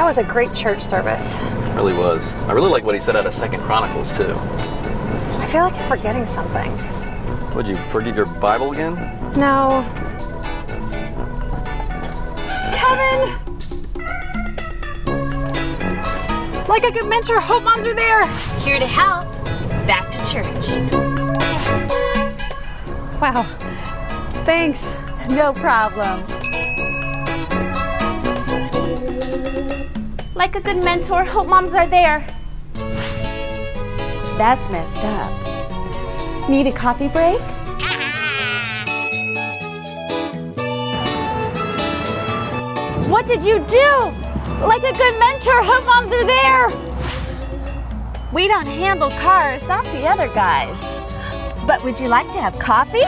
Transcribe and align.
That 0.00 0.06
was 0.06 0.16
a 0.16 0.24
great 0.24 0.54
church 0.54 0.80
service. 0.82 1.38
Really 1.74 1.92
was. 1.92 2.34
I 2.48 2.52
really 2.52 2.70
like 2.70 2.84
what 2.84 2.94
he 2.94 3.00
said 3.02 3.16
out 3.16 3.26
of 3.26 3.34
Second 3.34 3.60
Chronicles 3.60 4.16
too. 4.16 4.32
I 4.32 5.48
feel 5.52 5.64
like 5.64 5.74
I'm 5.74 5.88
forgetting 5.90 6.24
something. 6.24 6.72
Would 7.54 7.66
you 7.66 7.74
forget 7.74 8.16
your 8.16 8.24
Bible 8.24 8.72
again? 8.72 8.94
No. 9.36 9.84
Kevin! 12.72 13.36
Like 16.66 16.84
a 16.84 16.92
good 16.92 17.06
mentor, 17.06 17.38
Hope 17.38 17.62
Moms 17.64 17.86
are 17.86 17.92
there. 17.92 18.26
Here 18.60 18.78
to 18.78 18.86
help. 18.86 19.30
Back 19.86 20.10
to 20.12 20.18
church. 20.24 20.78
Wow. 23.20 23.42
Thanks. 24.46 24.82
No 25.28 25.52
problem. 25.52 26.39
Like 30.40 30.56
a 30.56 30.60
good 30.62 30.82
mentor, 30.82 31.22
Hope 31.22 31.48
Moms 31.48 31.74
are 31.74 31.86
there. 31.86 32.26
That's 34.38 34.70
messed 34.70 35.04
up. 35.04 36.48
Need 36.48 36.66
a 36.66 36.72
coffee 36.72 37.08
break? 37.08 37.38
What 43.10 43.26
did 43.26 43.42
you 43.42 43.58
do? 43.68 43.90
Like 44.64 44.82
a 44.82 44.94
good 44.94 45.18
mentor, 45.18 45.62
Hope 45.62 45.84
Moms 45.84 46.10
are 46.10 46.24
there. 46.24 46.70
We 48.32 48.48
don't 48.48 48.64
handle 48.64 49.10
cars, 49.10 49.62
that's 49.64 49.92
the 49.92 50.06
other 50.06 50.28
guys. 50.28 50.80
But 51.66 51.84
would 51.84 52.00
you 52.00 52.08
like 52.08 52.32
to 52.32 52.40
have 52.40 52.58
coffee? 52.58 53.04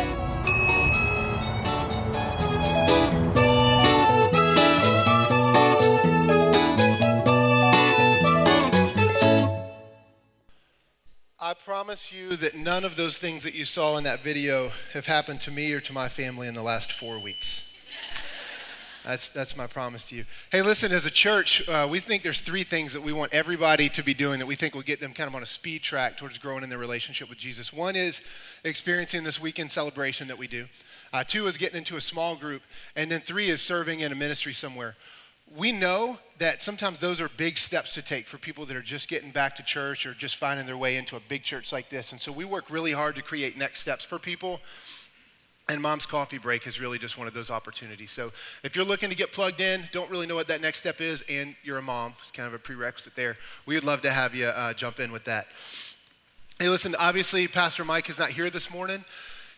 Promise 11.83 12.12
you 12.12 12.36
that 12.36 12.55
none 12.55 12.84
of 12.84 12.94
those 12.94 13.19
things 13.19 13.42
that 13.42 13.56
you 13.56 13.64
saw 13.64 13.97
in 13.97 14.05
that 14.05 14.22
video 14.22 14.70
have 14.94 15.05
happened 15.05 15.41
to 15.41 15.50
me 15.50 15.72
or 15.72 15.80
to 15.80 15.92
my 15.92 16.08
family 16.08 16.47
in 16.47 16.55
the 16.55 16.62
last 16.62 16.92
four 16.92 17.19
weeks. 17.19 17.75
That's, 19.05 19.30
that's 19.30 19.56
my 19.56 19.66
promise 19.66 20.05
to 20.05 20.14
you. 20.14 20.25
Hey, 20.53 20.62
listen, 20.62 20.92
as 20.92 21.06
a 21.06 21.10
church, 21.10 21.69
uh, 21.69 21.88
we 21.91 21.98
think 21.98 22.22
there's 22.22 22.41
three 22.41 22.62
things 22.62 22.92
that 22.92 23.03
we 23.03 23.12
want 23.12 23.34
everybody 23.34 23.88
to 23.88 24.05
be 24.05 24.14
doing 24.14 24.38
that 24.38 24.47
we 24.47 24.55
think 24.55 24.77
will 24.77 24.83
get 24.83 25.00
them 25.00 25.12
kind 25.12 25.27
of 25.27 25.34
on 25.34 25.42
a 25.42 25.47
speed 25.47 25.83
track 25.83 26.16
towards 26.16 26.38
growing 26.38 26.62
in 26.62 26.70
their 26.70 26.78
relationship 26.78 27.28
with 27.28 27.38
Jesus. 27.38 27.72
One 27.72 27.97
is 27.97 28.22
experiencing 28.62 29.25
this 29.25 29.41
weekend 29.41 29.72
celebration 29.72 30.28
that 30.28 30.38
we 30.38 30.47
do, 30.47 30.66
uh, 31.12 31.25
two 31.25 31.48
is 31.48 31.56
getting 31.56 31.78
into 31.78 31.97
a 31.97 32.00
small 32.00 32.36
group, 32.36 32.62
and 32.94 33.10
then 33.10 33.22
three 33.22 33.50
is 33.50 33.60
serving 33.60 33.98
in 33.98 34.12
a 34.12 34.14
ministry 34.14 34.55
somewhere. 34.55 34.94
We 35.56 35.72
know 35.72 36.19
that 36.39 36.62
sometimes 36.62 36.98
those 36.98 37.20
are 37.20 37.28
big 37.36 37.58
steps 37.58 37.92
to 37.92 38.03
take 38.03 38.27
for 38.27 38.39
people 38.39 38.64
that 38.67 38.77
are 38.77 38.83
just 38.83 39.08
getting 39.08 39.31
back 39.31 39.55
to 39.56 39.62
church 39.62 40.06
or 40.06 40.14
just 40.14 40.36
finding 40.36 40.67
their 40.67 40.77
way 40.77 40.97
into 40.97 41.17
a 41.17 41.20
big 41.28 41.42
church 41.42 41.72
like 41.72 41.89
this. 41.89 42.12
And 42.12 42.20
so 42.20 42.33
we 42.33 42.44
work 42.44 42.70
really 42.70 42.92
hard 42.92 43.17
to 43.17 43.22
create 43.22 43.56
next 43.56 43.81
steps 43.81 44.05
for 44.05 44.19
people. 44.19 44.61
And 45.69 45.81
Mom's 45.81 46.06
Coffee 46.06 46.39
Break 46.39 46.67
is 46.67 46.81
really 46.81 46.98
just 46.98 47.17
one 47.17 47.28
of 47.28 47.34
those 47.34 47.50
opportunities. 47.50 48.11
So 48.11 48.33
if 48.64 48.75
you're 48.75 48.84
looking 48.84 49.11
to 49.11 49.17
get 49.17 49.33
plugged 49.33 49.61
in, 49.61 49.84
don't 49.92 50.11
really 50.11 50.27
know 50.27 50.34
what 50.34 50.48
that 50.48 50.61
next 50.61 50.78
step 50.78 51.00
is, 51.00 51.22
and 51.31 51.55
you're 51.62 51.78
a 51.78 51.83
mom, 51.83 52.14
it's 52.19 52.31
kind 52.33 52.48
of 52.48 52.55
a 52.55 52.59
prerequisite 52.59 53.14
there, 53.14 53.37
we 53.64 53.77
would 53.77 53.84
love 53.84 54.03
to 54.03 54.11
have 54.11 54.34
you 54.34 54.47
uh, 54.47 54.72
jump 54.75 54.98
in 54.98 55.12
with 55.12 55.25
that. 55.25 55.47
Hey, 56.59 56.69
listen, 56.69 56.97
obviously, 56.98 57.47
Pastor 57.47 57.84
Mike 57.84 58.11
is 58.11 58.19
not 58.19 58.31
here 58.31 58.50
this 58.50 58.72
morning. 58.72 59.05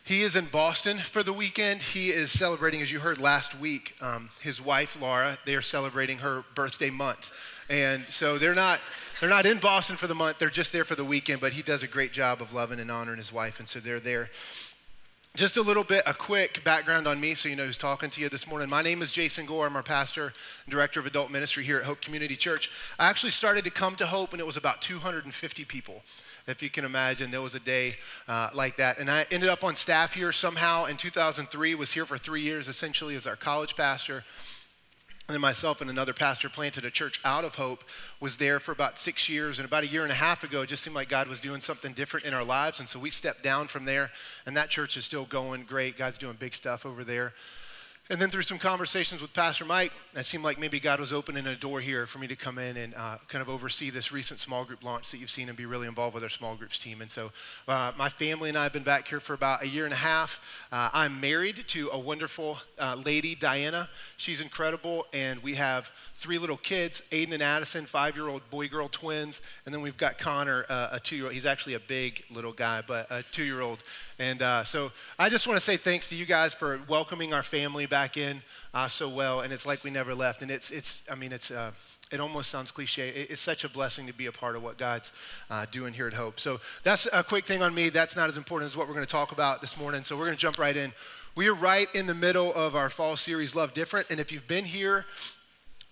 He 0.05 0.23
is 0.23 0.37
in 0.37 0.45
Boston 0.47 0.99
for 0.99 1.23
the 1.23 1.33
weekend. 1.33 1.81
He 1.81 2.11
is 2.11 2.31
celebrating, 2.31 2.83
as 2.83 2.93
you 2.93 3.01
heard 3.01 3.17
last 3.17 3.59
week, 3.59 3.97
um, 4.03 4.29
his 4.43 4.61
wife, 4.61 5.01
Laura, 5.01 5.39
they 5.47 5.55
are 5.55 5.63
celebrating 5.63 6.19
her 6.19 6.45
birthday 6.55 6.91
month. 6.91 7.33
And 7.71 8.05
so 8.11 8.37
they're 8.37 8.55
not. 8.55 8.81
They're 9.21 9.31
not 9.31 9.47
in 9.47 9.59
Boston 9.59 9.97
for 9.97 10.07
the 10.07 10.15
month, 10.15 10.39
they're 10.39 10.51
just 10.51 10.73
there 10.73 10.85
for 10.85 10.97
the 10.97 11.05
weekend, 11.05 11.41
but 11.41 11.53
he 11.55 11.63
does 11.63 11.83
a 11.83 11.87
great 11.87 12.13
job 12.13 12.43
of 12.43 12.53
loving 12.53 12.81
and 12.81 12.91
honoring 12.91 13.17
his 13.17 13.33
wife, 13.33 13.61
and 13.61 13.67
so 13.67 13.79
they're 13.79 14.01
there. 14.01 14.29
Just 15.37 15.57
a 15.57 15.63
little 15.63 15.85
bit, 15.85 16.03
a 16.05 16.13
quick 16.13 16.63
background 16.63 17.07
on 17.07 17.21
me 17.21 17.35
so 17.35 17.49
you 17.49 17.57
know 17.57 17.65
who's 17.65 17.79
talking 17.79 18.11
to 18.11 18.21
you 18.21 18.29
this 18.29 18.47
morning. 18.47 18.69
My 18.69 18.83
name 18.83 19.03
is 19.03 19.13
Jason 19.13 19.47
Gore. 19.47 19.67
I'm 19.67 19.77
our 19.77 19.83
pastor 19.83 20.33
and 20.65 20.71
director 20.71 21.01
of 21.01 21.07
adult 21.07 21.31
ministry 21.31 21.65
here 21.65 21.79
at 21.79 21.85
Hope 21.85 22.01
Community 22.01 22.37
Church. 22.37 22.71
I 22.99 23.09
actually 23.09 23.33
started 23.33 23.65
to 23.65 23.71
come 23.71 23.97
to 23.97 24.07
Hope, 24.07 24.33
and 24.33 24.41
it 24.41 24.47
was 24.47 24.57
about 24.57 24.83
250 24.83 25.65
people. 25.65 26.03
If 26.47 26.63
you 26.63 26.69
can 26.69 26.85
imagine, 26.85 27.31
there 27.31 27.41
was 27.41 27.55
a 27.55 27.61
day 27.61 27.97
uh, 28.29 28.51
like 28.53 28.77
that. 28.77 28.99
And 28.99 29.11
I 29.11 29.27
ended 29.31 29.49
up 29.49 29.65
on 29.65 29.77
staff 29.77 30.15
here 30.15 30.31
somehow 30.31 30.85
in 30.85 30.97
2003, 30.97 31.75
was 31.75 31.93
here 31.93 32.05
for 32.05 32.19
three 32.19 32.43
years 32.43 32.69
essentially 32.69 33.15
as 33.15 33.27
our 33.27 33.37
college 33.37 33.77
pastor. 33.77 34.25
And 35.27 35.35
then 35.35 35.41
myself 35.41 35.81
and 35.81 35.89
another 35.89 36.13
pastor 36.13 36.51
planted 36.51 36.85
a 36.85 36.91
church 36.91 37.19
out 37.25 37.45
of 37.45 37.55
Hope, 37.55 37.83
was 38.21 38.37
there 38.37 38.61
for 38.61 38.73
about 38.73 38.99
six 38.99 39.27
years. 39.27 39.59
And 39.59 39.65
about 39.67 39.85
a 39.85 39.87
year 39.87 40.03
and 40.03 40.13
a 40.13 40.17
half 40.17 40.45
ago, 40.45 40.63
it 40.63 40.69
just 40.69 40.83
seemed 40.83 40.95
like 40.95 41.09
God 41.09 41.29
was 41.29 41.41
doing 41.41 41.63
something 41.63 41.95
different 41.95 42.27
in 42.27 42.35
our 42.35 42.45
lives. 42.45 42.79
And 42.79 42.87
so 42.87 42.99
we 42.99 43.09
stepped 43.09 43.43
down 43.43 43.69
from 43.69 43.87
there. 43.87 44.11
And 44.45 44.55
that 44.59 44.69
church 44.69 44.99
is 44.99 45.07
still 45.07 45.25
going 45.25 45.63
great. 45.63 45.97
God's 45.97 46.19
doing 46.19 46.37
big 46.39 46.55
stuff 46.55 46.85
over 46.85 47.05
there. 47.05 47.33
And 48.11 48.21
then 48.21 48.29
through 48.29 48.43
some 48.43 48.59
conversations 48.59 49.23
with 49.23 49.33
Pastor 49.33 49.65
Mike, 49.65 49.91
it 50.15 50.27
seemed 50.27 50.45
like 50.45 50.59
maybe 50.59 50.79
God 50.79 51.01
was 51.01 51.11
opening 51.11 51.47
a 51.47 51.57
door 51.57 51.81
here 51.81 52.05
for 52.05 52.19
me 52.19 52.27
to 52.27 52.37
come 52.37 52.59
in 52.59 52.77
and 52.77 52.95
uh, 52.95 53.17
kind 53.29 53.41
of 53.41 53.49
oversee 53.49 53.89
this 53.89 54.13
recent 54.13 54.41
small 54.41 54.63
group 54.67 54.85
launch 54.85 55.11
that 55.11 55.17
you've 55.17 55.31
seen 55.31 55.49
and 55.49 55.57
be 55.57 55.65
really 55.65 55.87
involved 55.87 56.13
with 56.13 56.23
our 56.23 56.29
small 56.29 56.55
groups 56.55 56.79
team. 56.79 57.01
And 57.01 57.11
so 57.11 57.33
uh, 57.67 57.93
my 57.97 58.11
family 58.11 58.51
and 58.51 58.59
I 58.59 58.65
have 58.65 58.75
been 58.75 58.83
back 58.83 59.09
here 59.09 59.21
for 59.21 59.33
about 59.33 59.63
a 59.63 59.67
year 59.67 59.85
and 59.85 59.93
a 59.95 59.97
half. 59.97 60.39
Uh, 60.71 60.91
I'm 60.93 61.19
married 61.19 61.65
to 61.69 61.89
a 61.95 61.99
wonderful 61.99 62.59
uh, 62.79 62.95
lady, 63.03 63.35
Diana. 63.35 63.89
She's 64.19 64.43
incredible. 64.43 65.07
And 65.15 65.43
we 65.43 65.55
have 65.55 65.91
three 66.13 66.37
little 66.37 66.59
kids 66.59 67.03
Aiden 67.11 67.33
and 67.33 67.43
Addison, 67.43 67.87
five 67.87 68.17
year 68.17 68.29
old 68.29 68.49
boy 68.51 68.69
girl 68.69 68.89
twins. 68.89 69.41
And 69.65 69.75
then 69.75 69.81
we've 69.81 69.97
got 69.97 70.19
Connor, 70.19 70.67
uh, 70.69 70.89
a 70.93 71.01
two 71.01 71.17
year 71.17 71.25
old. 71.25 71.33
He's 71.33 71.47
actually 71.47 71.73
a 71.73 71.81
big 71.81 72.23
little 72.31 72.53
guy, 72.53 72.83
but 72.87 73.07
a 73.11 73.23
two 73.23 73.45
year 73.45 73.63
old. 73.63 73.79
And 74.19 74.43
uh, 74.43 74.65
so 74.65 74.93
I 75.19 75.29
just 75.29 75.47
want 75.47 75.57
to 75.57 75.65
say 75.65 75.77
thanks 75.77 76.09
to 76.09 76.15
you 76.15 76.25
guys 76.27 76.55
for 76.55 76.81
welcoming 76.89 77.35
our 77.35 77.43
family 77.43 77.87
back 77.87 78.17
in 78.17 78.43
uh, 78.73 78.89
so 78.89 79.09
well. 79.09 79.41
And 79.41 79.53
it's 79.53 79.67
like 79.67 79.83
we 79.83 79.91
never 79.91 80.15
left. 80.15 80.43
And 80.43 80.51
it's, 80.51 80.71
it's 80.71 81.03
I 81.11 81.15
mean, 81.15 81.33
it's, 81.33 81.51
uh, 81.51 81.73
it 82.13 82.21
almost 82.21 82.51
sounds 82.51 82.71
cliche. 82.71 83.09
It's 83.09 83.41
such 83.41 83.65
a 83.65 83.69
blessing 83.69 84.07
to 84.07 84.15
be 84.15 84.27
a 84.27 84.33
part 84.33 84.55
of 84.55 84.63
what 84.63 84.79
God's 84.79 85.11
uh, 85.51 85.67
doing 85.73 85.93
here 85.93 86.07
at 86.07 86.13
Hope. 86.13 86.39
So 86.39 86.61
that's 86.83 87.09
a 87.13 87.25
quick 87.25 87.45
thing 87.45 87.63
on 87.63 87.75
me. 87.75 87.89
That's 87.89 88.15
not 88.15 88.29
as 88.29 88.37
important 88.37 88.71
as 88.71 88.77
what 88.77 88.87
we're 88.87 88.95
going 88.95 89.07
to 89.07 89.11
talk 89.11 89.33
about 89.33 89.61
this 89.61 89.77
morning. 89.77 90.05
So 90.05 90.17
we're 90.17 90.27
going 90.27 90.37
to 90.37 90.41
jump 90.41 90.59
right 90.59 90.77
in. 90.77 90.93
We 91.35 91.49
are 91.49 91.55
right 91.55 91.89
in 91.95 92.07
the 92.07 92.15
middle 92.15 92.55
of 92.55 92.77
our 92.77 92.89
fall 92.89 93.17
series, 93.17 93.57
Love 93.57 93.75
Different. 93.75 94.07
And 94.11 94.21
if 94.21 94.31
you've 94.31 94.47
been 94.47 94.65
here, 94.65 95.07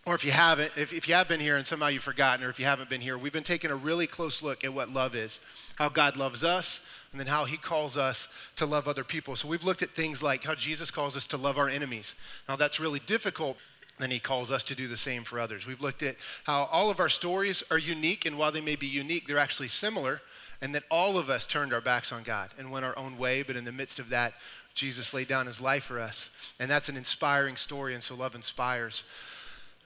or 0.06 0.15
if 0.15 0.25
you 0.25 0.31
haven't, 0.31 0.72
if, 0.77 0.93
if 0.93 1.09
you 1.09 1.15
have 1.15 1.28
been 1.28 1.41
here 1.41 1.56
and 1.56 1.66
somehow 1.66 1.88
you've 1.88 2.03
forgotten, 2.03 2.44
or 2.44 2.50
if 2.50 2.59
you 2.59 2.65
haven't 2.65 2.91
been 2.91 3.00
here, 3.00 3.16
we've 3.16 3.32
been 3.32 3.43
taking 3.43 3.71
a 3.71 3.77
really 3.77 4.06
close 4.06 4.43
look 4.43 4.65
at 4.65 4.72
what 4.72 4.91
love 4.91 5.15
is, 5.15 5.41
how 5.77 5.88
God 5.88 6.16
loves 6.16 6.44
us, 6.44 6.81
and 7.12 7.21
then 7.21 7.28
how 7.28 7.45
he 7.45 7.56
calls 7.56 7.97
us 7.97 8.27
to 8.56 8.67
love 8.67 8.89
other 8.89 9.05
people. 9.05 9.37
So 9.37 9.47
we've 9.47 9.65
looked 9.65 9.83
at 9.83 9.91
things 9.91 10.23
like 10.23 10.45
how 10.45 10.55
Jesus 10.55 10.91
calls 10.91 11.17
us 11.17 11.27
to 11.27 11.37
love 11.37 11.59
our 11.59 11.69
enemies. 11.69 12.15
Now 12.49 12.56
that's 12.56 12.81
really 12.81 13.00
difficult. 13.00 13.59
Then 13.99 14.11
he 14.11 14.19
calls 14.19 14.50
us 14.50 14.62
to 14.65 14.75
do 14.75 14.89
the 14.89 14.97
same 14.97 15.23
for 15.23 15.39
others. 15.39 15.67
We've 15.67 15.81
looked 15.81 16.03
at 16.03 16.17
how 16.45 16.65
all 16.73 16.91
of 16.91 16.99
our 16.99 17.11
stories 17.11 17.62
are 17.71 17.78
unique, 17.78 18.25
and 18.25 18.39
while 18.39 18.50
they 18.50 18.62
may 18.62 18.75
be 18.75 18.87
unique, 18.87 19.27
they're 19.27 19.39
actually 19.39 19.69
similar, 19.69 20.23
and 20.62 20.75
that 20.75 20.84
all 20.91 21.19
of 21.19 21.28
us 21.28 21.45
turned 21.45 21.75
our 21.75 21.81
backs 21.83 22.11
on 22.11 22.23
God 22.23 22.50
and 22.59 22.73
went 22.73 22.87
our 22.87 22.99
own 22.99 23.19
way, 23.19 23.43
but 23.43 23.55
in 23.55 23.65
the 23.65 23.71
midst 23.71 23.99
of 23.99 24.09
that, 24.09 24.33
Jesus 24.75 25.12
laid 25.12 25.29
down 25.29 25.47
his 25.47 25.61
life 25.61 25.84
for 25.84 26.00
us. 26.00 26.31
And 26.59 26.71
that's 26.71 26.89
an 26.89 26.97
inspiring 26.97 27.56
story, 27.56 27.93
and 27.94 28.03
so 28.03 28.15
love 28.15 28.34
inspires. 28.34 29.05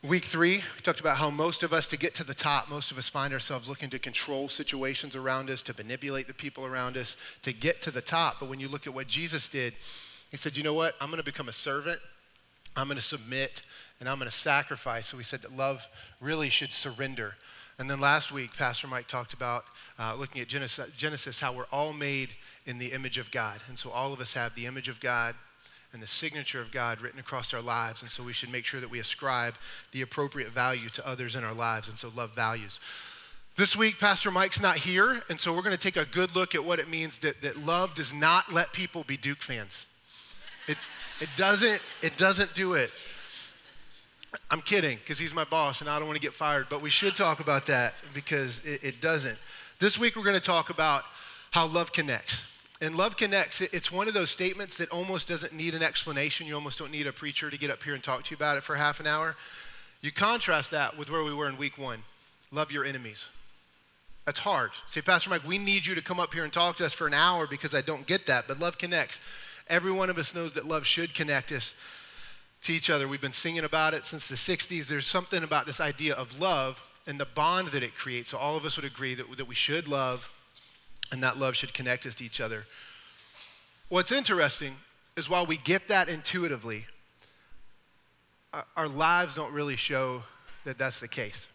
Week 0.06 0.24
three, 0.24 0.58
we 0.58 0.82
talked 0.82 1.00
about 1.00 1.16
how 1.16 1.30
most 1.30 1.64
of 1.64 1.72
us, 1.72 1.88
to 1.88 1.96
get 1.96 2.14
to 2.14 2.22
the 2.22 2.34
top, 2.34 2.68
most 2.68 2.92
of 2.92 2.98
us 2.98 3.08
find 3.08 3.32
ourselves 3.32 3.68
looking 3.68 3.90
to 3.90 3.98
control 3.98 4.48
situations 4.48 5.16
around 5.16 5.50
us, 5.50 5.62
to 5.62 5.74
manipulate 5.76 6.28
the 6.28 6.34
people 6.34 6.64
around 6.64 6.96
us, 6.96 7.16
to 7.42 7.52
get 7.52 7.82
to 7.82 7.90
the 7.90 8.00
top. 8.00 8.36
But 8.38 8.48
when 8.48 8.60
you 8.60 8.68
look 8.68 8.86
at 8.86 8.94
what 8.94 9.08
Jesus 9.08 9.48
did, 9.48 9.74
he 10.30 10.36
said, 10.36 10.56
You 10.56 10.62
know 10.62 10.74
what? 10.74 10.94
I'm 11.00 11.08
going 11.08 11.18
to 11.18 11.24
become 11.24 11.48
a 11.48 11.52
servant, 11.52 11.98
I'm 12.76 12.86
going 12.86 12.98
to 12.98 13.02
submit, 13.02 13.62
and 13.98 14.08
I'm 14.08 14.18
going 14.18 14.30
to 14.30 14.36
sacrifice. 14.36 15.08
So 15.08 15.16
he 15.16 15.24
said 15.24 15.42
that 15.42 15.56
love 15.56 15.88
really 16.20 16.50
should 16.50 16.72
surrender. 16.72 17.34
And 17.80 17.90
then 17.90 18.00
last 18.00 18.30
week, 18.30 18.56
Pastor 18.56 18.86
Mike 18.86 19.08
talked 19.08 19.32
about 19.32 19.64
uh, 19.98 20.14
looking 20.16 20.40
at 20.40 20.46
Genesis, 20.46 20.88
Genesis, 20.96 21.40
how 21.40 21.52
we're 21.52 21.64
all 21.72 21.92
made 21.92 22.28
in 22.64 22.78
the 22.78 22.92
image 22.92 23.18
of 23.18 23.32
God. 23.32 23.58
And 23.68 23.76
so 23.76 23.90
all 23.90 24.12
of 24.12 24.20
us 24.20 24.34
have 24.34 24.54
the 24.54 24.66
image 24.66 24.88
of 24.88 25.00
God 25.00 25.34
and 25.92 26.02
the 26.02 26.06
signature 26.06 26.60
of 26.60 26.70
God 26.70 27.00
written 27.00 27.18
across 27.18 27.54
our 27.54 27.62
lives. 27.62 28.02
And 28.02 28.10
so 28.10 28.22
we 28.22 28.32
should 28.32 28.50
make 28.50 28.64
sure 28.64 28.80
that 28.80 28.90
we 28.90 28.98
ascribe 28.98 29.54
the 29.92 30.02
appropriate 30.02 30.50
value 30.50 30.88
to 30.90 31.06
others 31.06 31.36
in 31.36 31.44
our 31.44 31.54
lives. 31.54 31.88
And 31.88 31.98
so 31.98 32.10
love 32.14 32.34
values. 32.34 32.80
This 33.56 33.74
week, 33.74 33.98
Pastor 33.98 34.30
Mike's 34.30 34.60
not 34.60 34.76
here, 34.76 35.22
and 35.30 35.40
so 35.40 35.54
we're 35.54 35.62
going 35.62 35.74
to 35.74 35.80
take 35.82 35.96
a 35.96 36.04
good 36.04 36.36
look 36.36 36.54
at 36.54 36.62
what 36.62 36.78
it 36.78 36.90
means 36.90 37.20
that, 37.20 37.40
that 37.40 37.64
love 37.64 37.94
does 37.94 38.12
not 38.12 38.52
let 38.52 38.74
people 38.74 39.02
be 39.04 39.16
Duke 39.16 39.40
fans. 39.40 39.86
It, 40.68 40.76
it, 41.22 41.30
doesn't, 41.38 41.80
it 42.02 42.18
doesn't 42.18 42.54
do 42.54 42.74
it. 42.74 42.90
I'm 44.50 44.60
kidding, 44.60 44.98
because 44.98 45.18
he's 45.18 45.32
my 45.32 45.44
boss 45.44 45.80
and 45.80 45.88
I 45.88 45.98
don't 45.98 46.06
want 46.06 46.16
to 46.16 46.22
get 46.22 46.34
fired, 46.34 46.66
but 46.68 46.82
we 46.82 46.90
should 46.90 47.16
talk 47.16 47.40
about 47.40 47.64
that 47.66 47.94
because 48.12 48.62
it, 48.66 48.84
it 48.84 49.00
doesn't. 49.00 49.38
This 49.78 49.98
week, 49.98 50.16
we're 50.16 50.24
going 50.24 50.34
to 50.34 50.40
talk 50.40 50.68
about 50.68 51.04
how 51.50 51.66
love 51.66 51.92
connects. 51.92 52.44
And 52.80 52.94
love 52.94 53.16
connects, 53.16 53.62
it's 53.62 53.90
one 53.90 54.06
of 54.06 54.12
those 54.14 54.30
statements 54.30 54.76
that 54.76 54.90
almost 54.90 55.28
doesn't 55.28 55.54
need 55.54 55.74
an 55.74 55.82
explanation. 55.82 56.46
You 56.46 56.54
almost 56.54 56.78
don't 56.78 56.90
need 56.90 57.06
a 57.06 57.12
preacher 57.12 57.50
to 57.50 57.58
get 57.58 57.70
up 57.70 57.82
here 57.82 57.94
and 57.94 58.04
talk 58.04 58.24
to 58.24 58.30
you 58.30 58.36
about 58.36 58.58
it 58.58 58.64
for 58.64 58.76
half 58.76 59.00
an 59.00 59.06
hour. 59.06 59.34
You 60.02 60.12
contrast 60.12 60.72
that 60.72 60.98
with 60.98 61.10
where 61.10 61.24
we 61.24 61.34
were 61.34 61.48
in 61.48 61.56
week 61.56 61.78
one 61.78 62.02
love 62.52 62.70
your 62.70 62.84
enemies. 62.84 63.28
That's 64.24 64.38
hard. 64.38 64.70
Say, 64.88 65.02
Pastor 65.02 65.30
Mike, 65.30 65.46
we 65.46 65.58
need 65.58 65.86
you 65.86 65.94
to 65.94 66.02
come 66.02 66.20
up 66.20 66.32
here 66.34 66.44
and 66.44 66.52
talk 66.52 66.76
to 66.76 66.86
us 66.86 66.92
for 66.92 67.06
an 67.06 67.14
hour 67.14 67.46
because 67.46 67.74
I 67.74 67.80
don't 67.80 68.06
get 68.06 68.26
that. 68.26 68.46
But 68.48 68.60
love 68.60 68.78
connects. 68.78 69.20
Every 69.68 69.92
one 69.92 70.10
of 70.10 70.18
us 70.18 70.34
knows 70.34 70.52
that 70.54 70.66
love 70.66 70.86
should 70.86 71.14
connect 71.14 71.52
us 71.52 71.74
to 72.62 72.72
each 72.72 72.90
other. 72.90 73.08
We've 73.08 73.20
been 73.20 73.32
singing 73.32 73.64
about 73.64 73.94
it 73.94 74.04
since 74.04 74.26
the 74.26 74.34
60s. 74.34 74.86
There's 74.86 75.06
something 75.06 75.42
about 75.42 75.66
this 75.66 75.80
idea 75.80 76.14
of 76.14 76.40
love 76.40 76.82
and 77.06 77.20
the 77.20 77.26
bond 77.26 77.68
that 77.68 77.82
it 77.82 77.96
creates. 77.96 78.30
So 78.30 78.38
all 78.38 78.56
of 78.56 78.64
us 78.64 78.76
would 78.76 78.84
agree 78.84 79.14
that, 79.14 79.36
that 79.36 79.46
we 79.46 79.54
should 79.54 79.86
love 79.86 80.32
and 81.12 81.22
that 81.22 81.38
love 81.38 81.56
should 81.56 81.74
connect 81.74 82.06
us 82.06 82.14
to 82.16 82.24
each 82.24 82.40
other. 82.40 82.64
What's 83.88 84.12
interesting 84.12 84.76
is 85.16 85.30
while 85.30 85.46
we 85.46 85.56
get 85.58 85.88
that 85.88 86.08
intuitively, 86.08 86.84
uh, 88.52 88.62
our 88.76 88.88
lives 88.88 89.34
don't 89.34 89.52
really 89.52 89.76
show 89.76 90.22
that 90.64 90.78
that's 90.78 91.00
the 91.00 91.08
case. 91.08 91.46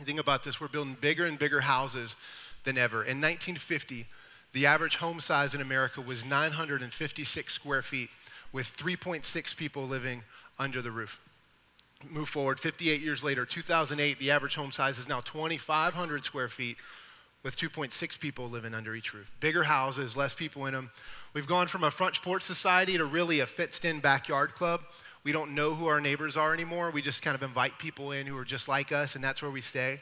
Think 0.00 0.20
about 0.20 0.42
this, 0.42 0.60
we're 0.60 0.68
building 0.68 0.96
bigger 1.00 1.24
and 1.24 1.38
bigger 1.38 1.60
houses 1.60 2.16
than 2.64 2.78
ever. 2.78 2.98
In 2.98 3.20
1950, 3.20 4.06
the 4.52 4.66
average 4.66 4.96
home 4.96 5.20
size 5.20 5.54
in 5.54 5.60
America 5.60 6.00
was 6.00 6.24
956 6.24 7.52
square 7.52 7.82
feet 7.82 8.10
with 8.52 8.66
3.6 8.76 9.56
people 9.56 9.84
living 9.84 10.22
under 10.58 10.80
the 10.80 10.90
roof. 10.90 11.20
Move 12.10 12.28
forward, 12.28 12.58
58 12.58 13.00
years 13.00 13.22
later, 13.22 13.44
2008, 13.44 14.18
the 14.18 14.30
average 14.30 14.56
home 14.56 14.72
size 14.72 14.98
is 14.98 15.08
now 15.08 15.20
2,500 15.20 16.24
square 16.24 16.48
feet 16.48 16.76
with 17.42 17.56
2.6 17.56 18.20
people 18.20 18.48
living 18.48 18.74
under 18.74 18.94
each 18.94 19.14
roof. 19.14 19.32
Bigger 19.40 19.64
houses, 19.64 20.16
less 20.16 20.34
people 20.34 20.66
in 20.66 20.74
them. 20.74 20.90
We've 21.34 21.46
gone 21.46 21.66
from 21.66 21.84
a 21.84 21.90
front 21.90 22.20
porch 22.22 22.42
society 22.42 22.96
to 22.96 23.04
really 23.04 23.40
a 23.40 23.46
fenced 23.46 23.84
in 23.84 24.00
backyard 24.00 24.52
club. 24.52 24.80
We 25.24 25.32
don't 25.32 25.54
know 25.54 25.74
who 25.74 25.86
our 25.86 26.00
neighbors 26.00 26.36
are 26.36 26.52
anymore. 26.52 26.90
We 26.90 27.02
just 27.02 27.22
kind 27.22 27.34
of 27.34 27.42
invite 27.42 27.78
people 27.78 28.12
in 28.12 28.26
who 28.26 28.36
are 28.36 28.44
just 28.44 28.68
like 28.68 28.92
us, 28.92 29.14
and 29.14 29.24
that's 29.24 29.42
where 29.42 29.50
we 29.50 29.60
stay. 29.60 30.00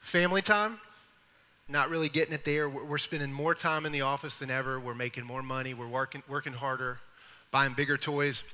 Family 0.00 0.42
time, 0.42 0.78
not 1.68 1.90
really 1.90 2.08
getting 2.08 2.32
it 2.32 2.44
there. 2.44 2.68
We're 2.68 2.98
spending 2.98 3.32
more 3.32 3.54
time 3.54 3.86
in 3.86 3.92
the 3.92 4.02
office 4.02 4.38
than 4.38 4.50
ever. 4.50 4.78
We're 4.78 4.94
making 4.94 5.24
more 5.24 5.42
money. 5.42 5.74
We're 5.74 5.88
working, 5.88 6.22
working 6.28 6.52
harder, 6.52 6.98
buying 7.50 7.74
bigger 7.74 7.96
toys. 7.96 8.44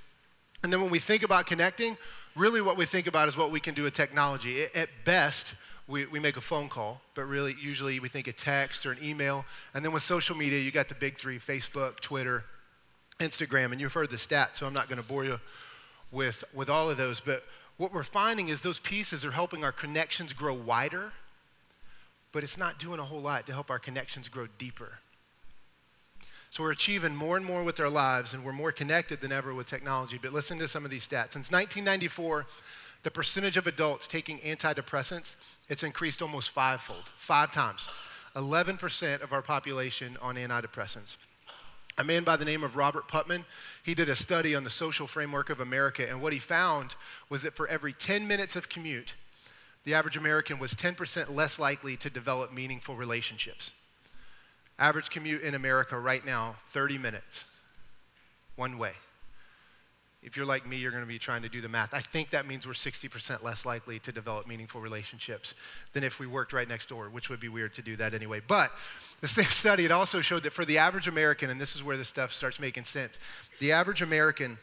And 0.62 0.72
then 0.72 0.80
when 0.80 0.90
we 0.90 0.98
think 0.98 1.22
about 1.22 1.46
connecting, 1.46 1.96
really 2.36 2.62
what 2.62 2.76
we 2.76 2.84
think 2.84 3.06
about 3.06 3.28
is 3.28 3.36
what 3.36 3.50
we 3.50 3.60
can 3.60 3.74
do 3.74 3.82
with 3.84 3.94
technology. 3.94 4.64
At 4.74 4.88
best, 5.04 5.54
we, 5.88 6.06
we 6.06 6.20
make 6.20 6.36
a 6.36 6.40
phone 6.40 6.68
call, 6.68 7.00
but 7.14 7.24
really, 7.24 7.54
usually 7.60 7.98
we 8.00 8.08
think 8.08 8.28
a 8.28 8.32
text 8.32 8.86
or 8.86 8.92
an 8.92 8.98
email. 9.02 9.44
And 9.74 9.84
then 9.84 9.92
with 9.92 10.02
social 10.02 10.36
media, 10.36 10.60
you 10.60 10.70
got 10.70 10.88
the 10.88 10.94
big 10.94 11.16
three 11.16 11.38
Facebook, 11.38 12.00
Twitter, 12.00 12.44
Instagram. 13.18 13.72
And 13.72 13.80
you've 13.80 13.92
heard 13.92 14.10
the 14.10 14.16
stats, 14.16 14.54
so 14.54 14.66
I'm 14.66 14.72
not 14.72 14.88
going 14.88 15.00
to 15.00 15.06
bore 15.06 15.24
you 15.24 15.40
with, 16.12 16.44
with 16.54 16.70
all 16.70 16.88
of 16.88 16.96
those. 16.96 17.20
But 17.20 17.40
what 17.78 17.92
we're 17.92 18.04
finding 18.04 18.48
is 18.48 18.62
those 18.62 18.78
pieces 18.78 19.24
are 19.24 19.32
helping 19.32 19.64
our 19.64 19.72
connections 19.72 20.32
grow 20.32 20.54
wider, 20.54 21.12
but 22.32 22.42
it's 22.42 22.58
not 22.58 22.78
doing 22.78 23.00
a 23.00 23.04
whole 23.04 23.20
lot 23.20 23.46
to 23.46 23.52
help 23.52 23.70
our 23.70 23.78
connections 23.78 24.28
grow 24.28 24.46
deeper. 24.58 24.98
So 26.50 26.62
we're 26.62 26.72
achieving 26.72 27.16
more 27.16 27.38
and 27.38 27.46
more 27.46 27.64
with 27.64 27.80
our 27.80 27.88
lives, 27.88 28.34
and 28.34 28.44
we're 28.44 28.52
more 28.52 28.72
connected 28.72 29.20
than 29.20 29.32
ever 29.32 29.54
with 29.54 29.66
technology. 29.66 30.18
But 30.20 30.34
listen 30.34 30.58
to 30.58 30.68
some 30.68 30.84
of 30.84 30.90
these 30.90 31.08
stats. 31.08 31.32
Since 31.32 31.50
1994, 31.50 32.46
the 33.02 33.10
percentage 33.10 33.56
of 33.56 33.66
adults 33.66 34.06
taking 34.06 34.38
antidepressants 34.38 35.51
it's 35.72 35.82
increased 35.84 36.20
almost 36.20 36.50
fivefold, 36.50 37.08
five 37.14 37.50
times. 37.50 37.88
11% 38.36 39.22
of 39.22 39.32
our 39.32 39.40
population 39.40 40.18
on 40.20 40.34
antidepressants. 40.34 41.16
A 41.96 42.04
man 42.04 42.24
by 42.24 42.36
the 42.36 42.44
name 42.44 42.62
of 42.62 42.76
Robert 42.76 43.08
Putnam, 43.08 43.46
he 43.82 43.94
did 43.94 44.10
a 44.10 44.14
study 44.14 44.54
on 44.54 44.64
the 44.64 44.70
social 44.70 45.06
framework 45.06 45.48
of 45.48 45.60
America, 45.60 46.06
and 46.06 46.20
what 46.20 46.34
he 46.34 46.38
found 46.38 46.94
was 47.30 47.42
that 47.44 47.54
for 47.54 47.66
every 47.68 47.94
10 47.94 48.28
minutes 48.28 48.54
of 48.54 48.68
commute, 48.68 49.14
the 49.84 49.94
average 49.94 50.18
American 50.18 50.58
was 50.58 50.74
10% 50.74 51.34
less 51.34 51.58
likely 51.58 51.96
to 51.96 52.10
develop 52.10 52.52
meaningful 52.52 52.94
relationships. 52.94 53.72
Average 54.78 55.08
commute 55.08 55.40
in 55.40 55.54
America 55.54 55.98
right 55.98 56.24
now, 56.24 56.56
30 56.66 56.98
minutes, 56.98 57.46
one 58.56 58.76
way. 58.76 58.92
If 60.22 60.36
you're 60.36 60.46
like 60.46 60.66
me, 60.66 60.76
you're 60.76 60.92
going 60.92 61.02
to 61.02 61.08
be 61.08 61.18
trying 61.18 61.42
to 61.42 61.48
do 61.48 61.60
the 61.60 61.68
math. 61.68 61.92
I 61.92 61.98
think 61.98 62.30
that 62.30 62.46
means 62.46 62.64
we're 62.64 62.74
60% 62.74 63.42
less 63.42 63.66
likely 63.66 63.98
to 64.00 64.12
develop 64.12 64.46
meaningful 64.46 64.80
relationships 64.80 65.56
than 65.92 66.04
if 66.04 66.20
we 66.20 66.28
worked 66.28 66.52
right 66.52 66.68
next 66.68 66.88
door, 66.88 67.08
which 67.10 67.28
would 67.28 67.40
be 67.40 67.48
weird 67.48 67.74
to 67.74 67.82
do 67.82 67.96
that 67.96 68.14
anyway. 68.14 68.40
But 68.46 68.70
the 69.20 69.26
study, 69.28 69.84
it 69.84 69.90
also 69.90 70.20
showed 70.20 70.44
that 70.44 70.52
for 70.52 70.64
the 70.64 70.78
average 70.78 71.08
American, 71.08 71.50
and 71.50 71.60
this 71.60 71.74
is 71.74 71.82
where 71.82 71.96
this 71.96 72.08
stuff 72.08 72.30
starts 72.30 72.60
making 72.60 72.84
sense, 72.84 73.18
the 73.58 73.72
average 73.72 74.00
American 74.00 74.58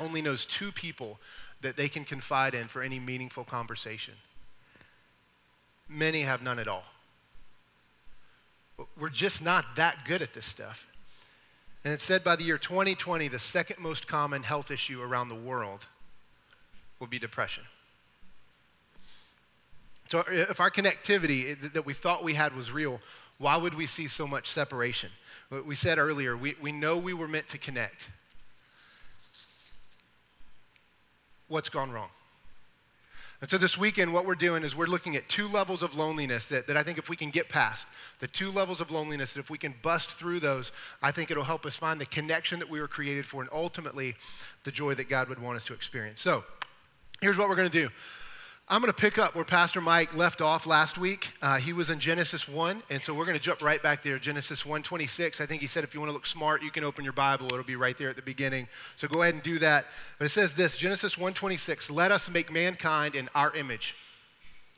only 0.00 0.22
knows 0.22 0.46
two 0.46 0.72
people 0.72 1.20
that 1.60 1.76
they 1.76 1.88
can 1.88 2.04
confide 2.04 2.54
in 2.54 2.64
for 2.64 2.82
any 2.82 2.98
meaningful 2.98 3.44
conversation. 3.44 4.14
Many 5.86 6.22
have 6.22 6.42
none 6.42 6.58
at 6.58 6.66
all. 6.66 6.84
We're 8.98 9.10
just 9.10 9.44
not 9.44 9.64
that 9.76 9.98
good 10.06 10.22
at 10.22 10.32
this 10.32 10.46
stuff. 10.46 10.91
And 11.84 11.92
it 11.92 12.00
said 12.00 12.22
by 12.22 12.36
the 12.36 12.44
year 12.44 12.58
2020, 12.58 13.28
the 13.28 13.38
second 13.38 13.80
most 13.80 14.06
common 14.06 14.42
health 14.42 14.70
issue 14.70 15.02
around 15.02 15.28
the 15.28 15.34
world 15.34 15.86
will 17.00 17.08
be 17.08 17.18
depression. 17.18 17.64
So, 20.06 20.22
if 20.28 20.60
our 20.60 20.70
connectivity 20.70 21.72
that 21.72 21.86
we 21.86 21.94
thought 21.94 22.22
we 22.22 22.34
had 22.34 22.54
was 22.54 22.70
real, 22.70 23.00
why 23.38 23.56
would 23.56 23.74
we 23.74 23.86
see 23.86 24.06
so 24.06 24.26
much 24.26 24.48
separation? 24.48 25.10
We 25.66 25.74
said 25.74 25.98
earlier, 25.98 26.36
we, 26.36 26.54
we 26.60 26.70
know 26.70 26.98
we 26.98 27.14
were 27.14 27.28
meant 27.28 27.48
to 27.48 27.58
connect. 27.58 28.10
What's 31.48 31.68
gone 31.68 31.90
wrong? 31.90 32.08
And 33.42 33.50
so 33.50 33.58
this 33.58 33.76
weekend, 33.76 34.14
what 34.14 34.24
we're 34.24 34.36
doing 34.36 34.62
is 34.62 34.76
we're 34.76 34.86
looking 34.86 35.16
at 35.16 35.28
two 35.28 35.48
levels 35.48 35.82
of 35.82 35.98
loneliness 35.98 36.46
that, 36.46 36.68
that 36.68 36.76
I 36.76 36.84
think 36.84 36.96
if 36.96 37.08
we 37.08 37.16
can 37.16 37.30
get 37.30 37.48
past, 37.48 37.88
the 38.20 38.28
two 38.28 38.52
levels 38.52 38.80
of 38.80 38.92
loneliness, 38.92 39.34
that 39.34 39.40
if 39.40 39.50
we 39.50 39.58
can 39.58 39.74
bust 39.82 40.12
through 40.12 40.38
those, 40.38 40.70
I 41.02 41.10
think 41.10 41.32
it'll 41.32 41.42
help 41.42 41.66
us 41.66 41.76
find 41.76 42.00
the 42.00 42.06
connection 42.06 42.60
that 42.60 42.70
we 42.70 42.80
were 42.80 42.86
created 42.86 43.26
for 43.26 43.40
and 43.40 43.50
ultimately 43.52 44.14
the 44.62 44.70
joy 44.70 44.94
that 44.94 45.08
God 45.08 45.28
would 45.28 45.42
want 45.42 45.56
us 45.56 45.64
to 45.64 45.74
experience. 45.74 46.20
So 46.20 46.44
here's 47.20 47.36
what 47.36 47.48
we're 47.48 47.56
going 47.56 47.68
to 47.68 47.80
do. 47.82 47.88
I'm 48.68 48.80
going 48.80 48.92
to 48.92 48.98
pick 48.98 49.18
up 49.18 49.34
where 49.34 49.44
Pastor 49.44 49.80
Mike 49.80 50.16
left 50.16 50.40
off 50.40 50.66
last 50.66 50.96
week. 50.96 51.28
Uh, 51.42 51.58
he 51.58 51.72
was 51.72 51.90
in 51.90 51.98
Genesis 51.98 52.48
1, 52.48 52.82
and 52.90 53.02
so 53.02 53.12
we're 53.12 53.26
going 53.26 53.36
to 53.36 53.42
jump 53.42 53.60
right 53.60 53.82
back 53.82 54.02
there. 54.02 54.18
Genesis 54.18 54.62
1:26. 54.62 55.40
I 55.40 55.46
think 55.46 55.60
he 55.60 55.66
said 55.66 55.84
if 55.84 55.92
you 55.92 56.00
want 56.00 56.10
to 56.10 56.14
look 56.14 56.26
smart, 56.26 56.62
you 56.62 56.70
can 56.70 56.84
open 56.84 57.04
your 57.04 57.12
Bible. 57.12 57.46
It'll 57.46 57.64
be 57.64 57.76
right 57.76 57.98
there 57.98 58.08
at 58.08 58.16
the 58.16 58.22
beginning. 58.22 58.68
So 58.96 59.08
go 59.08 59.22
ahead 59.22 59.34
and 59.34 59.42
do 59.42 59.58
that. 59.58 59.86
But 60.18 60.26
it 60.26 60.30
says 60.30 60.54
this, 60.54 60.76
Genesis 60.76 61.18
1:26, 61.18 61.90
"Let 61.90 62.12
us 62.12 62.30
make 62.30 62.50
mankind 62.50 63.14
in 63.14 63.28
our 63.34 63.54
image 63.54 63.96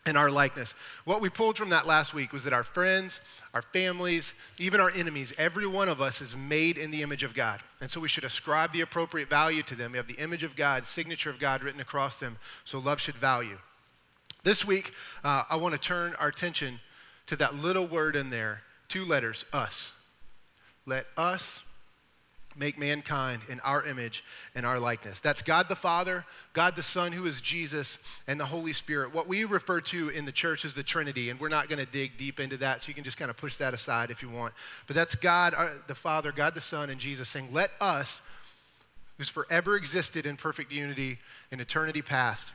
and 0.06 0.16
our 0.16 0.30
likeness." 0.30 0.74
What 1.04 1.20
we 1.20 1.28
pulled 1.28 1.56
from 1.56 1.68
that 1.68 1.86
last 1.86 2.14
week 2.14 2.32
was 2.32 2.42
that 2.44 2.54
our 2.54 2.64
friends, 2.64 3.20
our 3.52 3.62
families, 3.62 4.32
even 4.58 4.80
our 4.80 4.90
enemies, 4.90 5.34
every 5.38 5.66
one 5.66 5.90
of 5.90 6.00
us 6.00 6.20
is 6.20 6.34
made 6.34 6.78
in 6.78 6.90
the 6.90 7.02
image 7.02 7.22
of 7.22 7.34
God. 7.34 7.60
And 7.80 7.90
so 7.90 8.00
we 8.00 8.08
should 8.08 8.24
ascribe 8.24 8.72
the 8.72 8.80
appropriate 8.80 9.28
value 9.28 9.62
to 9.64 9.76
them. 9.76 9.92
We 9.92 9.98
have 9.98 10.08
the 10.08 10.14
image 10.14 10.42
of 10.42 10.56
God, 10.56 10.86
signature 10.86 11.30
of 11.30 11.38
God 11.38 11.62
written 11.62 11.82
across 11.82 12.18
them, 12.18 12.38
so 12.64 12.80
love 12.80 13.00
should 13.00 13.14
value. 13.14 13.58
This 14.44 14.62
week, 14.66 14.92
uh, 15.24 15.44
I 15.48 15.56
want 15.56 15.74
to 15.74 15.80
turn 15.80 16.14
our 16.20 16.28
attention 16.28 16.78
to 17.28 17.36
that 17.36 17.54
little 17.54 17.86
word 17.86 18.14
in 18.14 18.28
there, 18.28 18.60
two 18.88 19.06
letters, 19.06 19.46
us. 19.54 20.06
Let 20.84 21.06
us 21.16 21.64
make 22.54 22.78
mankind 22.78 23.40
in 23.50 23.58
our 23.60 23.86
image 23.86 24.22
and 24.54 24.66
our 24.66 24.78
likeness. 24.78 25.18
That's 25.20 25.40
God 25.40 25.70
the 25.70 25.74
Father, 25.74 26.26
God 26.52 26.76
the 26.76 26.82
Son, 26.82 27.10
who 27.10 27.24
is 27.24 27.40
Jesus, 27.40 28.22
and 28.28 28.38
the 28.38 28.44
Holy 28.44 28.74
Spirit. 28.74 29.14
What 29.14 29.26
we 29.26 29.44
refer 29.44 29.80
to 29.80 30.10
in 30.10 30.26
the 30.26 30.30
church 30.30 30.66
is 30.66 30.74
the 30.74 30.82
Trinity, 30.82 31.30
and 31.30 31.40
we're 31.40 31.48
not 31.48 31.70
going 31.70 31.84
to 31.84 31.90
dig 31.90 32.18
deep 32.18 32.38
into 32.38 32.58
that, 32.58 32.82
so 32.82 32.88
you 32.88 32.94
can 32.94 33.02
just 33.02 33.16
kind 33.16 33.30
of 33.30 33.38
push 33.38 33.56
that 33.56 33.72
aside 33.72 34.10
if 34.10 34.22
you 34.22 34.28
want. 34.28 34.52
But 34.86 34.94
that's 34.94 35.14
God 35.14 35.54
uh, 35.56 35.68
the 35.86 35.94
Father, 35.94 36.32
God 36.32 36.54
the 36.54 36.60
Son, 36.60 36.90
and 36.90 37.00
Jesus 37.00 37.30
saying, 37.30 37.48
Let 37.50 37.70
us, 37.80 38.20
who's 39.16 39.30
forever 39.30 39.74
existed 39.74 40.26
in 40.26 40.36
perfect 40.36 40.70
unity 40.70 41.16
in 41.50 41.60
eternity 41.60 42.02
past, 42.02 42.52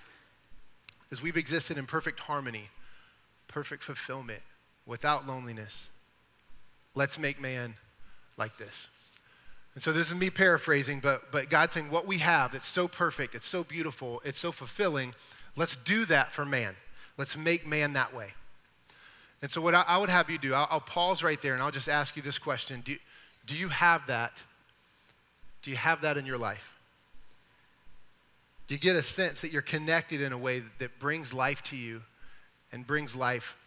as 1.11 1.21
we've 1.21 1.37
existed 1.37 1.77
in 1.77 1.85
perfect 1.85 2.19
harmony, 2.19 2.69
perfect 3.47 3.83
fulfillment, 3.83 4.41
without 4.85 5.27
loneliness. 5.27 5.91
Let's 6.95 7.19
make 7.19 7.41
man 7.41 7.75
like 8.37 8.57
this. 8.57 8.87
And 9.75 9.83
so 9.83 9.91
this 9.91 10.11
is 10.11 10.19
me 10.19 10.29
paraphrasing, 10.29 10.99
but, 10.99 11.31
but 11.31 11.49
God's 11.49 11.73
saying 11.73 11.91
what 11.91 12.07
we 12.07 12.17
have 12.17 12.51
that's 12.51 12.67
so 12.67 12.87
perfect, 12.87 13.35
it's 13.35 13.45
so 13.45 13.63
beautiful, 13.63 14.21
it's 14.25 14.39
so 14.39 14.51
fulfilling, 14.51 15.13
let's 15.55 15.75
do 15.75 16.05
that 16.05 16.33
for 16.33 16.43
man. 16.43 16.73
Let's 17.17 17.37
make 17.37 17.67
man 17.67 17.93
that 17.93 18.13
way. 18.13 18.29
And 19.41 19.51
so 19.51 19.61
what 19.61 19.75
I, 19.75 19.83
I 19.87 19.97
would 19.97 20.09
have 20.09 20.29
you 20.29 20.37
do, 20.37 20.53
I'll, 20.53 20.67
I'll, 20.71 20.79
pause 20.79 21.23
right 21.23 21.39
there 21.41 21.53
and 21.53 21.61
I'll 21.61 21.71
just 21.71 21.89
ask 21.89 22.15
you 22.15 22.21
this 22.21 22.39
question. 22.39 22.81
Do, 22.81 22.95
do 23.45 23.55
you 23.55 23.69
have 23.69 24.07
that? 24.07 24.41
Do 25.61 25.71
you 25.71 25.77
have 25.77 26.01
that 26.01 26.17
in 26.17 26.25
your 26.25 26.37
life? 26.37 26.78
You 28.69 28.77
get 28.77 28.95
a 28.95 29.03
sense 29.03 29.41
that 29.41 29.51
you're 29.51 29.61
connected 29.61 30.21
in 30.21 30.31
a 30.31 30.37
way 30.37 30.59
that, 30.59 30.79
that 30.79 30.99
brings 30.99 31.33
life 31.33 31.63
to 31.63 31.75
you 31.75 32.01
and 32.71 32.85
brings 32.85 33.15
life 33.15 33.57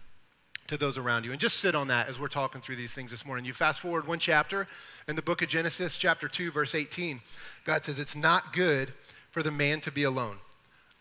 to 0.69 0.77
those 0.77 0.97
around 0.97 1.25
you? 1.25 1.33
And 1.33 1.41
just 1.41 1.59
sit 1.59 1.75
on 1.75 1.89
that 1.89 2.09
as 2.09 2.21
we're 2.21 2.29
talking 2.29 2.61
through 2.61 2.77
these 2.77 2.95
things 2.95 3.11
this 3.11 3.27
morning. 3.27 3.45
You 3.45 3.53
fast 3.53 3.81
forward 3.81 4.07
one 4.07 4.21
chapter 4.21 4.67
in 5.09 5.17
the 5.17 5.23
book 5.23 5.43
of 5.43 5.49
Genesis, 5.49 5.97
chapter 5.97 6.29
2, 6.29 6.53
verse 6.53 6.75
18. 6.75 7.21
God 7.65 7.83
says, 7.83 7.99
It's 7.99 8.15
not 8.15 8.53
good 8.53 8.93
for 9.33 9.43
the 9.43 9.51
man 9.51 9.81
to 9.81 9.91
be 9.91 10.05
alone. 10.05 10.37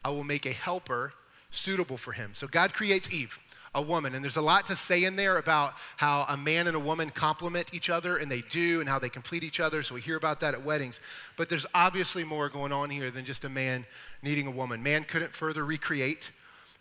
I 0.03 0.10
will 0.10 0.24
make 0.24 0.48
a 0.48 0.51
helper 0.51 1.13
suitable 1.51 1.98
for 1.98 2.12
him. 2.12 2.31
So 2.34 2.48
God 2.48 2.74
creates 2.74 3.13
Eve, 3.13 3.38
a 3.74 3.82
woman, 3.82 4.16
and 4.16 4.24
there's 4.24 4.36
a 4.36 4.42
lot 4.42 4.66
to 4.68 4.75
say 4.75 5.06
in 5.06 5.16
there 5.16 5.38
about 5.38 5.74
how 5.96 6.25
a 6.28 6.36
man 6.36 6.68
and 6.68 6.75
a 6.75 6.80
woman 6.80 7.10
complement 7.10 7.74
each 7.74 7.90
other, 7.90 8.18
and 8.18 8.30
they 8.30 8.42
do, 8.50 8.82
and 8.82 8.90
how 8.90 9.00
they 9.00 9.08
complete 9.08 9.44
each 9.44 9.62
other. 9.62 9.82
So 9.82 9.96
we 9.96 10.01
hear 10.01 10.18
about 10.18 10.42
that 10.42 10.54
at 10.54 10.62
weddings. 10.62 11.00
But 11.38 11.50
there's 11.50 11.66
obviously 11.74 12.25
more 12.25 12.50
going 12.50 12.74
on 12.74 12.90
here 12.90 13.12
than 13.12 13.24
just 13.24 13.46
a 13.46 13.50
man 13.50 13.86
needing 14.22 14.48
a 14.48 14.51
woman. 14.51 14.84
Man 14.84 15.06
couldn't 15.06 15.32
further 15.32 15.63
recreate, 15.63 16.32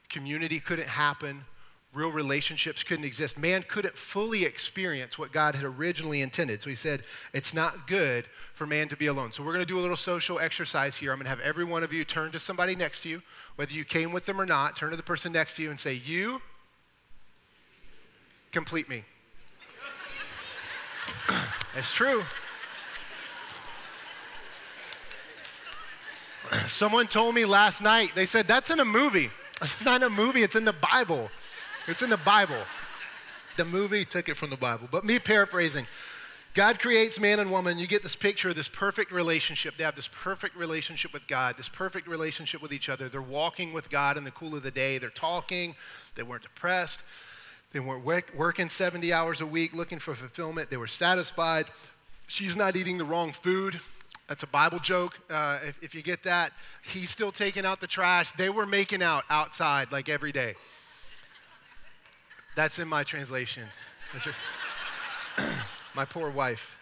community 0.09 0.59
couldn't 0.59 0.89
happen, 0.89 1.45
real 1.95 2.11
relationships 2.11 2.83
couldn't 2.83 3.05
exist. 3.05 3.39
Man 3.39 3.65
couldn't 3.69 3.97
fully 3.97 4.45
experience 4.45 5.17
what 5.17 5.31
God 5.31 5.55
had 5.55 5.65
originally 5.65 6.23
intended. 6.23 6.61
So 6.61 6.71
he 6.71 6.77
said, 6.77 7.03
It's 7.33 7.55
not 7.55 7.87
good 7.87 8.27
for 8.53 8.67
man 8.67 8.89
to 8.89 8.97
be 8.97 9.07
alone. 9.07 9.31
So 9.31 9.45
we're 9.45 9.53
going 9.53 9.65
to 9.65 9.73
do 9.73 9.79
a 9.79 9.81
little 9.83 9.97
social 9.97 10.41
exercise 10.41 10.97
here. 10.97 11.13
I'm 11.13 11.19
going 11.19 11.27
to 11.27 11.31
have 11.31 11.41
every 11.41 11.65
one 11.65 11.85
of 11.85 11.93
you 11.93 12.05
turn 12.05 12.33
to 12.33 12.41
somebody 12.41 12.75
next 12.75 13.03
to 13.03 13.09
you, 13.09 13.23
whether 13.55 13.73
you 13.73 13.85
came 13.85 14.13
with 14.13 14.27
them 14.27 14.41
or 14.41 14.47
not, 14.47 14.77
turn 14.77 14.91
to 14.91 14.97
the 14.97 15.03
person 15.05 15.33
next 15.33 15.55
to 15.57 15.63
you 15.63 15.71
and 15.71 15.79
say, 15.79 15.95
You 15.95 16.41
complete 18.53 18.89
me. 18.89 19.05
it's 21.77 21.93
true. 21.93 22.23
Someone 26.51 27.07
told 27.07 27.35
me 27.35 27.45
last 27.45 27.83
night, 27.83 28.13
they 28.15 28.27
said, 28.27 28.47
That's 28.47 28.71
in 28.71 28.81
a 28.81 28.85
movie. 28.85 29.31
It's 29.63 29.85
not 29.85 30.01
in 30.01 30.07
a 30.07 30.11
movie, 30.11 30.41
it's 30.41 30.57
in 30.57 30.65
the 30.65 30.73
Bible. 30.73 31.29
It's 31.87 32.01
in 32.01 32.09
the 32.09 32.17
Bible. 32.17 32.63
The 33.59 33.67
movie 33.67 34.07
took 34.07 34.31
it 34.31 34.37
from 34.37 34.49
the 34.49 34.57
Bible. 34.57 34.89
But 34.91 35.05
me 35.05 35.19
paraphrasing, 35.19 35.87
God 36.55 36.81
creates 36.81 37.21
man 37.21 37.41
and 37.41 37.51
woman. 37.51 37.79
You 37.79 37.87
get 37.87 38.03
this 38.03 38.17
picture 38.17 38.49
of 38.49 38.55
this 38.55 38.71
perfect 38.71 39.13
relationship. 39.13 39.77
They 39.77 39.85
have 39.85 39.97
this 39.97 40.09
perfect 40.09 40.57
relationship 40.57 41.13
with 41.13 41.29
God, 41.29 41.59
this 41.59 41.69
perfect 41.69 42.07
relationship 42.07 42.63
with 42.63 42.73
each 42.73 42.89
other. 42.89 43.11
They're 43.11 43.21
walking 43.21 43.75
with 43.75 43.91
God 43.91 44.17
in 44.17 44.25
the 44.25 44.31
cool 44.31 44.55
of 44.55 44.63
the 44.63 44.71
day. 44.71 44.97
They're 44.97 45.11
talking. 45.11 45.75
They 46.15 46.23
weren't 46.23 46.43
depressed. 46.43 47.05
They 47.73 47.81
weren't 47.81 48.05
working 48.37 48.69
70 48.69 49.13
hours 49.13 49.41
a 49.41 49.47
week 49.47 49.75
looking 49.75 49.99
for 49.99 50.15
fulfillment. 50.15 50.71
They 50.71 50.77
were 50.77 50.89
satisfied. 50.89 51.67
She's 52.27 52.57
not 52.57 52.75
eating 52.75 52.99
the 52.99 53.05
wrong 53.05 53.31
food. 53.31 53.79
That's 54.29 54.43
a 54.43 54.49
Bible 54.49 54.79
joke. 54.79 55.19
Uh, 55.31 55.59
if, 55.67 55.83
if 55.83 55.95
you 55.95 56.03
get 56.03 56.23
that, 56.25 56.53
he's 56.83 57.11
still 57.11 57.33
taking 57.33 57.65
out 57.65 57.81
the 57.81 57.87
trash. 57.87 58.33
They 58.33 58.49
were 58.49 58.67
making 58.67 59.03
out 59.03 59.25
outside 59.31 59.91
like 59.93 60.09
every 60.09 60.33
day. 60.33 60.55
That's 62.57 62.79
in 62.79 62.89
my 62.89 63.05
translation. 63.05 63.65
my 65.95 66.05
poor 66.05 66.31
wife. 66.31 66.80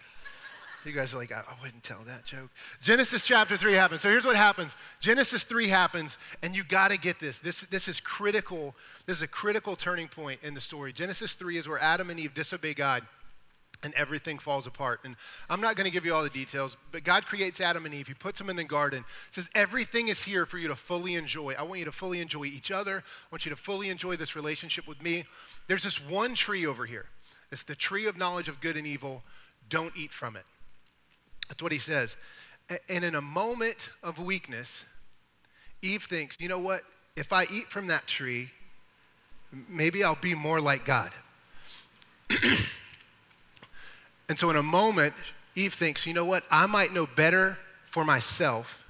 You 0.85 0.93
guys 0.93 1.13
are 1.13 1.17
like, 1.17 1.31
I, 1.31 1.39
I 1.39 1.61
wouldn't 1.61 1.83
tell 1.83 1.99
that 2.05 2.23
joke. 2.23 2.49
Genesis 2.81 3.25
chapter 3.25 3.57
3 3.57 3.73
happens. 3.73 4.01
So 4.01 4.09
here's 4.09 4.25
what 4.25 4.35
happens 4.35 4.75
Genesis 4.99 5.43
3 5.43 5.67
happens, 5.67 6.17
and 6.41 6.55
you 6.55 6.63
got 6.63 6.91
to 6.91 6.97
get 6.97 7.19
this. 7.19 7.39
this. 7.39 7.61
This 7.61 7.87
is 7.87 7.99
critical. 7.99 8.75
This 9.05 9.17
is 9.17 9.23
a 9.23 9.27
critical 9.27 9.75
turning 9.75 10.07
point 10.07 10.39
in 10.43 10.53
the 10.53 10.61
story. 10.61 10.93
Genesis 10.93 11.33
3 11.33 11.57
is 11.57 11.67
where 11.67 11.79
Adam 11.79 12.09
and 12.09 12.19
Eve 12.19 12.33
disobey 12.33 12.73
God 12.73 13.03
and 13.83 13.93
everything 13.93 14.37
falls 14.37 14.67
apart. 14.67 15.01
And 15.05 15.15
I'm 15.49 15.61
not 15.61 15.75
going 15.75 15.85
to 15.85 15.91
give 15.91 16.05
you 16.05 16.13
all 16.13 16.23
the 16.23 16.29
details, 16.29 16.77
but 16.91 17.03
God 17.03 17.25
creates 17.25 17.61
Adam 17.61 17.85
and 17.85 17.93
Eve. 17.93 18.07
He 18.07 18.13
puts 18.13 18.39
them 18.39 18.49
in 18.49 18.55
the 18.55 18.63
garden. 18.63 19.03
Says 19.31 19.49
everything 19.55 20.09
is 20.09 20.21
here 20.21 20.45
for 20.45 20.57
you 20.57 20.67
to 20.67 20.75
fully 20.75 21.15
enjoy. 21.15 21.53
I 21.57 21.63
want 21.63 21.79
you 21.79 21.85
to 21.85 21.91
fully 21.91 22.21
enjoy 22.21 22.45
each 22.45 22.71
other. 22.71 22.97
I 22.97 23.27
want 23.31 23.45
you 23.45 23.51
to 23.51 23.55
fully 23.55 23.89
enjoy 23.89 24.15
this 24.15 24.35
relationship 24.35 24.87
with 24.87 25.01
me. 25.01 25.23
There's 25.67 25.83
this 25.83 26.05
one 26.05 26.35
tree 26.35 26.65
over 26.65 26.85
here. 26.85 27.05
It's 27.51 27.63
the 27.63 27.75
tree 27.75 28.07
of 28.07 28.17
knowledge 28.17 28.49
of 28.49 28.59
good 28.61 28.77
and 28.77 28.85
evil. 28.85 29.23
Don't 29.69 29.95
eat 29.95 30.11
from 30.11 30.35
it. 30.35 30.43
That's 31.49 31.61
what 31.61 31.73
he 31.73 31.77
says. 31.77 32.15
And 32.87 33.03
in 33.03 33.15
a 33.15 33.21
moment 33.21 33.89
of 34.03 34.23
weakness, 34.23 34.85
Eve 35.81 36.03
thinks, 36.03 36.37
you 36.39 36.47
know 36.47 36.59
what? 36.59 36.81
If 37.17 37.33
I 37.33 37.43
eat 37.43 37.65
from 37.65 37.87
that 37.87 38.07
tree, 38.07 38.49
maybe 39.67 40.03
I'll 40.03 40.15
be 40.21 40.35
more 40.35 40.61
like 40.61 40.85
God. 40.85 41.11
And 44.29 44.37
so, 44.37 44.51
in 44.51 44.55
a 44.55 44.63
moment, 44.63 45.15
Eve 45.55 45.73
thinks, 45.73 46.05
you 46.05 46.13
know 46.13 46.23
what? 46.23 46.43
I 46.51 46.67
might 46.67 46.93
know 46.93 47.07
better 47.15 47.57
for 47.83 48.05
myself 48.05 48.87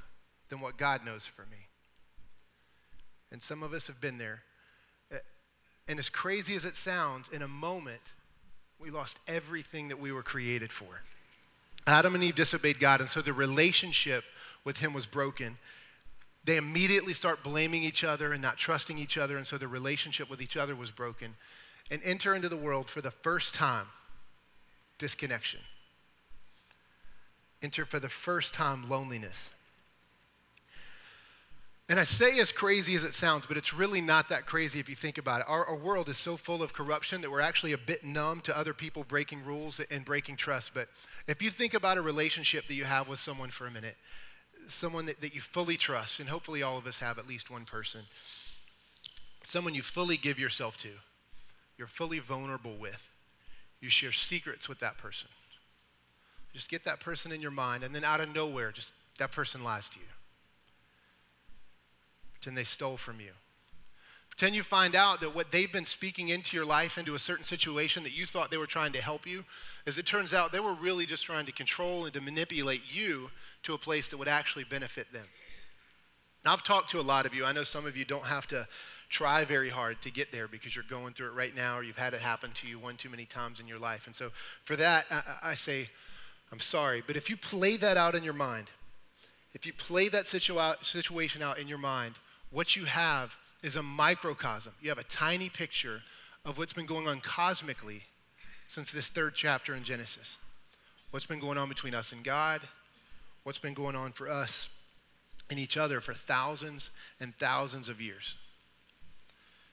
than 0.49 0.59
what 0.59 0.75
God 0.75 1.05
knows 1.05 1.25
for 1.25 1.43
me. 1.43 1.57
And 3.31 3.41
some 3.41 3.63
of 3.63 3.71
us 3.71 3.87
have 3.87 4.01
been 4.01 4.17
there. 4.17 4.41
And 5.87 5.97
as 5.97 6.09
crazy 6.09 6.55
as 6.55 6.65
it 6.65 6.75
sounds, 6.75 7.29
in 7.29 7.41
a 7.41 7.47
moment, 7.47 8.13
we 8.79 8.91
lost 8.91 9.17
everything 9.27 9.87
that 9.87 9.99
we 9.99 10.11
were 10.11 10.21
created 10.21 10.71
for. 10.71 11.01
Adam 11.89 12.15
and 12.15 12.23
Eve 12.23 12.35
disobeyed 12.35 12.79
God, 12.79 12.99
and 12.99 13.09
so 13.09 13.21
the 13.21 13.33
relationship 13.33 14.23
with 14.63 14.79
Him 14.79 14.93
was 14.93 15.05
broken. 15.05 15.57
They 16.45 16.57
immediately 16.57 17.13
start 17.13 17.43
blaming 17.43 17.83
each 17.83 18.03
other 18.03 18.31
and 18.31 18.41
not 18.41 18.57
trusting 18.57 18.97
each 18.97 19.17
other, 19.17 19.37
and 19.37 19.45
so 19.45 19.57
the 19.57 19.67
relationship 19.67 20.29
with 20.29 20.41
each 20.41 20.57
other 20.57 20.75
was 20.75 20.91
broken. 20.91 21.35
And 21.91 22.01
enter 22.03 22.35
into 22.35 22.49
the 22.49 22.57
world 22.57 22.89
for 22.89 23.01
the 23.01 23.11
first 23.11 23.55
time 23.55 23.87
disconnection. 24.97 25.61
Enter 27.61 27.85
for 27.85 27.99
the 27.99 28.09
first 28.09 28.53
time 28.53 28.89
loneliness. 28.89 29.55
And 31.89 31.99
I 31.99 32.03
say 32.03 32.39
as 32.39 32.51
crazy 32.51 32.93
as 32.93 33.03
it 33.03 33.15
sounds, 33.15 33.47
but 33.47 33.57
it's 33.57 33.73
really 33.73 33.99
not 33.99 34.29
that 34.29 34.45
crazy 34.45 34.79
if 34.79 34.87
you 34.87 34.95
think 34.95 35.17
about 35.17 35.41
it. 35.41 35.47
Our, 35.49 35.65
our, 35.65 35.75
world 35.75 36.07
is 36.07 36.19
so 36.19 36.37
full 36.37 36.61
of 36.61 36.71
corruption 36.71 37.19
that 37.21 37.31
we're 37.31 37.41
actually 37.41 37.73
a 37.73 37.79
bit 37.79 38.03
numb 38.03 38.41
to 38.41 38.55
other 38.55 38.75
people 38.75 39.03
breaking 39.03 39.43
rules 39.43 39.79
and 39.79 40.05
breaking 40.05 40.35
trust. 40.35 40.75
But 40.75 40.87
if 41.27 41.41
you 41.41 41.49
think 41.49 41.73
about 41.73 41.97
a 41.97 42.01
relationship 42.01 42.67
that 42.67 42.75
you 42.75 42.83
have 42.83 43.09
with 43.09 43.17
someone 43.17 43.49
for 43.49 43.65
a 43.65 43.71
minute, 43.71 43.95
someone 44.67 45.07
that, 45.07 45.19
that 45.21 45.33
you 45.33 45.41
fully 45.41 45.77
trust, 45.77 46.19
and 46.19 46.29
hopefully 46.29 46.61
all 46.61 46.77
of 46.77 46.85
us 46.85 46.99
have 46.99 47.17
at 47.17 47.27
least 47.27 47.49
one 47.49 47.65
person, 47.65 48.01
someone 49.41 49.73
you 49.73 49.81
fully 49.81 50.15
give 50.15 50.37
yourself 50.37 50.77
to, 50.77 50.89
you're 51.75 51.87
fully 51.87 52.19
vulnerable 52.19 52.75
with, 52.79 53.09
you 53.81 53.89
share 53.89 54.11
secrets 54.11 54.69
with 54.69 54.79
that 54.81 54.99
person. 54.99 55.29
Just 56.53 56.69
get 56.69 56.83
that 56.83 56.99
person 56.99 57.31
in 57.31 57.41
your 57.41 57.49
mind, 57.49 57.83
and 57.83 57.95
then 57.95 58.03
out 58.03 58.21
of 58.21 58.33
nowhere, 58.35 58.71
just 58.71 58.91
that 59.17 59.31
person 59.31 59.63
lies 59.63 59.89
to 59.89 59.99
you. 59.99 60.05
Pretend 62.39 62.57
they 62.57 62.63
stole 62.63 62.97
from 62.97 63.19
you. 63.19 63.31
Pretend 64.29 64.55
you 64.55 64.63
find 64.63 64.95
out 64.95 65.19
that 65.19 65.35
what 65.35 65.51
they've 65.51 65.71
been 65.71 65.85
speaking 65.85 66.29
into 66.29 66.55
your 66.55 66.65
life, 66.65 66.97
into 66.97 67.15
a 67.15 67.19
certain 67.19 67.43
situation 67.43 68.03
that 68.03 68.17
you 68.17 68.25
thought 68.25 68.49
they 68.49 68.57
were 68.57 68.65
trying 68.65 68.93
to 68.93 69.01
help 69.01 69.27
you, 69.27 69.43
as 69.85 69.97
it 69.97 70.05
turns 70.05 70.33
out, 70.33 70.53
they 70.53 70.61
were 70.61 70.75
really 70.75 71.05
just 71.05 71.25
trying 71.25 71.45
to 71.45 71.51
control 71.51 72.05
and 72.05 72.13
to 72.13 72.21
manipulate 72.21 72.81
you 72.87 73.29
to 73.63 73.73
a 73.73 73.77
place 73.77 74.09
that 74.09 74.17
would 74.17 74.29
actually 74.29 74.63
benefit 74.63 75.11
them. 75.11 75.25
Now, 76.45 76.53
I've 76.53 76.63
talked 76.63 76.89
to 76.91 76.99
a 76.99 77.01
lot 77.01 77.25
of 77.25 77.35
you. 77.35 77.43
I 77.43 77.51
know 77.51 77.63
some 77.63 77.85
of 77.85 77.97
you 77.97 78.05
don't 78.05 78.25
have 78.25 78.47
to 78.47 78.65
try 79.09 79.43
very 79.43 79.69
hard 79.69 80.01
to 80.03 80.11
get 80.11 80.31
there 80.31 80.47
because 80.47 80.73
you're 80.73 80.85
going 80.89 81.13
through 81.13 81.27
it 81.27 81.33
right 81.33 81.53
now 81.53 81.77
or 81.77 81.83
you've 81.83 81.97
had 81.97 82.13
it 82.13 82.21
happen 82.21 82.51
to 82.53 82.67
you 82.67 82.79
one 82.79 82.95
too 82.95 83.09
many 83.09 83.25
times 83.25 83.59
in 83.59 83.67
your 83.67 83.79
life. 83.79 84.07
And 84.07 84.15
so 84.15 84.29
for 84.63 84.77
that, 84.77 85.05
I, 85.11 85.49
I 85.49 85.55
say, 85.55 85.89
I'm 86.51 86.59
sorry. 86.59 87.03
But 87.05 87.17
if 87.17 87.29
you 87.29 87.35
play 87.35 87.75
that 87.77 87.97
out 87.97 88.15
in 88.15 88.23
your 88.23 88.33
mind, 88.33 88.67
if 89.53 89.65
you 89.65 89.73
play 89.73 90.07
that 90.09 90.25
situa- 90.25 90.81
situation 90.83 91.41
out 91.41 91.59
in 91.59 91.67
your 91.67 91.77
mind, 91.77 92.15
what 92.51 92.75
you 92.75 92.85
have 92.85 93.37
is 93.63 93.75
a 93.75 93.83
microcosm. 93.83 94.73
You 94.81 94.89
have 94.89 94.97
a 94.97 95.03
tiny 95.03 95.49
picture 95.49 96.01
of 96.45 96.57
what's 96.57 96.73
been 96.73 96.85
going 96.85 97.07
on 97.07 97.19
cosmically 97.19 98.03
since 98.67 98.91
this 98.91 99.09
third 99.09 99.35
chapter 99.35 99.75
in 99.75 99.83
Genesis. 99.83 100.37
What's 101.11 101.25
been 101.25 101.39
going 101.39 101.57
on 101.57 101.69
between 101.69 101.95
us 101.95 102.11
and 102.11 102.23
God, 102.23 102.61
what's 103.43 103.59
been 103.59 103.73
going 103.73 103.95
on 103.95 104.11
for 104.11 104.29
us 104.29 104.69
and 105.49 105.59
each 105.59 105.77
other 105.77 106.01
for 106.01 106.13
thousands 106.13 106.91
and 107.19 107.35
thousands 107.35 107.89
of 107.89 107.99
years 107.99 108.37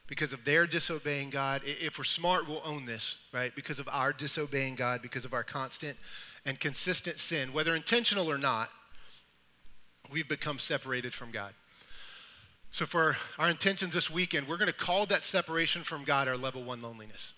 because 0.06 0.32
of 0.32 0.44
their 0.44 0.66
disobeying 0.66 1.30
God. 1.30 1.62
If 1.64 1.98
we're 1.98 2.04
smart, 2.04 2.48
we'll 2.48 2.62
own 2.64 2.84
this, 2.84 3.18
right? 3.32 3.54
Because 3.54 3.78
of 3.78 3.88
our 3.90 4.12
disobeying 4.12 4.76
God, 4.76 5.02
because 5.02 5.24
of 5.24 5.34
our 5.34 5.42
constant 5.42 5.96
and 6.44 6.58
consistent 6.58 7.18
sin, 7.18 7.52
whether 7.52 7.74
intentional 7.74 8.30
or 8.30 8.38
not, 8.38 8.70
we've 10.10 10.28
become 10.28 10.58
separated 10.58 11.12
from 11.12 11.32
God. 11.32 11.52
So, 12.72 12.84
for 12.84 13.16
our 13.38 13.48
intentions 13.48 13.94
this 13.94 14.10
weekend, 14.10 14.46
we're 14.46 14.58
going 14.58 14.68
to 14.68 14.74
call 14.74 15.06
that 15.06 15.22
separation 15.22 15.82
from 15.82 16.04
God 16.04 16.28
our 16.28 16.36
level 16.36 16.62
one 16.62 16.82
loneliness. 16.82 17.34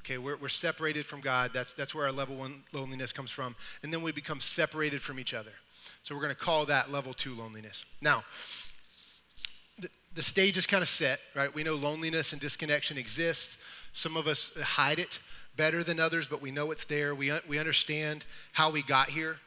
Okay, 0.00 0.18
we're, 0.18 0.36
we're 0.36 0.48
separated 0.48 1.06
from 1.06 1.20
God. 1.20 1.52
That's, 1.52 1.72
that's 1.74 1.94
where 1.94 2.06
our 2.06 2.12
level 2.12 2.36
one 2.36 2.62
loneliness 2.72 3.12
comes 3.12 3.30
from. 3.30 3.54
And 3.82 3.92
then 3.92 4.02
we 4.02 4.12
become 4.12 4.40
separated 4.40 5.00
from 5.00 5.20
each 5.20 5.34
other. 5.34 5.52
So, 6.02 6.14
we're 6.14 6.22
going 6.22 6.34
to 6.34 6.40
call 6.40 6.66
that 6.66 6.90
level 6.90 7.12
two 7.12 7.34
loneliness. 7.34 7.84
Now, 8.02 8.24
the 10.14 10.22
stage 10.22 10.58
is 10.58 10.66
kind 10.66 10.82
of 10.82 10.88
set, 10.88 11.20
right? 11.34 11.54
We 11.54 11.62
know 11.62 11.76
loneliness 11.76 12.32
and 12.32 12.40
disconnection 12.40 12.98
exists. 12.98 13.58
Some 13.92 14.16
of 14.16 14.26
us 14.26 14.52
hide 14.60 14.98
it 14.98 15.20
better 15.56 15.84
than 15.84 16.00
others, 16.00 16.26
but 16.26 16.42
we 16.42 16.50
know 16.50 16.70
it's 16.70 16.84
there. 16.84 17.14
We, 17.14 17.32
we 17.48 17.58
understand 17.58 18.24
how 18.52 18.70
we 18.70 18.82
got 18.82 19.08
here. 19.08 19.38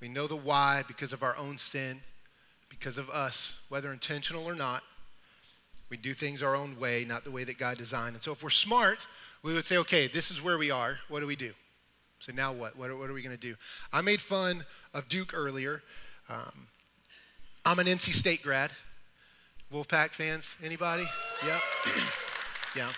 We 0.00 0.08
know 0.08 0.26
the 0.26 0.36
why 0.36 0.84
because 0.88 1.12
of 1.12 1.22
our 1.22 1.36
own 1.36 1.58
sin, 1.58 2.00
because 2.68 2.98
of 2.98 3.08
us, 3.10 3.60
whether 3.68 3.92
intentional 3.92 4.44
or 4.44 4.54
not. 4.54 4.82
We 5.88 5.96
do 5.96 6.14
things 6.14 6.42
our 6.42 6.56
own 6.56 6.78
way, 6.80 7.04
not 7.06 7.24
the 7.24 7.30
way 7.30 7.44
that 7.44 7.58
God 7.58 7.78
designed. 7.78 8.14
And 8.14 8.22
so 8.22 8.32
if 8.32 8.42
we're 8.42 8.50
smart, 8.50 9.06
we 9.42 9.54
would 9.54 9.64
say, 9.64 9.76
okay, 9.78 10.08
this 10.08 10.30
is 10.30 10.42
where 10.42 10.58
we 10.58 10.70
are. 10.70 10.98
What 11.08 11.20
do 11.20 11.26
we 11.26 11.36
do? 11.36 11.52
So 12.18 12.32
now 12.32 12.52
what? 12.52 12.76
What 12.76 12.90
are, 12.90 12.96
what 12.96 13.08
are 13.08 13.12
we 13.12 13.22
going 13.22 13.36
to 13.36 13.40
do? 13.40 13.54
I 13.92 14.00
made 14.00 14.20
fun 14.20 14.64
of 14.94 15.08
Duke 15.08 15.32
earlier. 15.34 15.82
Um, 16.28 16.66
I'm 17.64 17.78
an 17.78 17.86
NC 17.86 18.14
State 18.14 18.42
grad. 18.42 18.72
Wolfpack 19.72 20.10
fans? 20.10 20.56
Anybody? 20.64 21.04
Yep. 21.44 21.60
yeah. 22.76 22.88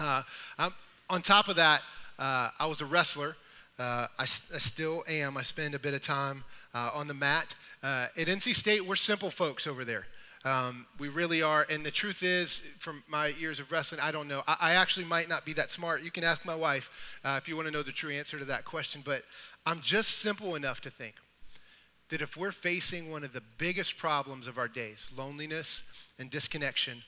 Uh, 0.00 0.22
I'm, 0.58 0.72
on 1.10 1.22
top 1.22 1.48
of 1.48 1.56
that, 1.56 1.82
uh, 2.18 2.50
I 2.58 2.66
was 2.66 2.80
a 2.80 2.86
wrestler. 2.86 3.36
Uh, 3.78 4.06
I, 4.18 4.22
I, 4.22 4.26
still 4.26 5.02
am. 5.08 5.36
I 5.36 5.42
spend 5.42 5.74
a 5.74 5.78
bit 5.78 5.94
of 5.94 6.02
time 6.02 6.44
uh, 6.74 6.90
on 6.94 7.08
the 7.08 7.14
mat. 7.14 7.54
Uh, 7.82 8.06
at 8.16 8.28
NC 8.28 8.54
State, 8.54 8.86
we're 8.86 8.94
simple 8.94 9.30
folks 9.30 9.66
over 9.66 9.84
there. 9.84 10.06
Um, 10.44 10.86
we 10.98 11.08
really 11.08 11.42
are. 11.42 11.66
And 11.68 11.84
the 11.84 11.90
truth 11.90 12.22
is, 12.22 12.60
from 12.78 13.02
my 13.08 13.28
years 13.28 13.60
of 13.60 13.70
wrestling, 13.72 14.00
I 14.00 14.12
don't 14.12 14.28
know. 14.28 14.42
I, 14.46 14.56
I 14.60 14.72
actually 14.72 15.06
might 15.06 15.28
not 15.28 15.44
be 15.44 15.52
that 15.54 15.70
smart. 15.70 16.02
You 16.02 16.10
can 16.10 16.24
ask 16.24 16.44
my 16.44 16.54
wife 16.54 17.18
uh, 17.24 17.38
if 17.42 17.48
you 17.48 17.56
want 17.56 17.66
to 17.66 17.72
know 17.72 17.82
the 17.82 17.92
true 17.92 18.10
answer 18.10 18.38
to 18.38 18.44
that 18.46 18.64
question. 18.64 19.02
But 19.04 19.22
I'm 19.66 19.80
just 19.80 20.18
simple 20.18 20.54
enough 20.54 20.80
to 20.82 20.90
think 20.90 21.14
that 22.08 22.22
if 22.22 22.36
we're 22.36 22.52
facing 22.52 23.10
one 23.10 23.24
of 23.24 23.32
the 23.32 23.42
biggest 23.58 23.98
problems 23.98 24.46
of 24.46 24.58
our 24.58 24.68
days, 24.68 25.10
loneliness 25.16 25.82
and 26.18 26.30
disconnection, 26.30 27.02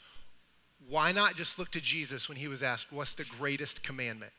why 0.88 1.12
not 1.12 1.36
just 1.36 1.58
look 1.58 1.70
to 1.72 1.80
Jesus 1.80 2.28
when 2.28 2.38
he 2.38 2.48
was 2.48 2.62
asked, 2.62 2.92
What's 2.92 3.14
the 3.14 3.24
greatest 3.38 3.82
commandment? 3.82 4.32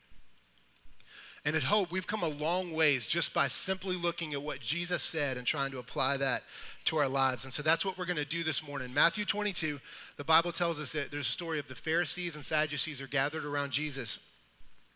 And 1.46 1.54
at 1.54 1.62
Hope, 1.62 1.92
we've 1.92 2.08
come 2.08 2.24
a 2.24 2.28
long 2.28 2.72
ways 2.72 3.06
just 3.06 3.32
by 3.32 3.46
simply 3.46 3.94
looking 3.94 4.34
at 4.34 4.42
what 4.42 4.58
Jesus 4.58 5.00
said 5.00 5.36
and 5.36 5.46
trying 5.46 5.70
to 5.70 5.78
apply 5.78 6.16
that 6.16 6.42
to 6.86 6.96
our 6.96 7.08
lives. 7.08 7.44
And 7.44 7.52
so 7.52 7.62
that's 7.62 7.84
what 7.84 7.96
we're 7.96 8.04
going 8.04 8.16
to 8.16 8.24
do 8.24 8.42
this 8.42 8.66
morning. 8.66 8.92
Matthew 8.92 9.24
22, 9.24 9.78
the 10.16 10.24
Bible 10.24 10.50
tells 10.50 10.80
us 10.80 10.90
that 10.92 11.12
there's 11.12 11.28
a 11.28 11.30
story 11.30 11.60
of 11.60 11.68
the 11.68 11.76
Pharisees 11.76 12.34
and 12.34 12.44
Sadducees 12.44 13.00
are 13.00 13.06
gathered 13.06 13.44
around 13.44 13.70
Jesus. 13.70 14.18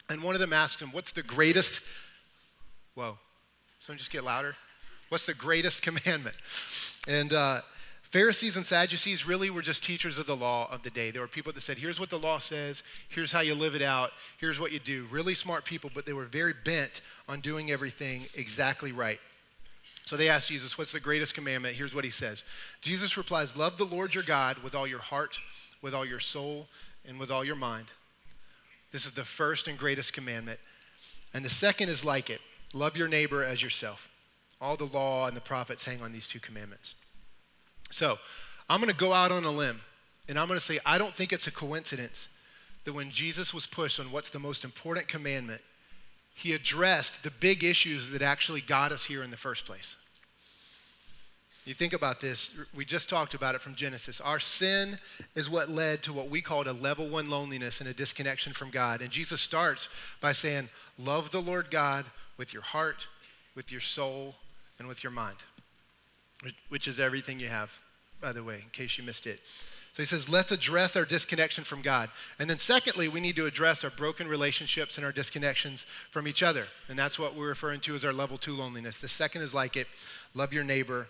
And 0.08 0.24
one 0.24 0.34
of 0.34 0.40
them 0.40 0.52
asked 0.52 0.82
him, 0.82 0.88
What's 0.90 1.12
the 1.12 1.22
greatest? 1.22 1.82
Whoa. 2.94 3.16
Someone 3.78 3.98
just 3.98 4.10
get 4.10 4.24
louder. 4.24 4.56
What's 5.08 5.26
the 5.26 5.34
greatest 5.34 5.82
commandment? 5.82 6.34
And 7.08 7.32
uh, 7.32 7.60
Pharisees 8.10 8.56
and 8.56 8.66
Sadducees 8.66 9.24
really 9.24 9.50
were 9.50 9.62
just 9.62 9.84
teachers 9.84 10.18
of 10.18 10.26
the 10.26 10.34
law 10.34 10.68
of 10.72 10.82
the 10.82 10.90
day. 10.90 11.12
They 11.12 11.20
were 11.20 11.28
people 11.28 11.52
that 11.52 11.60
said, 11.60 11.78
here's 11.78 12.00
what 12.00 12.10
the 12.10 12.18
law 12.18 12.38
says, 12.38 12.82
here's 13.08 13.30
how 13.30 13.38
you 13.40 13.54
live 13.54 13.76
it 13.76 13.82
out, 13.82 14.10
here's 14.38 14.58
what 14.58 14.72
you 14.72 14.80
do. 14.80 15.06
Really 15.12 15.36
smart 15.36 15.64
people, 15.64 15.90
but 15.94 16.06
they 16.06 16.12
were 16.12 16.24
very 16.24 16.54
bent 16.64 17.02
on 17.28 17.38
doing 17.38 17.70
everything 17.70 18.22
exactly 18.36 18.90
right. 18.90 19.20
So 20.06 20.16
they 20.16 20.28
asked 20.28 20.48
Jesus, 20.48 20.76
What's 20.76 20.90
the 20.90 20.98
greatest 20.98 21.36
commandment? 21.36 21.76
Here's 21.76 21.94
what 21.94 22.04
he 22.04 22.10
says 22.10 22.42
Jesus 22.80 23.16
replies, 23.16 23.56
Love 23.56 23.78
the 23.78 23.84
Lord 23.84 24.12
your 24.12 24.24
God 24.24 24.58
with 24.58 24.74
all 24.74 24.88
your 24.88 24.98
heart, 24.98 25.38
with 25.80 25.94
all 25.94 26.04
your 26.04 26.18
soul, 26.18 26.66
and 27.06 27.16
with 27.16 27.30
all 27.30 27.44
your 27.44 27.54
mind. 27.54 27.86
This 28.90 29.06
is 29.06 29.12
the 29.12 29.24
first 29.24 29.68
and 29.68 29.78
greatest 29.78 30.12
commandment. 30.12 30.58
And 31.32 31.44
the 31.44 31.50
second 31.50 31.90
is 31.90 32.04
like 32.04 32.28
it 32.28 32.40
love 32.74 32.96
your 32.96 33.06
neighbor 33.06 33.44
as 33.44 33.62
yourself. 33.62 34.10
All 34.60 34.76
the 34.76 34.86
law 34.86 35.28
and 35.28 35.36
the 35.36 35.40
prophets 35.40 35.84
hang 35.84 36.02
on 36.02 36.12
these 36.12 36.26
two 36.26 36.40
commandments. 36.40 36.96
So 38.00 38.18
I'm 38.70 38.80
going 38.80 38.90
to 38.90 38.96
go 38.96 39.12
out 39.12 39.30
on 39.30 39.44
a 39.44 39.50
limb 39.50 39.78
and 40.26 40.38
I'm 40.38 40.48
going 40.48 40.58
to 40.58 40.64
say, 40.64 40.78
I 40.86 40.96
don't 40.96 41.14
think 41.14 41.34
it's 41.34 41.48
a 41.48 41.52
coincidence 41.52 42.30
that 42.84 42.94
when 42.94 43.10
Jesus 43.10 43.52
was 43.52 43.66
pushed 43.66 44.00
on 44.00 44.10
what's 44.10 44.30
the 44.30 44.38
most 44.38 44.64
important 44.64 45.06
commandment, 45.06 45.60
he 46.32 46.54
addressed 46.54 47.22
the 47.22 47.30
big 47.30 47.62
issues 47.62 48.10
that 48.12 48.22
actually 48.22 48.62
got 48.62 48.90
us 48.90 49.04
here 49.04 49.22
in 49.22 49.30
the 49.30 49.36
first 49.36 49.66
place. 49.66 49.96
You 51.66 51.74
think 51.74 51.92
about 51.92 52.22
this, 52.22 52.58
we 52.74 52.86
just 52.86 53.10
talked 53.10 53.34
about 53.34 53.54
it 53.54 53.60
from 53.60 53.74
Genesis. 53.74 54.18
Our 54.18 54.40
sin 54.40 54.96
is 55.34 55.50
what 55.50 55.68
led 55.68 56.02
to 56.04 56.14
what 56.14 56.30
we 56.30 56.40
called 56.40 56.68
a 56.68 56.72
level 56.72 57.06
one 57.06 57.28
loneliness 57.28 57.82
and 57.82 57.90
a 57.90 57.92
disconnection 57.92 58.54
from 58.54 58.70
God. 58.70 59.02
And 59.02 59.10
Jesus 59.10 59.42
starts 59.42 59.90
by 60.22 60.32
saying, 60.32 60.70
Love 60.98 61.32
the 61.32 61.42
Lord 61.42 61.70
God 61.70 62.06
with 62.38 62.54
your 62.54 62.62
heart, 62.62 63.08
with 63.54 63.70
your 63.70 63.82
soul, 63.82 64.36
and 64.78 64.88
with 64.88 65.04
your 65.04 65.12
mind 65.12 65.36
which 66.68 66.88
is 66.88 67.00
everything 67.00 67.40
you 67.40 67.48
have, 67.48 67.78
by 68.20 68.32
the 68.32 68.44
way, 68.44 68.56
in 68.62 68.70
case 68.70 68.98
you 68.98 69.04
missed 69.04 69.26
it. 69.26 69.40
So 69.92 70.02
he 70.02 70.06
says, 70.06 70.28
let's 70.28 70.52
address 70.52 70.96
our 70.96 71.04
disconnection 71.04 71.64
from 71.64 71.82
God. 71.82 72.10
And 72.38 72.48
then, 72.48 72.58
secondly, 72.58 73.08
we 73.08 73.20
need 73.20 73.34
to 73.36 73.46
address 73.46 73.82
our 73.82 73.90
broken 73.90 74.28
relationships 74.28 74.96
and 74.96 75.04
our 75.04 75.12
disconnections 75.12 75.84
from 76.10 76.28
each 76.28 76.44
other. 76.44 76.66
And 76.88 76.98
that's 76.98 77.18
what 77.18 77.34
we're 77.34 77.48
referring 77.48 77.80
to 77.80 77.96
as 77.96 78.04
our 78.04 78.12
level 78.12 78.38
two 78.38 78.54
loneliness. 78.54 79.00
The 79.00 79.08
second 79.08 79.42
is 79.42 79.52
like 79.52 79.76
it 79.76 79.88
love 80.34 80.52
your 80.52 80.62
neighbor 80.62 81.08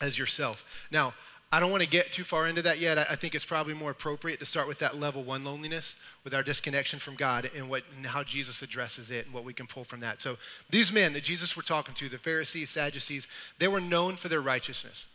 as 0.00 0.18
yourself. 0.18 0.86
Now, 0.90 1.14
I 1.54 1.60
don't 1.60 1.70
want 1.70 1.82
to 1.82 1.88
get 1.88 2.10
too 2.10 2.24
far 2.24 2.48
into 2.48 2.62
that 2.62 2.80
yet. 2.80 2.96
I 2.96 3.14
think 3.14 3.34
it's 3.34 3.44
probably 3.44 3.74
more 3.74 3.90
appropriate 3.90 4.40
to 4.40 4.46
start 4.46 4.66
with 4.66 4.78
that 4.78 4.98
level 4.98 5.22
one 5.22 5.44
loneliness, 5.44 6.00
with 6.24 6.34
our 6.34 6.42
disconnection 6.42 6.98
from 6.98 7.14
God, 7.14 7.50
and 7.54 7.68
what 7.68 7.82
and 7.94 8.06
how 8.06 8.22
Jesus 8.22 8.62
addresses 8.62 9.10
it, 9.10 9.26
and 9.26 9.34
what 9.34 9.44
we 9.44 9.52
can 9.52 9.66
pull 9.66 9.84
from 9.84 10.00
that. 10.00 10.18
So 10.18 10.38
these 10.70 10.94
men 10.94 11.12
that 11.12 11.24
Jesus 11.24 11.54
were 11.54 11.62
talking 11.62 11.94
to, 11.96 12.08
the 12.08 12.16
Pharisees, 12.16 12.70
Sadducees, 12.70 13.28
they 13.58 13.68
were 13.68 13.82
known 13.82 14.16
for 14.16 14.28
their 14.28 14.40
righteousness. 14.40 15.06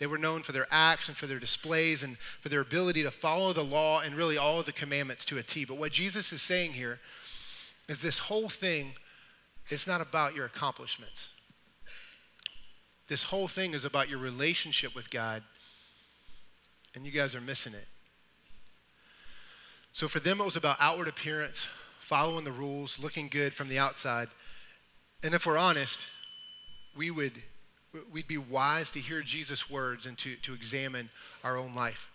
They 0.00 0.06
were 0.06 0.18
known 0.18 0.42
for 0.42 0.52
their 0.52 0.66
acts 0.70 1.08
and 1.08 1.16
for 1.16 1.26
their 1.26 1.38
displays 1.38 2.02
and 2.02 2.16
for 2.18 2.48
their 2.48 2.62
ability 2.62 3.02
to 3.02 3.10
follow 3.10 3.52
the 3.52 3.62
law 3.62 4.00
and 4.00 4.14
really 4.14 4.38
all 4.38 4.58
of 4.58 4.64
the 4.64 4.72
commandments 4.72 5.26
to 5.26 5.36
a 5.36 5.42
T. 5.42 5.66
But 5.66 5.76
what 5.76 5.92
Jesus 5.92 6.32
is 6.32 6.40
saying 6.40 6.72
here 6.72 6.98
is 7.86 8.00
this 8.00 8.18
whole 8.18 8.48
thing 8.48 8.94
is 9.68 9.86
not 9.86 10.00
about 10.00 10.34
your 10.34 10.46
accomplishments. 10.46 11.28
This 13.08 13.24
whole 13.24 13.46
thing 13.46 13.74
is 13.74 13.84
about 13.84 14.08
your 14.08 14.18
relationship 14.18 14.94
with 14.94 15.10
God 15.10 15.42
and 16.94 17.04
you 17.04 17.12
guys 17.12 17.34
are 17.34 17.40
missing 17.42 17.74
it. 17.74 17.86
So 19.92 20.08
for 20.08 20.18
them, 20.18 20.40
it 20.40 20.44
was 20.44 20.56
about 20.56 20.78
outward 20.80 21.08
appearance, 21.08 21.68
following 21.98 22.44
the 22.44 22.52
rules, 22.52 22.98
looking 22.98 23.28
good 23.28 23.52
from 23.52 23.68
the 23.68 23.78
outside. 23.78 24.28
And 25.22 25.34
if 25.34 25.44
we're 25.44 25.58
honest, 25.58 26.06
we 26.96 27.10
would 27.10 27.32
we'd 28.12 28.26
be 28.26 28.38
wise 28.38 28.90
to 28.92 28.98
hear 28.98 29.22
Jesus' 29.22 29.70
words 29.70 30.06
and 30.06 30.16
to, 30.18 30.36
to 30.36 30.54
examine 30.54 31.08
our 31.44 31.56
own 31.56 31.74
life. 31.74 32.10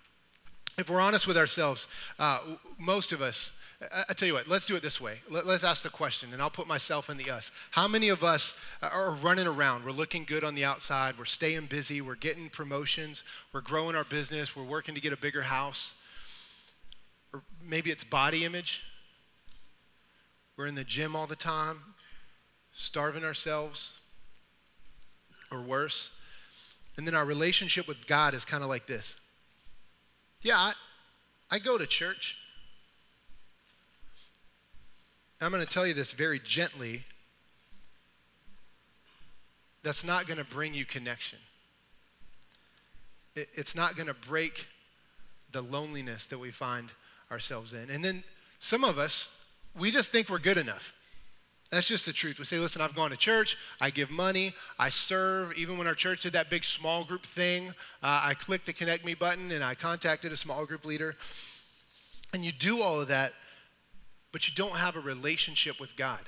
If 0.77 0.89
we're 0.89 1.01
honest 1.01 1.27
with 1.27 1.37
ourselves, 1.37 1.87
uh, 2.19 2.39
most 2.77 3.11
of 3.11 3.21
us, 3.21 3.59
I, 3.81 4.05
I, 4.09 4.13
tell 4.13 4.27
you 4.27 4.33
what, 4.33 4.47
let's 4.47 4.65
do 4.65 4.75
it 4.75 4.81
this 4.81 4.99
way. 4.99 5.19
Let, 5.29 5.45
us 5.45 5.63
ask 5.63 5.83
the 5.83 5.89
question, 5.89 6.33
and 6.33 6.41
I'll 6.41 6.49
put 6.49 6.67
myself 6.67 7.09
in 7.09 7.17
the 7.17 7.29
us. 7.29 7.51
How 7.71 7.87
many 7.87 8.09
of 8.09 8.23
us 8.23 8.63
are 8.81 9.11
running 9.21 9.47
around? 9.47 9.85
We're 9.85 9.91
looking 9.91 10.25
good 10.25 10.43
on 10.43 10.55
the 10.55 10.65
outside, 10.65 11.17
we're 11.17 11.25
staying 11.25 11.67
busy, 11.67 12.01
we're 12.01 12.15
getting 12.15 12.49
promotions, 12.49 13.23
we're 13.53 13.61
growing 13.61 13.95
our 13.95 14.03
business, 14.03 14.55
we're 14.55 14.63
working 14.63 14.95
to 14.95 15.01
get 15.01 15.13
a 15.13 15.17
bigger 15.17 15.41
house. 15.41 15.93
Or 17.33 17.41
maybe 17.63 17.91
it's 17.91 18.03
body 18.03 18.43
image. 18.43 18.83
We're 20.57 20.67
in 20.67 20.75
the 20.75 20.85
gym 20.85 21.15
all 21.15 21.27
the 21.27 21.35
time, 21.35 21.79
starving 22.73 23.25
ourselves, 23.25 23.99
or 25.51 25.61
worse. 25.61 26.17
And 26.97 27.05
then 27.05 27.15
our 27.15 27.25
relationship 27.25 27.87
with 27.87 28.07
God 28.07 28.33
is 28.33 28.45
kind 28.45 28.63
of 28.63 28.69
like 28.69 28.85
this. 28.85 29.19
Yeah, 30.41 30.57
I, 30.57 30.73
I 31.51 31.59
go 31.59 31.77
to 31.77 31.85
church. 31.85 32.37
I'm 35.41 35.51
going 35.51 35.65
to 35.65 35.71
tell 35.71 35.85
you 35.85 35.93
this 35.93 36.13
very 36.13 36.39
gently. 36.43 37.03
That's 39.83 40.05
not 40.05 40.25
going 40.25 40.37
to 40.37 40.45
bring 40.45 40.73
you 40.73 40.85
connection. 40.85 41.39
It, 43.35 43.49
it's 43.53 43.75
not 43.75 43.95
going 43.95 44.07
to 44.07 44.15
break 44.15 44.65
the 45.51 45.61
loneliness 45.61 46.25
that 46.27 46.39
we 46.39 46.51
find 46.51 46.91
ourselves 47.31 47.73
in. 47.73 47.89
And 47.89 48.03
then 48.03 48.23
some 48.59 48.83
of 48.83 48.97
us, 48.97 49.39
we 49.77 49.91
just 49.91 50.11
think 50.11 50.29
we're 50.29 50.39
good 50.39 50.57
enough. 50.57 50.94
That's 51.71 51.87
just 51.87 52.05
the 52.05 52.13
truth. 52.13 52.37
We 52.37 52.45
say, 52.45 52.59
listen, 52.59 52.81
I've 52.81 52.95
gone 52.95 53.09
to 53.09 53.17
church, 53.17 53.57
I 53.81 53.89
give 53.89 54.11
money, 54.11 54.53
I 54.77 54.89
serve. 54.89 55.57
Even 55.57 55.77
when 55.77 55.87
our 55.87 55.95
church 55.95 56.21
did 56.21 56.33
that 56.33 56.49
big 56.49 56.63
small 56.63 57.03
group 57.03 57.23
thing, 57.23 57.69
uh, 58.03 58.21
I 58.23 58.35
clicked 58.35 58.67
the 58.67 58.73
connect 58.73 59.03
me 59.03 59.15
button 59.15 59.51
and 59.51 59.63
I 59.63 59.73
contacted 59.75 60.31
a 60.31 60.37
small 60.37 60.65
group 60.65 60.85
leader. 60.85 61.15
And 62.33 62.45
you 62.45 62.51
do 62.51 62.81
all 62.81 63.01
of 63.01 63.07
that 63.07 63.33
but 64.35 64.49
you 64.49 64.53
don't 64.53 64.75
have 64.75 64.97
a 64.97 64.99
relationship 64.99 65.79
with 65.79 65.95
God. 65.95 66.19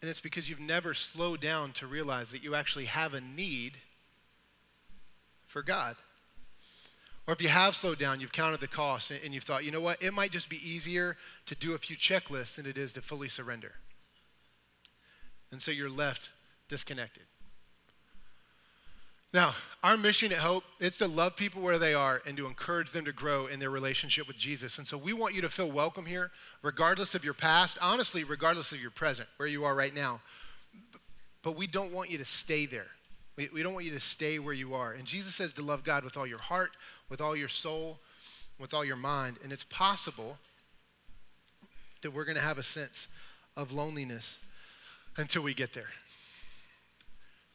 And 0.00 0.08
it's 0.08 0.20
because 0.20 0.48
you've 0.48 0.60
never 0.60 0.94
slowed 0.94 1.40
down 1.40 1.72
to 1.72 1.88
realize 1.88 2.30
that 2.30 2.44
you 2.44 2.54
actually 2.54 2.84
have 2.84 3.12
a 3.12 3.20
need 3.20 3.72
for 5.48 5.64
God. 5.64 5.96
Or 7.26 7.32
if 7.32 7.40
you 7.40 7.48
have 7.48 7.74
slowed 7.74 7.98
down, 7.98 8.20
you've 8.20 8.32
counted 8.32 8.60
the 8.60 8.68
cost 8.68 9.10
and 9.10 9.32
you've 9.32 9.44
thought, 9.44 9.64
you 9.64 9.70
know 9.70 9.80
what, 9.80 10.02
it 10.02 10.12
might 10.12 10.30
just 10.30 10.50
be 10.50 10.56
easier 10.56 11.16
to 11.46 11.54
do 11.54 11.74
a 11.74 11.78
few 11.78 11.96
checklists 11.96 12.56
than 12.56 12.66
it 12.66 12.76
is 12.76 12.92
to 12.94 13.02
fully 13.02 13.28
surrender. 13.28 13.72
And 15.50 15.62
so 15.62 15.70
you're 15.70 15.88
left 15.88 16.30
disconnected. 16.68 17.22
Now, 19.32 19.52
our 19.82 19.96
mission 19.96 20.30
at 20.30 20.38
Hope 20.38 20.62
is 20.78 20.98
to 20.98 21.08
love 21.08 21.34
people 21.34 21.60
where 21.60 21.78
they 21.78 21.92
are 21.92 22.22
and 22.24 22.36
to 22.36 22.46
encourage 22.46 22.92
them 22.92 23.04
to 23.06 23.12
grow 23.12 23.46
in 23.46 23.58
their 23.58 23.70
relationship 23.70 24.28
with 24.28 24.38
Jesus. 24.38 24.78
And 24.78 24.86
so 24.86 24.96
we 24.96 25.12
want 25.12 25.34
you 25.34 25.40
to 25.40 25.48
feel 25.48 25.70
welcome 25.70 26.06
here, 26.06 26.30
regardless 26.62 27.16
of 27.16 27.24
your 27.24 27.34
past, 27.34 27.76
honestly, 27.82 28.22
regardless 28.22 28.70
of 28.70 28.80
your 28.80 28.92
present, 28.92 29.28
where 29.38 29.48
you 29.48 29.64
are 29.64 29.74
right 29.74 29.92
now. 29.92 30.20
But 31.42 31.56
we 31.56 31.66
don't 31.66 31.92
want 31.92 32.10
you 32.10 32.18
to 32.18 32.24
stay 32.24 32.66
there. 32.66 32.86
We, 33.36 33.48
we 33.52 33.62
don't 33.62 33.74
want 33.74 33.84
you 33.84 33.92
to 33.92 34.00
stay 34.00 34.38
where 34.38 34.54
you 34.54 34.74
are. 34.74 34.92
And 34.92 35.04
Jesus 35.04 35.34
says 35.34 35.52
to 35.54 35.62
love 35.62 35.84
God 35.84 36.04
with 36.04 36.16
all 36.16 36.26
your 36.26 36.40
heart, 36.40 36.72
with 37.08 37.20
all 37.20 37.34
your 37.34 37.48
soul, 37.48 37.98
with 38.58 38.72
all 38.74 38.84
your 38.84 38.96
mind. 38.96 39.38
And 39.42 39.52
it's 39.52 39.64
possible 39.64 40.38
that 42.02 42.12
we're 42.12 42.24
going 42.24 42.36
to 42.36 42.42
have 42.42 42.58
a 42.58 42.62
sense 42.62 43.08
of 43.56 43.72
loneliness 43.72 44.44
until 45.16 45.42
we 45.42 45.54
get 45.54 45.72
there. 45.72 45.90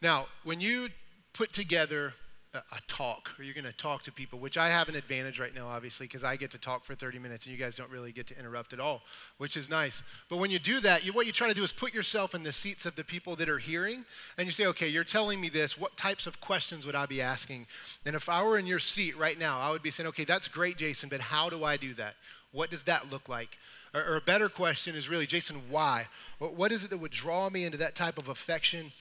Now, 0.01 0.27
when 0.43 0.59
you 0.59 0.89
put 1.33 1.51
together 1.51 2.13
a, 2.53 2.61
talk 2.87 3.33
or 3.37 3.43
you're 3.43 3.53
going 3.53 3.65
to 3.65 3.73
talk 3.73 4.01
to 4.03 4.11
people, 4.11 4.39
which 4.39 4.57
I 4.57 4.69
have 4.69 4.89
an 4.89 4.95
advantage 4.95 5.39
right 5.39 5.53
now, 5.53 5.67
obviously, 5.67 6.07
because 6.07 6.23
I 6.23 6.35
get 6.35 6.49
to 6.51 6.57
talk 6.57 6.83
for 6.83 6.95
30 6.95 7.19
minutes 7.19 7.45
and 7.45 7.55
you 7.55 7.63
guys 7.63 7.75
don't 7.75 7.89
really 7.91 8.11
get 8.11 8.25
to 8.27 8.39
interrupt 8.39 8.73
at 8.73 8.79
all, 8.79 9.03
which 9.37 9.55
is 9.55 9.69
nice. 9.69 10.03
But 10.29 10.37
when 10.37 10.49
you 10.49 10.57
do 10.57 10.79
that, 10.79 11.05
you, 11.05 11.13
what 11.13 11.27
you 11.27 11.31
try 11.31 11.47
to 11.47 11.53
do 11.53 11.63
is 11.63 11.71
put 11.71 11.93
yourself 11.93 12.33
in 12.33 12.41
the 12.41 12.51
seats 12.51 12.85
of 12.85 12.95
the 12.95 13.03
people 13.03 13.35
that 13.35 13.49
are 13.49 13.59
hearing 13.59 14.03
and 14.37 14.47
you 14.47 14.51
say, 14.51 14.65
okay, 14.67 14.87
you're 14.87 15.03
telling 15.03 15.39
me 15.39 15.49
this. 15.49 15.77
What 15.77 15.95
types 15.95 16.25
of 16.25 16.41
questions 16.41 16.85
would 16.85 16.95
I 16.95 17.05
be 17.05 17.21
asking? 17.21 17.67
And 18.05 18.15
if 18.15 18.27
I 18.29 18.43
were 18.43 18.57
in 18.57 18.65
your 18.65 18.79
seat 18.79 19.15
right 19.17 19.39
now, 19.39 19.59
I 19.59 19.69
would 19.69 19.83
be 19.83 19.91
saying, 19.91 20.07
okay, 20.07 20.23
that's 20.23 20.47
great, 20.47 20.77
Jason, 20.77 21.09
but 21.09 21.21
how 21.21 21.49
do 21.49 21.63
I 21.63 21.77
do 21.77 21.93
that? 21.95 22.15
What 22.51 22.71
does 22.71 22.83
that 22.85 23.11
look 23.11 23.29
like? 23.29 23.59
Or, 23.93 24.01
or 24.01 24.15
a 24.17 24.21
better 24.21 24.49
question 24.49 24.95
is 24.95 25.07
really, 25.07 25.27
Jason, 25.27 25.61
why? 25.69 26.07
What 26.39 26.71
is 26.71 26.83
it 26.83 26.89
that 26.89 26.99
would 26.99 27.11
draw 27.11 27.49
me 27.49 27.65
into 27.65 27.77
that 27.77 27.93
type 27.93 28.17
of 28.17 28.27
affection 28.27 28.91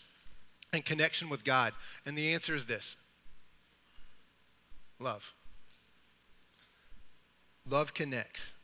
and 0.74 0.84
connection 0.84 1.30
with 1.30 1.44
God? 1.44 1.72
And 2.04 2.16
the 2.16 2.34
answer 2.34 2.54
is 2.54 2.66
this 2.66 2.94
love. 4.98 5.34
Love 7.68 7.94
connects. 7.94 8.54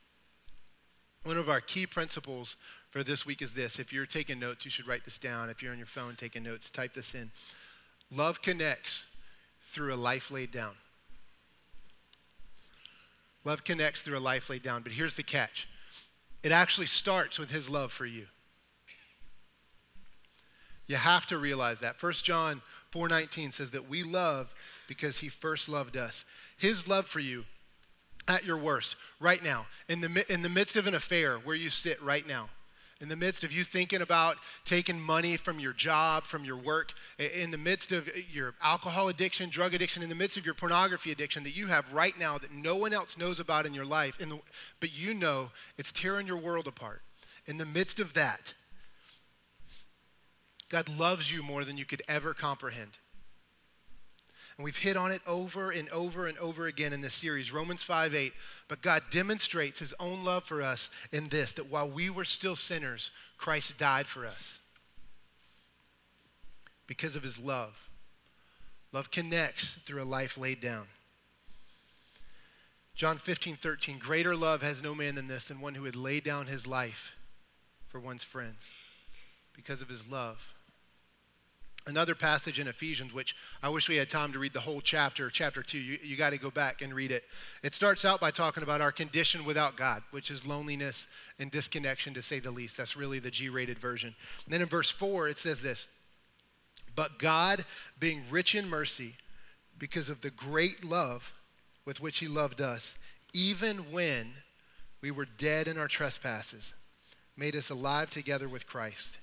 One 1.24 1.36
of 1.36 1.48
our 1.48 1.60
key 1.60 1.86
principles 1.86 2.56
for 2.90 3.02
this 3.02 3.24
week 3.26 3.42
is 3.42 3.54
this. 3.54 3.78
If 3.78 3.92
you're 3.92 4.06
taking 4.06 4.38
notes, 4.38 4.64
you 4.64 4.70
should 4.70 4.86
write 4.86 5.04
this 5.04 5.18
down. 5.18 5.50
If 5.50 5.62
you're 5.62 5.72
on 5.72 5.78
your 5.78 5.86
phone 5.86 6.14
taking 6.16 6.42
notes, 6.42 6.70
type 6.70 6.94
this 6.94 7.14
in. 7.14 7.30
Love 8.14 8.42
connects 8.42 9.06
through 9.62 9.92
a 9.92 9.96
life 9.96 10.30
laid 10.30 10.50
down. 10.50 10.72
Love 13.44 13.64
connects 13.64 14.02
through 14.02 14.18
a 14.18 14.20
life 14.20 14.48
laid 14.48 14.62
down. 14.62 14.82
But 14.82 14.92
here's 14.92 15.16
the 15.16 15.22
catch 15.22 15.68
it 16.42 16.52
actually 16.52 16.86
starts 16.86 17.38
with 17.38 17.50
his 17.50 17.70
love 17.70 17.90
for 17.90 18.04
you. 18.04 18.26
You 20.86 20.96
have 20.96 21.24
to 21.26 21.38
realize 21.38 21.80
that. 21.80 21.96
1 22.02 22.12
John 22.22 22.60
4:19 22.92 23.52
says 23.52 23.70
that 23.70 23.88
we 23.88 24.02
love 24.02 24.54
because 24.88 25.18
he 25.18 25.28
first 25.28 25.68
loved 25.68 25.96
us. 25.96 26.24
His 26.56 26.88
love 26.88 27.06
for 27.06 27.20
you 27.20 27.44
at 28.28 28.44
your 28.44 28.56
worst, 28.56 28.96
right 29.20 29.42
now, 29.44 29.66
in 29.88 30.00
the, 30.00 30.32
in 30.32 30.42
the 30.42 30.48
midst 30.48 30.76
of 30.76 30.86
an 30.86 30.94
affair 30.94 31.36
where 31.38 31.56
you 31.56 31.68
sit 31.68 32.02
right 32.02 32.26
now, 32.26 32.48
in 33.00 33.08
the 33.08 33.16
midst 33.16 33.44
of 33.44 33.52
you 33.52 33.64
thinking 33.64 34.00
about 34.00 34.36
taking 34.64 34.98
money 34.98 35.36
from 35.36 35.60
your 35.60 35.74
job, 35.74 36.24
from 36.24 36.44
your 36.44 36.56
work, 36.56 36.94
in 37.18 37.50
the 37.50 37.58
midst 37.58 37.92
of 37.92 38.08
your 38.32 38.54
alcohol 38.62 39.08
addiction, 39.08 39.50
drug 39.50 39.74
addiction, 39.74 40.02
in 40.02 40.08
the 40.08 40.14
midst 40.14 40.38
of 40.38 40.46
your 40.46 40.54
pornography 40.54 41.12
addiction 41.12 41.44
that 41.44 41.56
you 41.56 41.66
have 41.66 41.92
right 41.92 42.18
now 42.18 42.38
that 42.38 42.52
no 42.52 42.76
one 42.76 42.94
else 42.94 43.18
knows 43.18 43.40
about 43.40 43.66
in 43.66 43.74
your 43.74 43.84
life, 43.84 44.16
the, 44.16 44.40
but 44.80 44.96
you 44.98 45.12
know 45.12 45.50
it's 45.76 45.92
tearing 45.92 46.26
your 46.26 46.38
world 46.38 46.66
apart. 46.66 47.02
In 47.46 47.58
the 47.58 47.66
midst 47.66 48.00
of 48.00 48.14
that, 48.14 48.54
God 50.70 50.88
loves 50.98 51.30
you 51.30 51.42
more 51.42 51.64
than 51.64 51.76
you 51.76 51.84
could 51.84 52.02
ever 52.08 52.32
comprehend. 52.32 52.92
And 54.56 54.64
we've 54.64 54.76
hit 54.76 54.96
on 54.96 55.10
it 55.10 55.20
over 55.26 55.70
and 55.70 55.88
over 55.90 56.26
and 56.26 56.38
over 56.38 56.66
again 56.66 56.92
in 56.92 57.00
this 57.00 57.14
series, 57.14 57.52
Romans 57.52 57.82
5 57.82 58.14
8. 58.14 58.32
But 58.68 58.82
God 58.82 59.02
demonstrates 59.10 59.80
his 59.80 59.94
own 59.98 60.24
love 60.24 60.44
for 60.44 60.62
us 60.62 60.90
in 61.12 61.28
this 61.28 61.54
that 61.54 61.70
while 61.70 61.90
we 61.90 62.08
were 62.08 62.24
still 62.24 62.54
sinners, 62.54 63.10
Christ 63.36 63.78
died 63.78 64.06
for 64.06 64.26
us 64.26 64.60
because 66.86 67.16
of 67.16 67.24
his 67.24 67.40
love. 67.40 67.88
Love 68.92 69.10
connects 69.10 69.74
through 69.74 70.02
a 70.02 70.04
life 70.04 70.38
laid 70.38 70.60
down. 70.60 70.86
John 72.94 73.18
15, 73.18 73.56
13, 73.56 73.98
greater 73.98 74.36
love 74.36 74.62
has 74.62 74.80
no 74.80 74.94
man 74.94 75.16
than 75.16 75.26
this, 75.26 75.46
than 75.46 75.60
one 75.60 75.74
who 75.74 75.82
would 75.82 75.96
lay 75.96 76.20
down 76.20 76.46
his 76.46 76.64
life 76.64 77.16
for 77.88 77.98
one's 77.98 78.22
friends 78.22 78.72
because 79.52 79.82
of 79.82 79.88
his 79.88 80.08
love 80.08 80.53
another 81.86 82.14
passage 82.14 82.60
in 82.60 82.68
Ephesians, 82.68 83.12
which 83.12 83.36
I 83.62 83.68
wish 83.68 83.88
we 83.88 83.96
had 83.96 84.08
time 84.08 84.32
to 84.32 84.38
read 84.38 84.52
the 84.52 84.60
whole 84.60 84.80
chapter, 84.80 85.28
chapter 85.28 85.62
2. 85.62 85.78
You, 85.78 85.98
you 86.02 86.16
got 86.16 86.30
to 86.30 86.38
go 86.38 86.50
back 86.50 86.82
and 86.82 86.94
read 86.94 87.12
it. 87.12 87.24
It 87.62 87.74
starts 87.74 88.04
out 88.04 88.20
by 88.20 88.30
talking 88.30 88.62
about 88.62 88.80
our 88.80 88.92
condition 88.92 89.44
without 89.44 89.76
God, 89.76 90.02
which 90.10 90.30
is 90.30 90.46
loneliness 90.46 91.06
and 91.38 91.50
disconnection, 91.50 92.14
to 92.14 92.22
say 92.22 92.40
the 92.40 92.50
least. 92.50 92.76
That's 92.76 92.96
really 92.96 93.18
the 93.18 93.30
G 93.30 93.48
rated 93.48 93.78
version. 93.78 94.14
And 94.44 94.52
then 94.52 94.62
in 94.62 94.68
verse 94.68 94.90
4, 94.90 95.28
it 95.28 95.38
says 95.38 95.60
this 95.60 95.86
But 96.96 97.18
God, 97.18 97.64
being 97.98 98.22
rich 98.30 98.54
in 98.54 98.68
mercy, 98.68 99.14
because 99.78 100.08
of 100.08 100.20
the 100.20 100.30
great 100.30 100.84
love 100.84 101.34
with 101.84 102.00
which 102.00 102.18
He 102.18 102.28
loved 102.28 102.60
us, 102.60 102.96
even 103.34 103.76
when 103.92 104.32
we 105.02 105.10
were 105.10 105.26
dead 105.36 105.66
in 105.66 105.76
our 105.76 105.88
trespasses, 105.88 106.74
made 107.36 107.56
us 107.56 107.68
alive 107.68 108.08
together 108.08 108.48
with 108.48 108.66
Christ. 108.66 109.18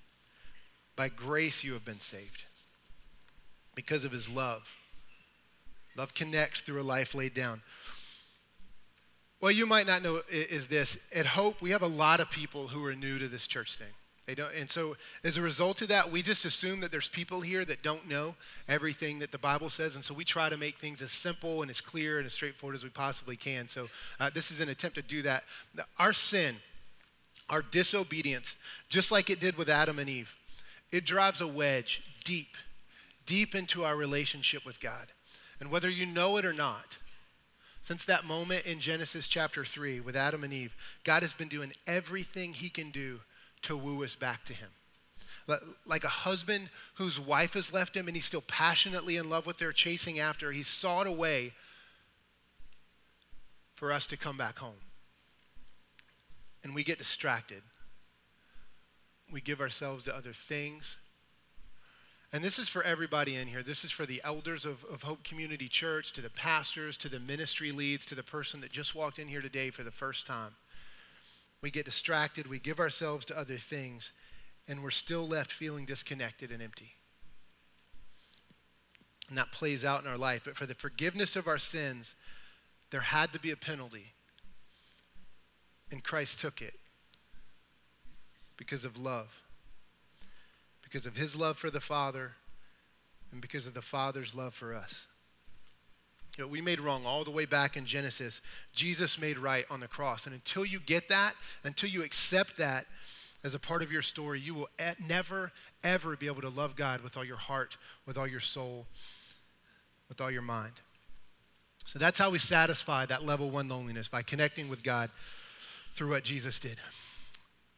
By 0.95 1.07
grace 1.09 1.63
you 1.63 1.73
have 1.73 1.85
been 1.85 2.01
saved 2.01 2.43
because 3.75 4.03
of 4.03 4.11
his 4.11 4.29
love. 4.29 4.77
Love 5.97 6.13
connects 6.13 6.61
through 6.61 6.81
a 6.81 6.83
life 6.83 7.13
laid 7.15 7.33
down. 7.33 7.61
Well, 9.41 9.51
you 9.51 9.65
might 9.65 9.87
not 9.87 10.03
know 10.03 10.21
is 10.29 10.67
this. 10.67 10.99
At 11.15 11.25
Hope, 11.25 11.61
we 11.61 11.71
have 11.71 11.81
a 11.81 11.87
lot 11.87 12.19
of 12.19 12.29
people 12.29 12.67
who 12.67 12.85
are 12.85 12.93
new 12.93 13.17
to 13.17 13.27
this 13.27 13.47
church 13.47 13.75
thing. 13.75 13.87
They 14.27 14.35
don't, 14.35 14.53
and 14.53 14.69
so 14.69 14.95
as 15.23 15.37
a 15.37 15.41
result 15.41 15.81
of 15.81 15.87
that, 15.87 16.11
we 16.11 16.21
just 16.21 16.45
assume 16.45 16.79
that 16.81 16.91
there's 16.91 17.07
people 17.07 17.41
here 17.41 17.65
that 17.65 17.81
don't 17.81 18.07
know 18.07 18.35
everything 18.67 19.17
that 19.19 19.31
the 19.31 19.39
Bible 19.39 19.71
says, 19.71 19.95
and 19.95 20.03
so 20.03 20.13
we 20.13 20.23
try 20.23 20.47
to 20.47 20.57
make 20.57 20.77
things 20.77 21.01
as 21.01 21.11
simple 21.11 21.63
and 21.63 21.71
as 21.71 21.81
clear 21.81 22.17
and 22.17 22.27
as 22.27 22.33
straightforward 22.33 22.75
as 22.75 22.83
we 22.83 22.91
possibly 22.91 23.35
can. 23.35 23.67
So 23.67 23.89
uh, 24.19 24.29
this 24.31 24.51
is 24.51 24.61
an 24.61 24.69
attempt 24.69 24.95
to 24.97 25.01
do 25.01 25.23
that. 25.23 25.43
Our 25.97 26.13
sin, 26.13 26.55
our 27.49 27.63
disobedience, 27.63 28.59
just 28.89 29.11
like 29.11 29.31
it 29.31 29.39
did 29.39 29.57
with 29.57 29.69
Adam 29.69 29.97
and 29.97 30.07
Eve, 30.07 30.35
it 30.91 31.03
drives 31.03 31.41
a 31.41 31.47
wedge 31.47 32.03
deep 32.23 32.55
deep 33.31 33.55
into 33.55 33.85
our 33.85 33.95
relationship 33.95 34.65
with 34.65 34.81
God. 34.81 35.07
And 35.61 35.71
whether 35.71 35.89
you 35.89 36.05
know 36.05 36.35
it 36.35 36.43
or 36.43 36.51
not, 36.51 36.97
since 37.81 38.03
that 38.03 38.25
moment 38.25 38.65
in 38.65 38.81
Genesis 38.81 39.29
chapter 39.29 39.63
3 39.63 40.01
with 40.01 40.17
Adam 40.17 40.43
and 40.43 40.51
Eve, 40.51 40.75
God 41.05 41.23
has 41.23 41.33
been 41.33 41.47
doing 41.47 41.71
everything 41.87 42.51
he 42.51 42.67
can 42.67 42.89
do 42.89 43.21
to 43.61 43.77
woo 43.77 44.03
us 44.03 44.15
back 44.15 44.43
to 44.45 44.53
him. 44.53 44.67
Like 45.85 46.03
a 46.03 46.09
husband 46.09 46.67
whose 46.95 47.21
wife 47.21 47.53
has 47.53 47.73
left 47.73 47.95
him 47.95 48.07
and 48.07 48.17
he's 48.17 48.25
still 48.25 48.43
passionately 48.49 49.15
in 49.15 49.29
love 49.29 49.45
with 49.45 49.61
her, 49.61 49.71
chasing 49.71 50.19
after 50.19 50.47
her, 50.47 50.51
he's 50.51 50.67
sought 50.67 51.07
a 51.07 51.11
way 51.11 51.53
for 53.75 53.93
us 53.93 54.05
to 54.07 54.17
come 54.17 54.35
back 54.35 54.59
home. 54.59 54.73
And 56.65 56.75
we 56.75 56.83
get 56.83 56.97
distracted. 56.97 57.61
We 59.31 59.39
give 59.39 59.61
ourselves 59.61 60.03
to 60.03 60.15
other 60.15 60.33
things, 60.33 60.97
and 62.33 62.41
this 62.43 62.59
is 62.59 62.69
for 62.69 62.81
everybody 62.83 63.35
in 63.35 63.47
here. 63.47 63.61
This 63.61 63.83
is 63.83 63.91
for 63.91 64.05
the 64.05 64.21
elders 64.23 64.65
of, 64.65 64.85
of 64.85 65.03
Hope 65.03 65.21
Community 65.23 65.67
Church, 65.67 66.13
to 66.13 66.21
the 66.21 66.29
pastors, 66.29 66.95
to 66.97 67.09
the 67.09 67.19
ministry 67.19 67.71
leads, 67.71 68.05
to 68.05 68.15
the 68.15 68.23
person 68.23 68.61
that 68.61 68.71
just 68.71 68.95
walked 68.95 69.19
in 69.19 69.27
here 69.27 69.41
today 69.41 69.69
for 69.69 69.83
the 69.83 69.91
first 69.91 70.25
time. 70.25 70.55
We 71.61 71.71
get 71.71 71.85
distracted, 71.85 72.47
we 72.47 72.59
give 72.59 72.79
ourselves 72.79 73.25
to 73.25 73.37
other 73.37 73.55
things, 73.55 74.13
and 74.69 74.81
we're 74.81 74.91
still 74.91 75.27
left 75.27 75.51
feeling 75.51 75.85
disconnected 75.85 76.51
and 76.51 76.61
empty. 76.61 76.93
And 79.27 79.37
that 79.37 79.51
plays 79.51 79.83
out 79.83 80.01
in 80.03 80.09
our 80.09 80.17
life. 80.17 80.43
But 80.45 80.55
for 80.55 80.65
the 80.65 80.75
forgiveness 80.75 81.35
of 81.35 81.47
our 81.47 81.57
sins, 81.57 82.15
there 82.91 83.01
had 83.01 83.33
to 83.33 83.39
be 83.39 83.51
a 83.51 83.57
penalty. 83.57 84.05
And 85.91 86.01
Christ 86.01 86.39
took 86.39 86.61
it 86.61 86.75
because 88.55 88.85
of 88.85 88.97
love 88.97 89.40
because 90.91 91.05
of 91.05 91.15
his 91.15 91.35
love 91.35 91.57
for 91.57 91.69
the 91.69 91.79
Father 91.79 92.33
and 93.31 93.41
because 93.41 93.65
of 93.65 93.73
the 93.73 93.81
Father's 93.81 94.35
love 94.35 94.53
for 94.53 94.73
us. 94.73 95.07
You 96.37 96.43
know, 96.43 96.47
we 96.49 96.61
made 96.61 96.79
wrong 96.79 97.05
all 97.05 97.23
the 97.23 97.31
way 97.31 97.45
back 97.45 97.77
in 97.77 97.85
Genesis. 97.85 98.41
Jesus 98.73 99.19
made 99.19 99.37
right 99.37 99.65
on 99.69 99.79
the 99.79 99.87
cross. 99.87 100.25
And 100.25 100.35
until 100.35 100.65
you 100.65 100.79
get 100.79 101.07
that, 101.09 101.33
until 101.63 101.89
you 101.89 102.03
accept 102.03 102.57
that 102.57 102.85
as 103.43 103.53
a 103.53 103.59
part 103.59 103.83
of 103.83 103.91
your 103.91 104.01
story, 104.01 104.39
you 104.39 104.53
will 104.53 104.69
never, 105.07 105.51
ever 105.83 106.15
be 106.15 106.27
able 106.27 106.41
to 106.41 106.49
love 106.49 106.75
God 106.75 107.01
with 107.01 107.17
all 107.17 107.25
your 107.25 107.37
heart, 107.37 107.77
with 108.05 108.17
all 108.17 108.27
your 108.27 108.39
soul, 108.39 108.85
with 110.09 110.19
all 110.21 110.31
your 110.31 110.41
mind. 110.41 110.73
So 111.85 111.99
that's 111.99 112.19
how 112.19 112.29
we 112.29 112.37
satisfy 112.37 113.05
that 113.07 113.25
level 113.25 113.49
one 113.49 113.67
loneliness 113.67 114.07
by 114.07 114.21
connecting 114.21 114.69
with 114.69 114.83
God 114.83 115.09
through 115.93 116.11
what 116.11 116.23
Jesus 116.23 116.59
did. 116.59 116.77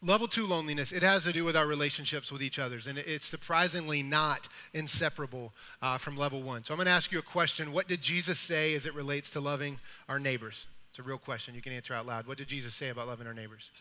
Level 0.06 0.28
two 0.28 0.46
loneliness, 0.46 0.92
it 0.92 1.02
has 1.02 1.24
to 1.24 1.32
do 1.32 1.46
with 1.46 1.56
our 1.56 1.66
relationships 1.66 2.30
with 2.30 2.44
each 2.44 2.60
other, 2.60 2.78
and 2.90 2.98
it's 2.98 3.26
surprisingly 3.26 4.04
not 4.04 4.50
inseparable 4.74 5.54
uh, 5.82 5.98
from 5.98 6.18
level 6.18 6.42
one. 6.42 6.62
So 6.64 6.74
I'm 6.74 6.78
going 6.78 6.88
to 6.88 6.92
ask 6.92 7.12
you 7.12 7.20
a 7.20 7.22
question. 7.22 7.72
What 7.72 7.88
did 7.88 8.02
Jesus 8.02 8.38
say 8.38 8.74
as 8.76 8.86
it 8.86 8.94
relates 8.96 9.30
to 9.32 9.40
loving 9.40 9.78
our 10.10 10.20
neighbors? 10.20 10.68
It's 10.90 11.00
a 11.00 11.04
real 11.04 11.18
question. 11.18 11.56
You 11.56 11.62
can 11.62 11.72
answer 11.72 11.94
out 11.94 12.06
loud. 12.06 12.28
What 12.28 12.38
did 12.38 12.50
Jesus 12.50 12.76
say 12.76 12.90
about 12.90 13.08
loving 13.08 13.28
our 13.28 13.34
neighbors? 13.34 13.72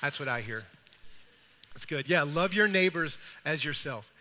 That's 0.00 0.20
what 0.20 0.28
I 0.28 0.40
hear. 0.40 0.62
That's 1.74 1.84
good. 1.84 2.08
Yeah, 2.08 2.22
love 2.22 2.54
your 2.54 2.68
neighbors 2.68 3.18
as 3.44 3.64
yourself. 3.64 4.12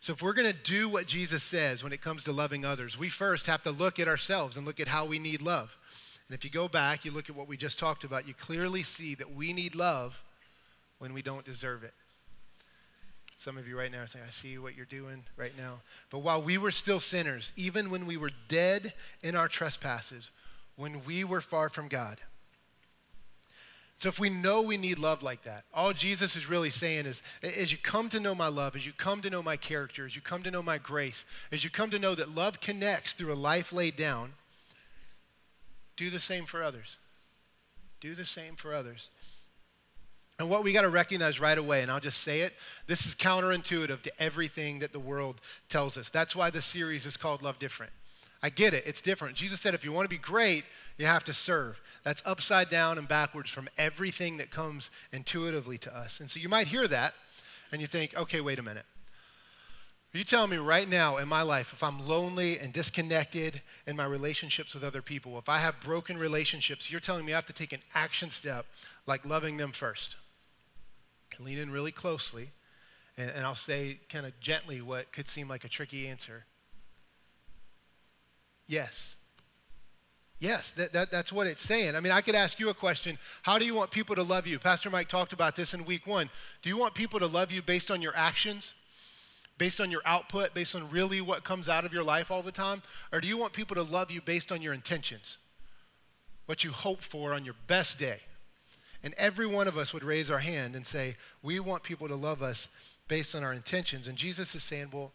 So, 0.00 0.12
if 0.12 0.22
we're 0.22 0.34
going 0.34 0.52
to 0.52 0.58
do 0.62 0.90
what 0.90 1.06
Jesus 1.06 1.42
says 1.42 1.82
when 1.82 1.92
it 1.92 2.02
comes 2.02 2.24
to 2.24 2.32
loving 2.32 2.66
others, 2.66 2.98
we 2.98 3.08
first 3.08 3.46
have 3.46 3.62
to 3.62 3.70
look 3.70 3.98
at 3.98 4.06
ourselves 4.06 4.58
and 4.58 4.66
look 4.66 4.80
at 4.80 4.88
how 4.88 5.06
we 5.06 5.18
need 5.18 5.40
love. 5.40 5.76
And 6.28 6.36
if 6.36 6.44
you 6.44 6.50
go 6.50 6.68
back, 6.68 7.04
you 7.04 7.12
look 7.12 7.30
at 7.30 7.36
what 7.36 7.48
we 7.48 7.56
just 7.56 7.78
talked 7.78 8.04
about, 8.04 8.26
you 8.26 8.34
clearly 8.34 8.82
see 8.82 9.14
that 9.14 9.34
we 9.34 9.52
need 9.52 9.74
love 9.74 10.20
when 10.98 11.12
we 11.12 11.22
don't 11.22 11.44
deserve 11.44 11.84
it. 11.84 11.94
Some 13.36 13.58
of 13.58 13.68
you 13.68 13.78
right 13.78 13.92
now 13.92 14.02
are 14.02 14.06
saying, 14.06 14.24
I 14.26 14.30
see 14.30 14.58
what 14.58 14.76
you're 14.76 14.86
doing 14.86 15.22
right 15.36 15.52
now. 15.58 15.80
But 16.10 16.20
while 16.20 16.42
we 16.42 16.56
were 16.56 16.70
still 16.70 17.00
sinners, 17.00 17.52
even 17.54 17.90
when 17.90 18.06
we 18.06 18.16
were 18.16 18.30
dead 18.48 18.94
in 19.22 19.36
our 19.36 19.46
trespasses, 19.46 20.30
when 20.76 21.04
we 21.04 21.22
were 21.22 21.42
far 21.42 21.68
from 21.68 21.88
God. 21.88 22.18
So 23.98 24.08
if 24.08 24.18
we 24.18 24.28
know 24.28 24.62
we 24.62 24.76
need 24.76 24.98
love 24.98 25.22
like 25.22 25.42
that, 25.42 25.64
all 25.72 25.92
Jesus 25.92 26.36
is 26.36 26.48
really 26.48 26.70
saying 26.70 27.06
is 27.06 27.22
as 27.42 27.72
you 27.72 27.78
come 27.78 28.08
to 28.10 28.20
know 28.20 28.34
my 28.34 28.48
love, 28.48 28.76
as 28.76 28.84
you 28.84 28.92
come 28.92 29.22
to 29.22 29.30
know 29.30 29.42
my 29.42 29.56
character, 29.56 30.04
as 30.04 30.14
you 30.14 30.22
come 30.22 30.42
to 30.42 30.50
know 30.50 30.62
my 30.62 30.78
grace, 30.78 31.24
as 31.50 31.64
you 31.64 31.70
come 31.70 31.90
to 31.90 31.98
know 31.98 32.14
that 32.14 32.34
love 32.34 32.60
connects 32.60 33.14
through 33.14 33.32
a 33.32 33.34
life 33.34 33.72
laid 33.72 33.96
down, 33.96 34.32
do 35.96 36.10
the 36.10 36.20
same 36.20 36.44
for 36.44 36.62
others. 36.62 36.98
Do 38.00 38.14
the 38.14 38.24
same 38.24 38.54
for 38.54 38.74
others. 38.74 39.08
And 40.38 40.50
what 40.50 40.64
we 40.64 40.72
got 40.72 40.82
to 40.82 40.90
recognize 40.90 41.40
right 41.40 41.56
away, 41.56 41.80
and 41.80 41.90
I'll 41.90 42.00
just 42.00 42.20
say 42.20 42.40
it, 42.40 42.52
this 42.86 43.06
is 43.06 43.14
counterintuitive 43.14 44.02
to 44.02 44.22
everything 44.22 44.80
that 44.80 44.92
the 44.92 45.00
world 45.00 45.40
tells 45.68 45.96
us. 45.96 46.10
That's 46.10 46.36
why 46.36 46.50
the 46.50 46.60
series 46.60 47.06
is 47.06 47.16
called 47.16 47.42
Love 47.42 47.58
Different. 47.58 47.92
I 48.42 48.50
get 48.50 48.74
it, 48.74 48.84
it's 48.86 49.00
different. 49.00 49.34
Jesus 49.34 49.60
said 49.60 49.72
if 49.72 49.82
you 49.82 49.92
want 49.92 50.04
to 50.04 50.14
be 50.14 50.20
great, 50.20 50.64
you 50.98 51.06
have 51.06 51.24
to 51.24 51.32
serve. 51.32 51.80
That's 52.04 52.22
upside 52.26 52.68
down 52.68 52.98
and 52.98 53.08
backwards 53.08 53.50
from 53.50 53.66
everything 53.78 54.36
that 54.36 54.50
comes 54.50 54.90
intuitively 55.10 55.78
to 55.78 55.96
us. 55.96 56.20
And 56.20 56.30
so 56.30 56.38
you 56.38 56.50
might 56.50 56.68
hear 56.68 56.86
that 56.86 57.14
and 57.72 57.80
you 57.80 57.86
think, 57.86 58.14
okay, 58.16 58.42
wait 58.42 58.58
a 58.58 58.62
minute. 58.62 58.84
You 60.16 60.24
telling 60.24 60.50
me 60.50 60.56
right 60.56 60.88
now 60.88 61.18
in 61.18 61.28
my 61.28 61.42
life, 61.42 61.74
if 61.74 61.82
I'm 61.82 62.08
lonely 62.08 62.58
and 62.58 62.72
disconnected 62.72 63.60
in 63.86 63.96
my 63.96 64.06
relationships 64.06 64.72
with 64.72 64.82
other 64.82 65.02
people, 65.02 65.38
if 65.38 65.50
I 65.50 65.58
have 65.58 65.78
broken 65.80 66.16
relationships, 66.16 66.90
you're 66.90 67.00
telling 67.00 67.26
me 67.26 67.34
I 67.34 67.36
have 67.36 67.46
to 67.46 67.52
take 67.52 67.74
an 67.74 67.82
action 67.94 68.30
step 68.30 68.64
like 69.06 69.26
loving 69.26 69.58
them 69.58 69.72
first? 69.72 70.16
And 71.36 71.44
lean 71.44 71.58
in 71.58 71.70
really 71.70 71.92
closely, 71.92 72.48
and, 73.18 73.30
and 73.36 73.44
I'll 73.44 73.54
say 73.54 73.98
kind 74.08 74.24
of 74.24 74.38
gently 74.40 74.80
what 74.80 75.12
could 75.12 75.28
seem 75.28 75.48
like 75.48 75.64
a 75.64 75.68
tricky 75.68 76.08
answer. 76.08 76.46
Yes. 78.66 79.16
Yes, 80.38 80.72
that, 80.72 80.94
that, 80.94 81.10
that's 81.10 81.30
what 81.30 81.46
it's 81.46 81.60
saying. 81.60 81.94
I 81.94 82.00
mean, 82.00 82.12
I 82.12 82.22
could 82.22 82.34
ask 82.34 82.58
you 82.58 82.70
a 82.70 82.74
question. 82.74 83.18
How 83.42 83.58
do 83.58 83.66
you 83.66 83.74
want 83.74 83.90
people 83.90 84.16
to 84.16 84.22
love 84.22 84.46
you? 84.46 84.58
Pastor 84.58 84.88
Mike 84.88 85.08
talked 85.08 85.34
about 85.34 85.56
this 85.56 85.74
in 85.74 85.84
week 85.84 86.06
one. 86.06 86.30
Do 86.62 86.70
you 86.70 86.78
want 86.78 86.94
people 86.94 87.20
to 87.20 87.26
love 87.26 87.52
you 87.52 87.60
based 87.60 87.90
on 87.90 88.00
your 88.00 88.12
actions, 88.16 88.72
based 89.58 89.80
on 89.80 89.90
your 89.90 90.02
output, 90.04 90.54
based 90.54 90.74
on 90.74 90.90
really 90.90 91.20
what 91.20 91.44
comes 91.44 91.68
out 91.68 91.84
of 91.84 91.92
your 91.92 92.02
life 92.02 92.30
all 92.30 92.42
the 92.42 92.52
time? 92.52 92.82
Or 93.12 93.20
do 93.20 93.28
you 93.28 93.38
want 93.38 93.52
people 93.52 93.76
to 93.76 93.82
love 93.82 94.10
you 94.10 94.20
based 94.20 94.52
on 94.52 94.62
your 94.62 94.74
intentions, 94.74 95.38
what 96.46 96.64
you 96.64 96.70
hope 96.70 97.02
for 97.02 97.32
on 97.32 97.44
your 97.44 97.54
best 97.66 97.98
day? 97.98 98.20
And 99.02 99.14
every 99.18 99.46
one 99.46 99.68
of 99.68 99.78
us 99.78 99.94
would 99.94 100.04
raise 100.04 100.30
our 100.30 100.38
hand 100.38 100.74
and 100.74 100.86
say, 100.86 101.16
We 101.42 101.60
want 101.60 101.82
people 101.82 102.08
to 102.08 102.16
love 102.16 102.42
us 102.42 102.68
based 103.08 103.34
on 103.34 103.44
our 103.44 103.52
intentions. 103.52 104.08
And 104.08 104.16
Jesus 104.16 104.54
is 104.54 104.62
saying, 104.62 104.88
Well, 104.92 105.12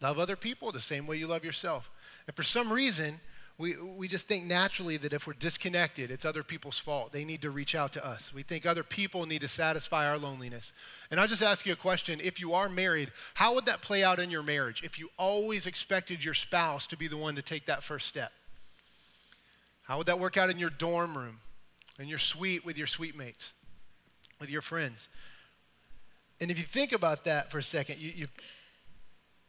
love 0.00 0.18
other 0.18 0.36
people 0.36 0.72
the 0.72 0.80
same 0.80 1.06
way 1.06 1.16
you 1.16 1.26
love 1.26 1.44
yourself. 1.44 1.90
And 2.26 2.34
for 2.34 2.42
some 2.42 2.72
reason, 2.72 3.20
we, 3.58 3.74
we 3.80 4.06
just 4.06 4.28
think 4.28 4.44
naturally 4.44 4.96
that 4.98 5.12
if 5.12 5.26
we're 5.26 5.32
disconnected, 5.32 6.10
it's 6.10 6.24
other 6.24 6.42
people's 6.42 6.78
fault. 6.78 7.12
They 7.12 7.24
need 7.24 7.42
to 7.42 7.50
reach 7.50 7.74
out 7.74 7.92
to 7.94 8.06
us. 8.06 8.34
We 8.34 8.42
think 8.42 8.66
other 8.66 8.82
people 8.82 9.24
need 9.24 9.40
to 9.40 9.48
satisfy 9.48 10.08
our 10.08 10.18
loneliness. 10.18 10.72
And 11.10 11.18
I'll 11.18 11.26
just 11.26 11.42
ask 11.42 11.64
you 11.64 11.72
a 11.72 11.76
question. 11.76 12.20
If 12.22 12.38
you 12.38 12.52
are 12.52 12.68
married, 12.68 13.10
how 13.34 13.54
would 13.54 13.66
that 13.66 13.80
play 13.80 14.04
out 14.04 14.20
in 14.20 14.30
your 14.30 14.42
marriage 14.42 14.82
if 14.82 14.98
you 14.98 15.08
always 15.18 15.66
expected 15.66 16.22
your 16.22 16.34
spouse 16.34 16.86
to 16.88 16.96
be 16.96 17.08
the 17.08 17.16
one 17.16 17.34
to 17.36 17.42
take 17.42 17.66
that 17.66 17.82
first 17.82 18.06
step? 18.06 18.32
How 19.84 19.96
would 19.98 20.06
that 20.08 20.20
work 20.20 20.36
out 20.36 20.50
in 20.50 20.58
your 20.58 20.70
dorm 20.70 21.16
room? 21.16 21.38
in 21.98 22.08
your 22.08 22.18
suite 22.18 22.64
with 22.64 22.76
your 22.76 22.86
suite 22.86 23.16
mates, 23.16 23.54
with 24.40 24.50
your 24.50 24.62
friends. 24.62 25.08
And 26.40 26.50
if 26.50 26.58
you 26.58 26.64
think 26.64 26.92
about 26.92 27.24
that 27.24 27.50
for 27.50 27.58
a 27.58 27.62
second, 27.62 27.98
you, 27.98 28.12
you, 28.14 28.26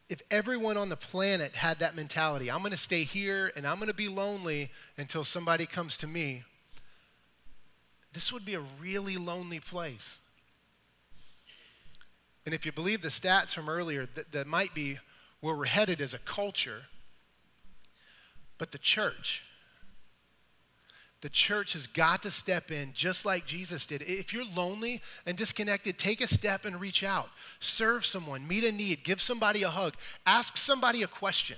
if 0.08 0.22
everyone 0.30 0.76
on 0.76 0.88
the 0.88 0.96
planet 0.96 1.54
had 1.54 1.78
that 1.80 1.94
mentality, 1.94 2.50
I'm 2.50 2.60
going 2.60 2.72
to 2.72 2.78
stay 2.78 3.04
here 3.04 3.52
and 3.56 3.66
I'm 3.66 3.76
going 3.76 3.88
to 3.88 3.94
be 3.94 4.08
lonely 4.08 4.70
until 4.96 5.22
somebody 5.22 5.66
comes 5.66 5.96
to 5.98 6.06
me, 6.06 6.44
this 8.14 8.32
would 8.32 8.44
be 8.44 8.54
a 8.54 8.62
really 8.80 9.16
lonely 9.16 9.60
place. 9.60 10.20
And 12.46 12.54
if 12.54 12.64
you 12.64 12.72
believe 12.72 13.02
the 13.02 13.08
stats 13.08 13.54
from 13.54 13.68
earlier, 13.68 14.06
that, 14.14 14.32
that 14.32 14.46
might 14.46 14.72
be 14.72 14.98
where 15.40 15.54
we're 15.54 15.66
headed 15.66 16.00
as 16.00 16.14
a 16.14 16.18
culture. 16.18 16.84
But 18.56 18.72
the 18.72 18.78
church, 18.78 19.44
the 21.20 21.28
church 21.28 21.72
has 21.72 21.86
got 21.88 22.22
to 22.22 22.30
step 22.30 22.70
in 22.70 22.92
just 22.94 23.26
like 23.26 23.44
Jesus 23.44 23.86
did. 23.86 24.02
If 24.02 24.32
you're 24.32 24.44
lonely 24.54 25.00
and 25.26 25.36
disconnected, 25.36 25.98
take 25.98 26.20
a 26.20 26.28
step 26.28 26.64
and 26.64 26.80
reach 26.80 27.02
out. 27.02 27.28
Serve 27.58 28.06
someone, 28.06 28.46
meet 28.46 28.64
a 28.64 28.70
need, 28.70 29.02
give 29.02 29.20
somebody 29.20 29.64
a 29.64 29.68
hug, 29.68 29.94
ask 30.26 30.56
somebody 30.56 31.02
a 31.02 31.08
question, 31.08 31.56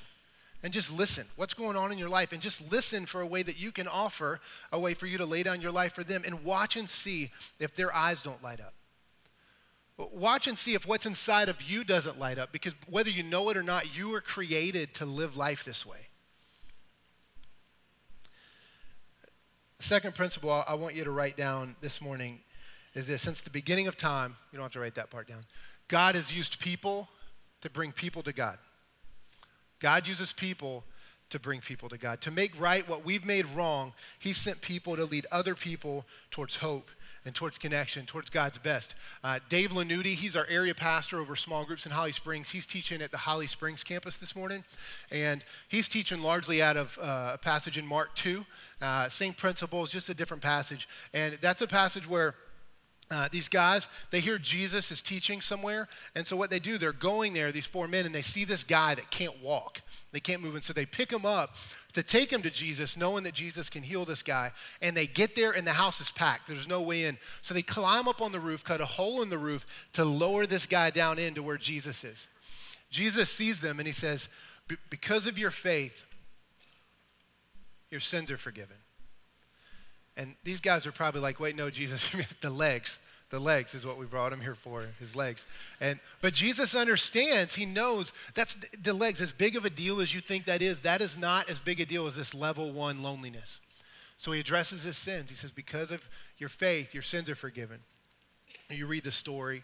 and 0.63 0.73
just 0.73 0.97
listen. 0.97 1.27
What's 1.37 1.53
going 1.53 1.77
on 1.77 1.93
in 1.93 1.99
your 1.99 2.09
life? 2.09 2.33
And 2.33 2.41
just 2.41 2.73
listen 2.73 3.05
for 3.05 3.21
a 3.21 3.27
way 3.27 3.43
that 3.43 3.61
you 3.61 3.71
can 3.71 3.87
offer 3.87 4.41
a 4.73 4.81
way 4.81 4.95
for 4.95 5.07
you 5.07 5.19
to 5.19 5.27
lay 5.27 5.43
down 5.43 5.61
your 5.61 5.73
life 5.73 5.93
for 5.93 6.05
them 6.05 6.23
and 6.25 6.43
watch 6.43 6.77
and 6.77 6.89
see 6.89 7.31
if 7.59 7.75
their 7.75 7.95
eyes 7.95 8.23
don't 8.23 8.43
light 8.43 8.61
up. 8.61 8.73
Watch 9.99 10.49
and 10.49 10.59
see 10.59 10.73
if 10.73 10.87
what's 10.87 11.05
inside 11.05 11.51
of 11.51 11.61
you 11.61 11.85
doesn't 11.85 12.19
light 12.19 12.39
up 12.39 12.53
because 12.53 12.75
whether 12.89 13.11
you 13.11 13.23
know 13.23 13.51
it 13.51 13.59
or 13.59 13.63
not, 13.63 13.95
you 13.95 14.09
were 14.09 14.23
created 14.23 14.95
to 14.95 15.05
live 15.05 15.37
life 15.37 15.65
this 15.65 15.85
way. 15.85 16.10
Second 19.83 20.15
principle 20.15 20.65
I 20.69 20.75
want 20.75 20.95
you 20.95 21.05
to 21.05 21.11
write 21.11 21.37
down 21.37 21.77
this 21.81 22.01
morning 22.01 22.41
is 22.95 23.09
this 23.09 23.23
since 23.23 23.41
the 23.41 23.51
beginning 23.51 23.89
of 23.89 23.97
time, 23.97 24.35
you 24.53 24.57
don't 24.57 24.65
have 24.65 24.73
to 24.73 24.81
write 24.81 24.95
that 24.95 25.11
part 25.11 25.29
down, 25.29 25.43
God 25.89 26.15
has 26.15 26.37
used 26.37 26.61
people 26.61 27.09
to 27.63 27.71
bring 27.71 27.93
people 27.93 28.23
to 28.23 28.33
God. 28.33 28.59
God 29.81 30.07
uses 30.07 30.33
people 30.33 30.85
to 31.31 31.39
bring 31.39 31.61
people 31.61 31.89
to 31.89 31.99
God. 31.99 32.21
To 32.23 32.31
make 32.31 32.61
right 32.61 32.87
what 32.89 33.05
we've 33.05 33.25
made 33.25 33.47
wrong, 33.55 33.93
He 34.19 34.33
sent 34.33 34.61
people 34.61 34.97
to 34.97 35.05
lead 35.05 35.27
other 35.33 35.55
people 35.55 36.05
towards 36.31 36.57
hope 36.57 36.91
and 37.25 37.35
towards 37.35 37.59
connection, 37.59 38.07
towards 38.07 38.31
God's 38.31 38.59
best. 38.59 38.95
Uh, 39.23 39.39
Dave 39.49 39.71
Lanuti, 39.71 40.15
he's 40.15 40.37
our 40.37 40.47
area 40.49 40.75
pastor 40.75 41.19
over 41.19 41.37
small 41.37 41.65
groups 41.65 41.87
in 41.87 41.93
Holly 41.93 42.13
Springs. 42.13 42.51
He's 42.51 42.67
teaching 42.67 43.03
at 43.03 43.11
the 43.11 43.19
Holly 43.19 43.47
Springs 43.47 43.85
campus 43.85 44.17
this 44.17 44.35
morning, 44.35 44.65
and 45.11 45.45
he's 45.69 45.89
teaching 45.89 46.23
largely 46.23 46.63
out 46.63 46.77
of 46.77 46.99
uh, 47.01 47.33
a 47.35 47.39
passage 47.39 47.79
in 47.79 47.87
Mark 47.87 48.15
2. 48.15 48.45
Uh, 48.81 49.09
same 49.09 49.35
principles, 49.35 49.91
just 49.91 50.09
a 50.09 50.15
different 50.15 50.43
passage. 50.43 50.89
And 51.13 51.35
that's 51.35 51.61
a 51.61 51.67
passage 51.67 52.09
where 52.09 52.35
uh, 53.11 53.29
these 53.33 53.49
guys, 53.49 53.89
they 54.11 54.21
hear 54.21 54.39
Jesus 54.39 54.93
is 54.93 55.03
teaching 55.03 55.41
somewhere, 55.41 55.89
and 56.15 56.25
so 56.25 56.37
what 56.37 56.49
they 56.49 56.61
do, 56.61 56.79
they're 56.79 56.93
going 56.93 57.33
there, 57.33 57.51
these 57.51 57.67
four 57.67 57.89
men, 57.89 58.07
and 58.07 58.15
they 58.15 58.23
see 58.23 58.45
this 58.45 58.63
guy 58.63 58.95
that 58.95 59.11
can't 59.11 59.35
walk. 59.43 59.81
They 60.13 60.21
can't 60.21 60.41
move, 60.43 60.55
and 60.55 60.63
so 60.63 60.73
they 60.73 60.87
pick 60.87 61.13
him 61.13 61.27
up 61.27 61.57
to 61.93 62.05
take 62.05 62.33
him 62.33 62.43
to 62.43 62.51
Jesus, 62.51 62.97
knowing 62.97 63.25
that 63.25 63.35
Jesus 63.35 63.69
can 63.69 63.83
heal 63.83 64.05
this 64.05 64.23
guy. 64.23 64.53
And 64.81 64.97
they 64.97 65.07
get 65.07 65.35
there, 65.35 65.53
and 65.53 65.67
the 65.67 65.73
house 65.73 66.01
is 66.01 66.11
packed. 66.13 66.47
There's 66.47 66.69
no 66.69 66.83
way 66.83 67.05
in. 67.05 67.19
So 67.43 67.53
they 67.53 67.63
climb 67.63 68.07
up 68.07 68.23
on 68.23 68.31
the 68.31 68.39
roof, 68.39 68.65
cut 68.65 68.81
a 68.81 68.87
hole 68.87 69.23
in 69.23 69.29
the 69.29 69.39
roof 69.39 69.89
to 69.95 70.05
lower 70.05 70.47
this 70.47 70.67
guy 70.67 70.91
down 70.91 71.19
into 71.19 71.43
where 71.43 71.59
Jesus 71.59 72.05
is. 72.05 72.29
Jesus 72.91 73.29
sees 73.29 73.61
them, 73.61 73.81
and 73.81 73.87
he 73.89 73.95
says, 73.95 74.29
Because 74.89 75.27
of 75.27 75.37
your 75.37 75.51
faith, 75.51 76.07
your 77.91 78.01
sins 78.01 78.31
are 78.31 78.39
forgiven. 78.39 78.77
And 80.21 80.35
these 80.45 80.61
guys 80.61 80.87
are 80.87 80.93
probably 80.93 81.23
like, 81.23 81.41
wait, 81.41 81.57
no, 81.57 81.71
Jesus, 81.71 82.11
the 82.43 82.51
legs. 82.51 82.99
The 83.31 83.41
legs 83.41 83.75
is 83.75 83.87
what 83.87 83.97
we 83.97 84.05
brought 84.05 84.35
him 84.35 84.41
here 84.41 84.55
for, 84.55 84.85
his 84.99 85.17
legs. 85.17 85.47
And 85.81 85.99
but 86.21 86.35
Jesus 86.35 86.75
understands, 86.75 87.55
he 87.55 87.65
knows 87.65 88.13
that's 88.35 88.57
the 88.83 88.93
legs, 88.93 89.23
as 89.23 89.33
big 89.33 89.57
of 89.57 89.65
a 89.65 89.71
deal 89.71 90.01
as 90.01 90.13
you 90.13 90.21
think 90.21 90.45
that 90.45 90.61
is, 90.61 90.81
that 90.81 91.01
is 91.01 91.17
not 91.17 91.49
as 91.49 91.59
big 91.59 91.81
a 91.81 91.87
deal 91.87 92.07
as 92.07 92.17
this 92.17 92.35
level 92.35 92.71
one 92.71 93.03
loneliness. 93.03 93.61
So 94.19 94.33
he 94.33 94.41
addresses 94.41 94.83
his 94.83 94.99
sins. 94.99 95.31
He 95.31 95.37
says, 95.37 95.53
Because 95.53 95.91
of 95.91 96.07
your 96.37 96.51
faith, 96.51 96.93
your 96.93 97.05
sins 97.05 97.31
are 97.31 97.35
forgiven. 97.35 97.79
And 98.69 98.79
you 98.79 98.87
read 98.87 99.05
the 99.05 99.13
story 99.13 99.63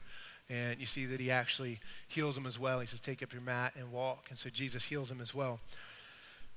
and 0.48 0.80
you 0.80 0.86
see 0.86 1.04
that 1.04 1.20
he 1.20 1.30
actually 1.30 1.80
heals 2.08 2.38
him 2.38 2.46
as 2.46 2.58
well. 2.58 2.80
He 2.80 2.86
says, 2.86 3.00
Take 3.00 3.22
up 3.22 3.32
your 3.32 3.42
mat 3.42 3.74
and 3.76 3.92
walk. 3.92 4.28
And 4.30 4.38
so 4.38 4.48
Jesus 4.48 4.84
heals 4.84 5.10
him 5.10 5.20
as 5.20 5.34
well. 5.34 5.60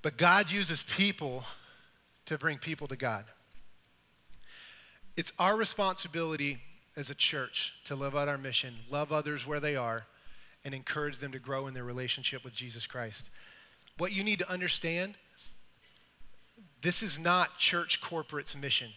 But 0.04 0.16
God 0.16 0.50
uses 0.50 0.84
people 0.84 1.44
to 2.28 2.38
bring 2.38 2.60
people 2.60 2.88
to 2.88 2.96
God. 2.96 3.26
It's 5.20 5.34
our 5.38 5.58
responsibility 5.58 6.60
as 6.96 7.10
a 7.10 7.14
church 7.14 7.74
to 7.84 7.94
live 7.94 8.16
out 8.16 8.30
our 8.30 8.38
mission, 8.38 8.74
love 8.90 9.12
others 9.12 9.46
where 9.46 9.60
they 9.60 9.76
are, 9.76 10.06
and 10.64 10.74
encourage 10.74 11.18
them 11.18 11.34
to 11.34 11.40
grow 11.40 11.68
in 11.68 11.74
their 11.74 11.84
relationship 11.84 12.42
with 12.46 12.56
Jesus 12.56 12.88
Christ. 12.88 13.30
What 13.98 14.14
you 14.14 14.24
need 14.24 14.40
to 14.40 14.50
understand 14.50 15.16
this 16.82 17.04
is 17.04 17.20
not 17.20 17.58
church 17.58 18.00
corporate's 18.00 18.56
mission. 18.56 18.92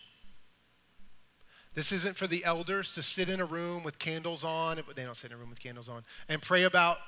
This 1.75 1.91
isn't 1.91 2.17
for 2.17 2.29
the 2.29 2.45
elders 2.45 2.95
to 2.95 3.03
sit 3.03 3.29
in 3.29 3.41
a 3.41 3.45
room 3.45 3.83
with 3.83 3.99
candles 3.99 4.45
on. 4.45 4.79
They 4.95 5.05
don't 5.05 5.17
sit 5.17 5.33
in 5.33 5.37
a 5.37 5.41
room 5.41 5.51
with 5.51 5.59
candles 5.59 5.89
on 5.89 6.05
and 6.29 6.41
pray 6.41 6.63
about. 6.63 6.99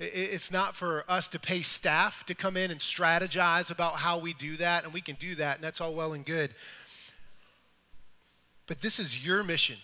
It's 0.00 0.50
not 0.50 0.74
for 0.74 1.04
us 1.08 1.28
to 1.28 1.38
pay 1.38 1.62
staff 1.62 2.26
to 2.26 2.34
come 2.34 2.56
in 2.56 2.72
and 2.72 2.80
strategize 2.80 3.70
about 3.70 3.94
how 3.94 4.18
we 4.18 4.32
do 4.32 4.56
that, 4.56 4.82
and 4.82 4.92
we 4.92 5.00
can 5.00 5.14
do 5.20 5.36
that, 5.36 5.56
and 5.56 5.64
that's 5.64 5.80
all 5.80 5.94
well 5.94 6.14
and 6.14 6.26
good. 6.26 6.52
But 8.72 8.80
this 8.80 8.98
is 8.98 9.26
your 9.26 9.44
mission 9.44 9.76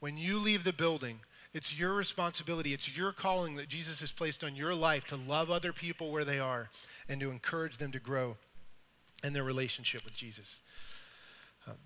when 0.00 0.18
you 0.18 0.38
leave 0.38 0.64
the 0.64 0.72
building 0.74 1.20
It's 1.54 1.78
your 1.80 1.94
responsibility. 1.94 2.74
It's 2.74 2.94
your 2.94 3.10
calling 3.10 3.56
that 3.56 3.70
Jesus 3.70 4.00
has 4.00 4.12
placed 4.12 4.44
on 4.44 4.54
your 4.54 4.74
life 4.74 5.06
to 5.06 5.16
love 5.16 5.50
other 5.50 5.72
people 5.72 6.10
where 6.10 6.22
they 6.22 6.38
are 6.38 6.68
and 7.08 7.18
to 7.22 7.30
encourage 7.30 7.78
them 7.78 7.90
to 7.92 7.98
grow 7.98 8.36
in 9.24 9.32
their 9.32 9.44
relationship 9.44 10.04
with 10.04 10.14
Jesus. 10.14 10.60
Um, 11.66 11.76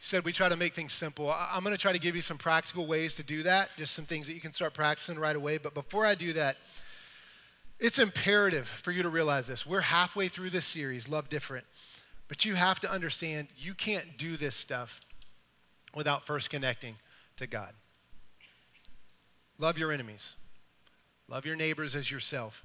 said 0.00 0.24
we 0.24 0.32
try 0.32 0.48
to 0.48 0.56
make 0.56 0.74
things 0.74 0.92
simple. 0.92 1.30
I, 1.30 1.50
I'm 1.52 1.62
going 1.62 1.76
to 1.76 1.80
try 1.80 1.92
to 1.92 2.00
give 2.00 2.16
you 2.16 2.22
some 2.22 2.38
practical 2.38 2.84
ways 2.84 3.14
to 3.14 3.22
do 3.22 3.44
that, 3.44 3.70
just 3.78 3.94
some 3.94 4.04
things 4.04 4.26
that 4.26 4.32
you 4.32 4.40
can 4.40 4.52
start 4.52 4.74
practicing 4.74 5.16
right 5.16 5.36
away. 5.36 5.58
But 5.58 5.74
before 5.74 6.04
I 6.04 6.16
do 6.16 6.32
that, 6.32 6.56
it's 7.78 8.00
imperative 8.00 8.66
for 8.66 8.90
you 8.90 9.04
to 9.04 9.10
realize 9.10 9.46
this. 9.46 9.64
We're 9.64 9.80
halfway 9.80 10.26
through 10.26 10.50
this 10.50 10.66
series, 10.66 11.08
Love 11.08 11.28
Different. 11.28 11.64
But 12.26 12.44
you 12.44 12.56
have 12.56 12.80
to 12.80 12.90
understand 12.90 13.46
you 13.56 13.74
can't 13.74 14.18
do 14.18 14.36
this 14.36 14.56
stuff 14.56 15.02
without 15.96 16.24
first 16.24 16.50
connecting 16.50 16.94
to 17.38 17.46
God. 17.48 17.72
Love 19.58 19.78
your 19.78 19.90
enemies, 19.90 20.36
love 21.28 21.46
your 21.46 21.56
neighbors 21.56 21.96
as 21.96 22.10
yourself. 22.10 22.62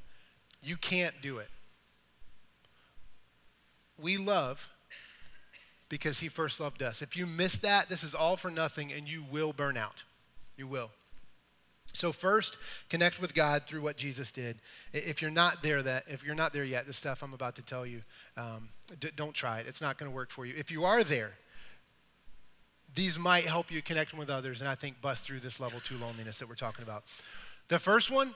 You 0.62 0.76
can't 0.76 1.16
do 1.24 1.40
it. 1.40 1.48
We 4.00 4.18
love 4.18 4.70
because 5.90 6.20
He 6.20 6.28
first 6.28 6.60
loved 6.60 6.84
us. 6.84 7.02
If 7.02 7.18
you 7.18 7.26
miss 7.26 7.58
that, 7.60 7.90
this 7.90 8.04
is 8.04 8.14
all 8.14 8.36
for 8.36 8.52
nothing 8.52 8.92
and 8.92 9.10
you 9.10 9.24
will 9.32 9.54
burn 9.54 9.78
out. 9.78 10.04
You 10.58 10.68
will. 10.68 10.92
So 11.94 12.12
first, 12.12 12.58
connect 12.90 13.20
with 13.20 13.34
God 13.34 13.64
through 13.64 13.82
what 13.82 13.98
Jesus 13.98 14.32
did. 14.32 14.58
If 14.94 15.22
you're 15.22 15.32
not 15.32 15.62
there, 15.62 15.82
that 15.82 16.04
if 16.08 16.24
you're 16.24 16.36
not 16.36 16.54
there 16.54 16.64
yet, 16.64 16.88
the 16.88 16.94
stuff 16.94 17.24
I'm 17.24 17.34
about 17.34 17.56
to 17.56 17.62
tell 17.62 17.86
you, 17.86 18.02
um, 18.38 18.70
d- 19.00 19.10
don't 19.16 19.34
try 19.34 19.60
it. 19.60 19.68
It's 19.68 19.82
not 19.82 19.98
going 19.98 20.10
to 20.10 20.16
work 20.16 20.30
for 20.30 20.46
you. 20.46 20.54
If 20.58 20.72
you 20.72 20.86
are 20.86 21.04
there, 21.04 21.34
these 22.96 23.18
might 23.18 23.46
help 23.46 23.72
you 23.72 23.82
connect 23.82 24.14
with 24.14 24.30
others 24.30 24.62
and 24.62 24.70
I 24.70 24.76
think 24.76 25.02
bust 25.02 25.26
through 25.26 25.40
this 25.40 25.60
level 25.60 25.80
two 25.80 25.98
loneliness 25.98 26.40
that 26.40 26.50
we're 26.50 26.56
talking 26.56 26.84
about. 26.84 27.04
The 27.68 27.80
first 27.80 28.12
one, 28.12 28.34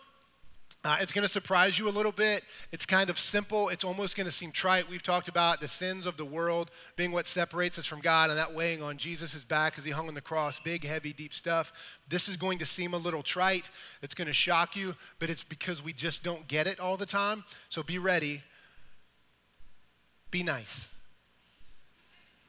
uh, 0.85 0.97
it's 1.01 1.11
going 1.11 1.23
to 1.23 1.29
surprise 1.29 1.79
you 1.79 1.89
a 1.89 1.89
little 1.89 2.11
bit. 2.11 2.43
It's 2.71 2.85
kind 2.85 3.09
of 3.09 3.17
simple. 3.17 3.69
It's 3.69 3.83
almost 3.83 4.15
going 4.15 4.27
to 4.27 4.31
seem 4.31 4.51
trite. 4.51 4.87
We've 4.87 5.01
talked 5.01 5.27
about 5.27 5.59
the 5.59 5.67
sins 5.67 6.05
of 6.05 6.15
the 6.15 6.25
world 6.25 6.69
being 6.95 7.11
what 7.11 7.25
separates 7.25 7.79
us 7.79 7.87
from 7.87 8.01
God 8.01 8.29
and 8.29 8.37
that 8.37 8.53
weighing 8.53 8.83
on 8.83 8.97
Jesus' 8.97 9.43
back 9.43 9.79
as 9.79 9.83
he 9.83 9.89
hung 9.89 10.07
on 10.07 10.13
the 10.13 10.21
cross. 10.21 10.59
Big, 10.59 10.85
heavy, 10.85 11.11
deep 11.11 11.33
stuff. 11.33 11.99
This 12.07 12.29
is 12.29 12.37
going 12.37 12.59
to 12.59 12.67
seem 12.67 12.93
a 12.93 12.97
little 12.97 13.23
trite. 13.23 13.71
It's 14.03 14.13
going 14.13 14.27
to 14.27 14.33
shock 14.33 14.75
you, 14.75 14.95
but 15.17 15.31
it's 15.31 15.43
because 15.43 15.83
we 15.83 15.91
just 15.91 16.23
don't 16.23 16.47
get 16.47 16.67
it 16.67 16.79
all 16.79 16.97
the 16.97 17.05
time. 17.07 17.43
So 17.69 17.81
be 17.81 17.97
ready. 17.97 18.43
Be 20.29 20.43
nice. 20.43 20.91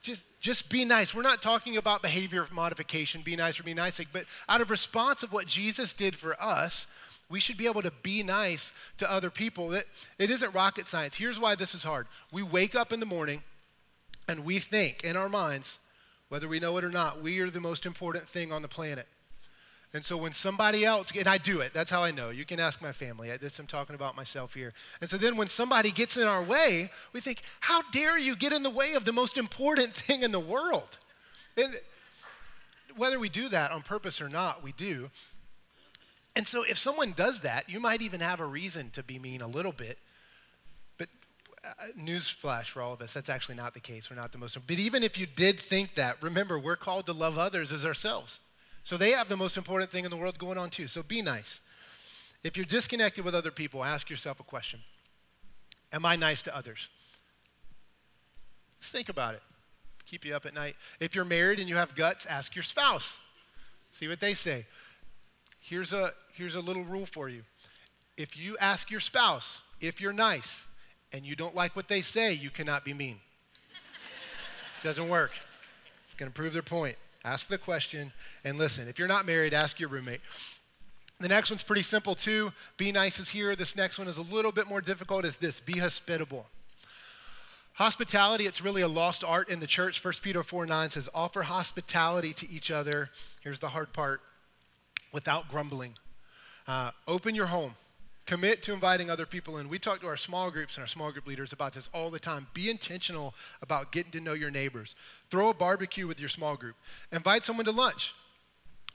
Just, 0.07 0.25
just 0.39 0.71
be 0.71 0.85
nice. 0.85 1.17
We're 1.17 1.23
not 1.23 1.43
talking 1.43 1.79
about 1.79 2.01
behavior 2.01 2.47
modification, 2.53 3.23
be 3.23 3.35
nice 3.35 3.59
or 3.59 3.65
be 3.65 3.75
nice, 3.75 4.01
but 4.13 4.23
out 4.49 4.61
of 4.61 4.71
response 4.71 5.25
of 5.25 5.33
what 5.33 5.49
Jesus 5.49 5.93
did 5.93 6.15
for 6.15 6.41
us, 6.41 6.87
we 7.29 7.41
should 7.41 7.57
be 7.57 7.67
able 7.67 7.83
to 7.83 7.91
be 8.05 8.23
nice 8.23 8.73
to 8.99 9.11
other 9.11 9.31
people. 9.31 9.73
It, 9.73 9.89
it 10.17 10.31
isn't 10.31 10.55
rocket 10.55 10.87
science. 10.87 11.17
Here's 11.17 11.41
why 11.41 11.57
this 11.57 11.75
is 11.75 11.83
hard. 11.83 12.07
We 12.31 12.45
wake 12.45 12.77
up 12.77 12.93
in 12.93 13.01
the 13.01 13.07
morning 13.07 13.43
and 14.29 14.45
we 14.45 14.61
think 14.61 15.03
in 15.03 15.17
our 15.17 15.29
minds, 15.29 15.81
whether 16.29 16.47
we 16.47 16.61
know 16.61 16.77
it 16.77 16.85
or 16.85 16.91
not, 16.91 17.21
we 17.21 17.41
are 17.41 17.51
the 17.51 17.61
most 17.61 17.85
important 17.85 18.29
thing 18.29 18.53
on 18.53 18.63
the 18.63 18.69
planet. 18.69 19.09
And 19.97 20.05
so 20.05 20.19
when 20.19 20.33
somebody 20.33 20.85
else, 20.85 21.11
and 21.17 21.27
I 21.27 21.39
do 21.39 21.63
it, 21.63 21.73
that's 21.73 21.91
how 21.91 22.03
I 22.03 22.11
know. 22.11 22.29
You 22.29 22.45
can 22.45 22.61
ask 22.61 22.83
my 22.83 22.93
family. 22.93 23.33
I, 23.33 23.39
this 23.39 23.59
I'm 23.59 23.67
talking 23.67 23.95
about 23.95 24.15
myself 24.15 24.53
here. 24.53 24.75
And 25.01 25.09
so 25.09 25.17
then 25.17 25.39
when 25.39 25.49
somebody 25.49 25.91
gets 25.91 26.19
in 26.19 26.29
our 26.29 26.43
way, 26.43 26.91
we 27.15 27.21
think, 27.21 27.41
how 27.61 27.81
dare 27.93 28.19
you 28.19 28.37
get 28.37 28.53
in 28.53 28.63
the 28.63 28.69
way 28.69 28.93
of 28.93 29.07
the 29.07 29.13
most 29.13 29.39
important 29.39 29.93
thing 29.95 30.23
in 30.23 30.33
the 30.33 30.39
world? 30.39 30.99
And 31.57 31.75
whether 32.95 33.19
we 33.19 33.31
do 33.31 33.49
that 33.49 33.73
on 33.73 33.81
purpose 33.81 34.21
or 34.21 34.29
not, 34.29 34.63
we 34.63 34.73
do. 34.73 35.09
And 36.37 36.47
so 36.47 36.63
if 36.63 36.77
someone 36.77 37.13
does 37.13 37.41
that, 37.41 37.71
you 37.71 37.81
might 37.81 38.03
even 38.03 38.21
have 38.21 38.41
a 38.41 38.47
reason 38.47 38.91
to 38.91 39.03
be 39.03 39.19
mean 39.19 39.41
a 39.41 39.49
little 39.49 39.73
bit. 39.73 39.97
But 40.99 41.09
uh, 41.65 41.71
newsflash 41.99 42.67
for 42.67 42.83
all 42.83 42.93
of 42.93 43.01
us, 43.01 43.15
that's 43.15 43.31
actually 43.31 43.55
not 43.55 43.73
the 43.73 43.81
case. 43.81 44.11
We're 44.11 44.17
not 44.17 44.33
the 44.33 44.39
most. 44.39 44.59
But 44.67 44.79
even 44.79 45.03
if 45.03 45.19
you 45.19 45.25
did 45.27 45.59
think 45.59 45.95
that, 45.95 46.23
remember, 46.23 46.59
we're 46.59 46.77
called 46.77 47.07
to 47.07 47.15
love 47.15 47.39
others 47.39 47.73
as 47.73 47.87
ourselves. 47.87 48.41
So 48.87 48.97
they 48.97 49.11
have 49.11 49.29
the 49.29 49.37
most 49.37 49.57
important 49.57 49.91
thing 49.91 50.05
in 50.05 50.13
the 50.13 50.17
world 50.17 50.39
going 50.39 50.57
on 50.57 50.71
too. 50.71 50.87
So 50.87 51.03
be 51.03 51.21
nice. 51.21 51.59
If 52.45 52.57
you're 52.57 52.65
disconnected 52.65 53.25
with 53.25 53.35
other 53.35 53.51
people, 53.51 53.83
ask 53.83 54.09
yourself 54.09 54.39
a 54.39 54.45
question 54.45 54.79
Am 55.93 56.07
I 56.07 56.15
nice 56.15 56.41
to 56.43 56.57
others? 56.57 56.89
Just 58.79 58.93
think 58.93 59.09
about 59.09 59.35
it. 59.35 59.43
Keep 60.05 60.25
you 60.25 60.37
up 60.37 60.47
at 60.47 60.55
night. 60.55 60.77
If 61.01 61.17
you're 61.17 61.25
married 61.25 61.59
and 61.59 61.69
you 61.69 61.75
have 61.75 61.97
guts, 61.97 62.27
ask 62.27 62.55
your 62.55 62.63
spouse. 62.63 63.19
See 63.91 64.07
what 64.07 64.21
they 64.21 64.35
say. 64.35 64.65
Here's 65.59 65.93
a, 65.93 66.13
here's 66.35 66.55
a 66.55 66.61
little 66.61 66.85
rule 66.85 67.07
for 67.07 67.29
you. 67.29 67.43
If 68.17 68.41
you 68.41 68.57
ask 68.61 68.89
your 68.89 69.01
spouse 69.01 69.63
if 69.81 70.01
you're 70.01 70.13
nice 70.13 70.69
and 71.13 71.27
you 71.27 71.35
don't 71.35 71.57
like 71.57 71.75
what 71.75 71.89
they 71.89 72.03
say, 72.03 72.35
you 72.35 72.51
cannot 72.51 72.85
be 72.85 72.95
mean. 72.95 73.17
Doesn't 74.85 75.09
work. 75.09 75.33
It's 76.05 76.15
going 76.15 76.31
to 76.31 76.35
prove 76.35 76.53
their 76.53 76.63
point. 76.63 76.97
Ask 77.27 77.49
the 77.49 77.59
question 77.59 78.13
and 78.45 78.57
listen. 78.57 78.87
If 78.87 79.01
you're 79.01 79.09
not 79.09 79.27
married, 79.27 79.53
ask 79.53 79.81
your 79.81 79.89
roommate. 79.89 80.21
The 81.19 81.27
next 81.27 81.51
one's 81.51 81.65
pretty 81.65 81.83
simple 81.83 82.15
too. 82.15 82.53
Be 82.77 82.93
nice 82.93 83.19
is 83.19 83.29
here. 83.29 83.57
This 83.57 83.75
next 83.75 83.99
one 83.99 84.07
is 84.07 84.19
a 84.19 84.23
little 84.23 84.53
bit 84.53 84.69
more 84.69 84.81
difficult. 84.81 85.25
Is 85.25 85.37
this 85.39 85.59
be 85.59 85.81
hospitable? 85.81 86.47
Hospitality, 87.75 88.47
it's 88.47 88.63
really 88.63 88.83
a 88.83 88.89
lost 88.89 89.25
art 89.25 89.49
in 89.49 89.59
the 89.59 89.67
church. 89.67 90.03
1 90.03 90.15
Peter 90.23 90.45
4 90.45 90.67
9 90.67 90.91
says, 90.91 91.09
offer 91.15 91.43
hospitality 91.43 92.33
to 92.33 92.49
each 92.49 92.71
other. 92.71 93.11
Here's 93.43 93.59
the 93.59 93.69
hard 93.69 93.93
part 93.93 94.21
without 95.13 95.49
grumbling. 95.49 95.95
Uh, 96.69 96.93
open 97.09 97.35
your 97.35 97.47
home. 97.47 97.75
Commit 98.27 98.61
to 98.65 98.73
inviting 98.73 99.09
other 99.09 99.25
people 99.25 99.59
in. 99.59 99.69
We 99.69 99.79
talk 99.79 100.01
to 100.01 100.09
our 100.09 100.17
small 100.17 100.51
groups 100.51 100.77
and 100.77 100.83
our 100.83 100.89
small 100.89 101.13
group 101.13 101.29
leaders 101.29 101.53
about 101.53 101.73
this 101.73 101.89
all 101.95 102.11
the 102.11 102.19
time. 102.19 102.49
Be 102.55 102.69
intentional 102.69 103.35
about 103.63 103.93
getting 103.93 104.11
to 104.13 104.21
know 104.21 104.35
your 104.35 104.51
neighbors. 104.51 104.97
Throw 105.31 105.51
a 105.51 105.55
barbecue 105.55 106.09
with 106.09 106.19
your 106.19 106.29
small 106.29 106.57
group. 106.57 106.75
Invite 107.13 107.45
someone 107.45 107.67
to 107.67 107.73
lunch. 107.73 108.15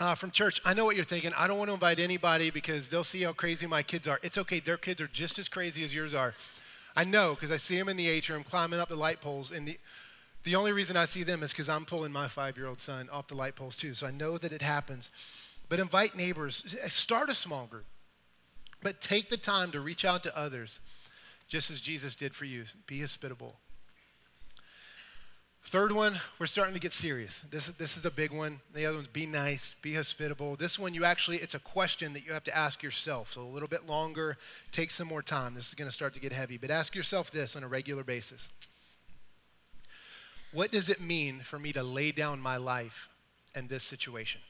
Uh, 0.02 0.16
from 0.16 0.32
church, 0.32 0.60
I 0.66 0.74
know 0.74 0.84
what 0.84 0.96
you're 0.96 1.06
thinking. 1.06 1.32
I 1.38 1.48
don't 1.48 1.58
want 1.58 1.70
to 1.70 1.76
invite 1.76 2.00
anybody 2.00 2.50
because 2.50 2.90
they'll 2.90 3.04
see 3.04 3.22
how 3.22 3.34
crazy 3.34 3.68
my 3.68 3.84
kids 3.84 4.08
are. 4.08 4.20
It's 4.24 4.38
okay, 4.38 4.60
their 4.60 4.78
kids 4.78 5.00
are 5.00 5.08
just 5.08 5.40
as 5.40 5.48
crazy 5.48 5.84
as 5.84 5.94
yours 5.94 6.14
are. 6.14 6.34
I 6.96 7.06
know 7.06 7.36
because 7.36 7.52
I 7.52 7.58
see 7.58 7.78
them 7.78 7.88
in 7.88 7.98
the 7.98 8.10
atrium 8.10 8.44
climbing 8.44 8.80
up 8.80 8.90
the 8.90 8.96
light 8.96 9.22
poles. 9.22 9.52
And 9.52 9.68
the, 9.68 9.78
the 10.44 10.56
only 10.56 10.74
reason 10.74 10.98
I 10.98 11.06
see 11.06 11.24
them 11.24 11.44
is 11.44 11.52
because 11.52 11.70
I'm 11.70 11.86
pulling 11.86 12.12
my 12.12 12.28
five 12.28 12.58
year 12.58 12.68
old 12.68 12.82
son 12.82 13.08
off 13.14 13.28
the 13.28 13.36
light 13.36 13.56
poles 13.56 13.78
too. 13.78 13.94
So 13.94 14.08
I 14.08 14.12
know 14.12 14.38
that 14.40 14.52
it 14.52 14.62
happens. 14.62 15.12
But 15.70 15.80
invite 15.80 16.16
neighbors, 16.16 16.76
start 16.90 17.30
a 17.30 17.34
small 17.34 17.68
group. 17.68 17.86
But 18.84 19.02
take 19.02 19.30
the 19.30 19.38
time 19.38 19.72
to 19.72 19.80
reach 19.80 20.06
out 20.06 20.24
to 20.24 20.38
others, 20.38 20.80
just 21.48 21.70
as 21.70 21.82
Jesus 21.82 22.16
did 22.16 22.36
for 22.36 22.46
you. 22.46 22.64
Be 22.88 23.02
hospitable. 23.02 23.56
Third 25.66 25.94
one, 25.94 26.20
we're 26.38 26.48
starting 26.48 26.74
to 26.74 26.82
get 26.82 26.92
serious. 26.92 27.42
This 27.42 27.70
is, 27.70 27.76
this 27.76 27.96
is 27.96 28.06
a 28.06 28.12
big 28.12 28.32
one. 28.32 28.60
The 28.74 28.86
other 28.86 28.98
one's 28.98 29.08
be 29.08 29.26
nice, 29.26 29.76
be 29.82 29.94
hospitable. 29.96 30.58
This 30.58 30.78
one, 30.78 30.94
you 30.94 31.06
actually, 31.06 31.38
it's 31.38 31.54
a 31.54 31.60
question 31.60 32.12
that 32.12 32.26
you 32.26 32.34
have 32.34 32.44
to 32.46 32.58
ask 32.58 32.84
yourself. 32.84 33.32
So 33.32 33.42
a 33.42 33.44
little 33.44 33.70
bit 33.70 33.88
longer, 33.88 34.38
take 34.74 34.92
some 34.92 35.08
more 35.08 35.22
time. 35.22 35.54
This 35.54 35.70
is 35.70 35.74
going 35.74 35.88
to 35.88 35.94
start 35.94 36.14
to 36.16 36.20
get 36.20 36.34
heavy. 36.34 36.58
But 36.58 36.72
ask 36.72 36.94
yourself 36.94 37.32
this 37.32 37.56
on 37.56 37.64
a 37.64 37.70
regular 37.70 38.04
basis 38.04 38.52
What 40.52 40.72
does 40.72 40.90
it 40.90 41.00
mean 41.00 41.40
for 41.40 41.58
me 41.58 41.72
to 41.72 41.84
lay 41.84 42.12
down 42.12 42.42
my 42.42 42.58
life 42.58 43.08
in 43.56 43.68
this 43.68 43.84
situation? 43.84 44.42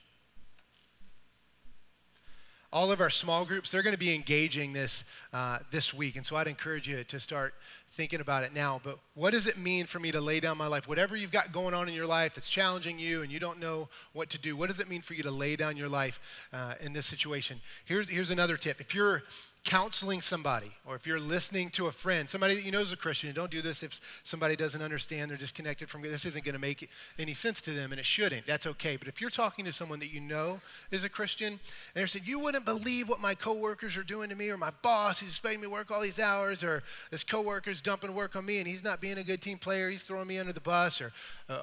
All 2.72 2.90
of 2.90 3.00
our 3.00 3.10
small 3.10 3.44
groups, 3.44 3.70
they're 3.70 3.82
going 3.82 3.94
to 3.94 3.98
be 3.98 4.14
engaging 4.14 4.72
this 4.72 5.04
uh, 5.32 5.58
this 5.70 5.92
week. 5.92 6.16
And 6.16 6.24
so 6.24 6.36
I'd 6.36 6.46
encourage 6.46 6.88
you 6.88 7.04
to 7.04 7.20
start 7.20 7.54
thinking 7.90 8.20
about 8.20 8.42
it 8.44 8.54
now. 8.54 8.80
But 8.82 8.98
what 9.14 9.32
does 9.32 9.46
it 9.46 9.58
mean 9.58 9.84
for 9.84 9.98
me 9.98 10.10
to 10.12 10.20
lay 10.20 10.40
down 10.40 10.56
my 10.56 10.66
life? 10.66 10.88
Whatever 10.88 11.14
you've 11.14 11.30
got 11.30 11.52
going 11.52 11.74
on 11.74 11.88
in 11.88 11.94
your 11.94 12.06
life 12.06 12.34
that's 12.34 12.48
challenging 12.48 12.98
you 12.98 13.22
and 13.22 13.30
you 13.30 13.38
don't 13.38 13.60
know 13.60 13.88
what 14.14 14.30
to 14.30 14.38
do, 14.38 14.56
what 14.56 14.68
does 14.68 14.80
it 14.80 14.88
mean 14.88 15.02
for 15.02 15.12
you 15.12 15.22
to 15.22 15.30
lay 15.30 15.56
down 15.56 15.76
your 15.76 15.90
life 15.90 16.18
uh, 16.54 16.74
in 16.80 16.94
this 16.94 17.06
situation? 17.06 17.60
Here's, 17.84 18.08
here's 18.08 18.30
another 18.30 18.56
tip. 18.56 18.80
If 18.80 18.94
you're 18.94 19.22
counseling 19.64 20.20
somebody 20.20 20.72
or 20.84 20.96
if 20.96 21.06
you're 21.06 21.20
listening 21.20 21.70
to 21.70 21.86
a 21.86 21.92
friend, 21.92 22.28
somebody 22.28 22.54
that 22.56 22.64
you 22.64 22.72
know 22.72 22.80
is 22.80 22.92
a 22.92 22.96
Christian, 22.96 23.32
don't 23.32 23.50
do 23.50 23.62
this 23.62 23.84
if 23.84 24.00
somebody 24.24 24.56
doesn't 24.56 24.82
understand, 24.82 25.30
they're 25.30 25.38
disconnected 25.38 25.88
from 25.88 26.02
this 26.02 26.24
isn't 26.24 26.44
going 26.44 26.54
to 26.54 26.60
make 26.60 26.90
any 27.18 27.32
sense 27.32 27.60
to 27.60 27.70
them 27.70 27.92
and 27.92 28.00
it 28.00 28.04
shouldn't. 28.04 28.44
That's 28.44 28.66
okay. 28.66 28.96
But 28.96 29.06
if 29.06 29.20
you're 29.20 29.30
talking 29.30 29.64
to 29.64 29.72
someone 29.72 30.00
that 30.00 30.12
you 30.12 30.20
know 30.20 30.60
is 30.90 31.04
a 31.04 31.08
Christian 31.08 31.52
and 31.52 31.60
they're 31.94 32.08
saying, 32.08 32.24
you 32.26 32.40
wouldn't 32.40 32.64
believe 32.64 33.08
what 33.08 33.20
my 33.20 33.34
coworkers 33.34 33.96
are 33.96 34.02
doing 34.02 34.28
to 34.30 34.34
me 34.34 34.50
or 34.50 34.58
my 34.58 34.72
boss 34.82 35.20
who's 35.20 35.42
making 35.44 35.60
me 35.60 35.68
work 35.68 35.90
all 35.90 36.00
these 36.00 36.18
hours 36.18 36.64
or 36.64 36.82
this 37.12 37.22
coworker's 37.22 37.80
dumping 37.80 38.14
work 38.14 38.34
on 38.34 38.44
me 38.44 38.58
and 38.58 38.66
he's 38.66 38.82
not 38.82 39.00
being 39.00 39.18
a 39.18 39.24
good 39.24 39.40
team 39.40 39.58
player, 39.58 39.90
he's 39.90 40.02
throwing 40.02 40.26
me 40.26 40.38
under 40.38 40.52
the 40.52 40.60
bus 40.60 41.00
or 41.00 41.12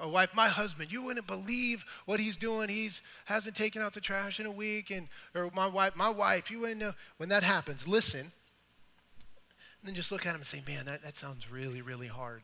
a 0.02 0.08
wife, 0.08 0.34
my 0.36 0.48
husband, 0.48 0.92
you 0.92 1.04
wouldn't 1.04 1.28
believe 1.28 1.84
what 2.06 2.20
he's 2.20 2.38
doing. 2.38 2.70
He's 2.70 3.02
hasn't 3.26 3.56
taken 3.56 3.82
out 3.82 3.94
the 3.94 4.00
trash 4.00 4.40
in 4.40 4.46
a 4.46 4.52
week 4.52 4.92
and 4.92 5.08
or 5.36 5.50
my 5.54 5.68
wife, 5.68 5.96
my 5.96 6.10
wife, 6.10 6.50
you 6.50 6.60
wouldn't 6.60 6.80
know 6.80 6.94
when 7.18 7.30
that 7.30 7.44
happens 7.44 7.88
listen, 7.90 8.22
and 8.22 8.32
then 9.84 9.96
just 9.96 10.12
look 10.12 10.26
at 10.26 10.30
him 10.30 10.36
and 10.36 10.46
say, 10.46 10.62
man, 10.68 10.86
that, 10.86 11.04
that 11.04 11.18
sounds 11.18 11.52
really, 11.52 11.82
really 11.82 12.08
hard. 12.08 12.44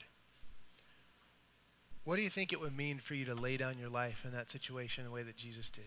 What 2.03 2.17
do 2.17 2.21
you 2.21 2.29
think 2.29 2.53
it 2.53 2.59
would 2.59 2.75
mean 2.75 2.99
for 2.99 3.15
you 3.15 3.25
to 3.25 3.35
lay 3.35 3.57
down 3.57 3.79
your 3.79 3.89
life 3.89 4.23
in 4.25 4.31
that 4.31 4.49
situation 4.49 5.03
the 5.03 5.11
way 5.11 5.23
that 5.23 5.37
Jesus 5.37 5.69
did? 5.69 5.85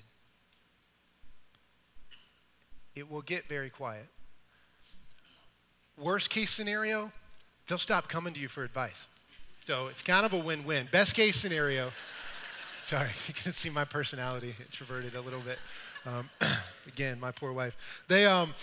it 2.99 3.11
will 3.11 3.23
get 3.23 3.49
very 3.49 3.71
quiet. 3.71 4.07
Worst 5.97 6.31
case 6.31 6.51
scenario, 6.51 7.13
they'll 7.67 7.79
stop 7.79 8.09
coming 8.09 8.35
to 8.35 8.41
you 8.41 8.49
for 8.49 8.65
advice. 8.65 9.07
So 9.65 9.87
it's 9.89 10.03
kind 10.03 10.27
of 10.27 10.33
a 10.33 10.39
win 10.39 10.65
win. 10.65 10.89
Best 10.91 11.15
case 11.15 11.37
scenario, 11.37 11.93
sorry, 12.83 13.11
you 13.29 13.35
can 13.35 13.53
see 13.53 13.71
my 13.71 13.85
personality 13.85 14.55
introverted 14.59 15.15
a 15.15 15.21
little 15.21 15.41
bit. 15.41 15.59
Um, 16.07 16.29
again, 16.89 17.21
my 17.21 17.31
poor 17.31 17.53
wife. 17.53 18.05
They, 18.09 18.27
um, 18.27 18.55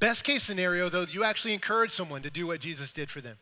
best 0.00 0.24
case 0.24 0.42
scenario, 0.42 0.88
though, 0.88 1.02
you 1.02 1.22
actually 1.22 1.54
encourage 1.54 1.92
someone 1.92 2.22
to 2.22 2.30
do 2.30 2.48
what 2.48 2.60
Jesus 2.60 2.92
did 2.92 3.08
for 3.08 3.20
them, 3.20 3.36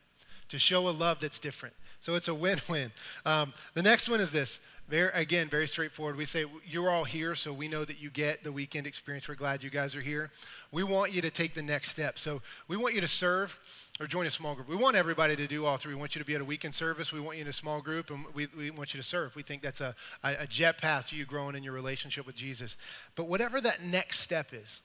to 0.51 0.59
show 0.59 0.89
a 0.89 0.91
love 0.91 1.21
that's 1.21 1.39
different. 1.39 1.75
So 2.01 2.15
it's 2.15 2.29
a 2.29 2.35
win 2.35 2.61
win. 2.69 2.93
Um, 3.25 3.53
the 3.75 3.83
next 3.83 4.09
one 4.09 4.21
is 4.21 4.31
this. 4.31 4.61
Very, 4.89 5.11
again, 5.13 5.49
very 5.49 5.69
straightforward. 5.69 6.17
We 6.17 6.25
say, 6.25 6.47
You're 6.67 6.91
all 6.91 7.05
here, 7.05 7.35
so 7.35 7.53
we 7.53 7.69
know 7.69 7.85
that 7.85 8.01
you 8.01 8.09
get 8.11 8.43
the 8.43 8.53
weekend 8.53 8.87
experience. 8.87 9.29
We're 9.29 9.35
glad 9.35 9.63
you 9.63 9.69
guys 9.69 9.95
are 9.95 10.01
here. 10.01 10.31
We 10.73 10.83
want 10.83 11.13
you 11.13 11.21
to 11.23 11.31
take 11.31 11.53
the 11.53 11.63
next 11.63 11.91
step. 11.91 12.19
So 12.19 12.41
we 12.69 12.77
want 12.77 12.95
you 12.95 13.03
to 13.03 13.09
serve 13.09 13.59
or 14.01 14.07
join 14.07 14.27
a 14.27 14.31
small 14.31 14.55
group. 14.55 14.69
We 14.69 14.77
want 14.77 14.97
everybody 14.97 15.37
to 15.37 15.47
do 15.47 15.67
all 15.67 15.77
three. 15.77 15.93
We 15.93 16.01
want 16.01 16.15
you 16.15 16.21
to 16.21 16.27
be 16.27 16.35
at 16.35 16.41
a 16.41 16.45
weekend 16.45 16.75
service. 16.75 17.13
We 17.13 17.21
want 17.21 17.37
you 17.37 17.43
in 17.43 17.49
a 17.49 17.53
small 17.53 17.83
group, 17.83 18.11
and 18.11 18.25
we, 18.33 18.47
we 18.57 18.71
want 18.71 18.95
you 18.95 19.01
to 19.01 19.07
serve. 19.07 19.37
We 19.37 19.43
think 19.43 19.61
that's 19.61 19.81
a, 19.81 19.95
a, 20.25 20.37
a 20.41 20.47
jet 20.47 20.79
path 20.81 21.11
to 21.11 21.17
you 21.17 21.27
growing 21.27 21.57
in 21.57 21.63
your 21.63 21.75
relationship 21.75 22.25
with 22.25 22.37
Jesus. 22.37 22.77
But 23.15 23.29
whatever 23.29 23.61
that 23.61 23.83
next 23.83 24.21
step 24.21 24.53
is, 24.53 24.81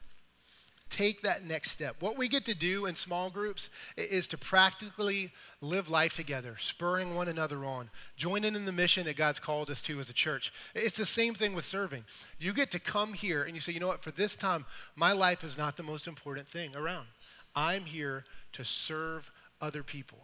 take 0.93 1.23
that 1.23 1.43
next 1.43 1.71
step. 1.71 1.95
What 1.99 2.17
we 2.17 2.27
get 2.27 2.45
to 2.45 2.55
do 2.55 2.85
in 2.85 2.93
small 2.93 3.31
groups 3.31 3.71
is 3.97 4.27
to 4.27 4.37
practically 4.37 5.31
live 5.59 5.89
life 5.89 6.15
together, 6.15 6.55
spurring 6.59 7.15
one 7.15 7.27
another 7.27 7.65
on, 7.65 7.89
joining 8.15 8.55
in 8.55 8.65
the 8.65 8.71
mission 8.71 9.05
that 9.05 9.15
God's 9.15 9.39
called 9.39 9.71
us 9.71 9.81
to 9.83 9.99
as 9.99 10.09
a 10.09 10.13
church. 10.13 10.53
It's 10.75 10.97
the 10.97 11.05
same 11.05 11.33
thing 11.33 11.55
with 11.55 11.65
serving. 11.65 12.03
You 12.39 12.53
get 12.53 12.69
to 12.71 12.79
come 12.79 13.13
here 13.13 13.43
and 13.43 13.55
you 13.55 13.59
say, 13.59 13.71
you 13.71 13.79
know 13.79 13.87
what, 13.87 14.03
for 14.03 14.11
this 14.11 14.35
time, 14.35 14.65
my 14.95 15.13
life 15.13 15.43
is 15.43 15.57
not 15.57 15.77
the 15.77 15.83
most 15.83 16.07
important 16.07 16.47
thing 16.47 16.75
around. 16.75 17.07
I'm 17.55 17.85
here 17.85 18.23
to 18.53 18.63
serve 18.63 19.31
other 19.61 19.81
people. 19.81 20.19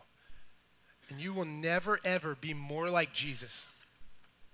And 1.09 1.19
you 1.19 1.33
will 1.33 1.45
never, 1.45 1.99
ever 2.05 2.35
be 2.39 2.53
more 2.53 2.91
like 2.91 3.11
Jesus 3.11 3.65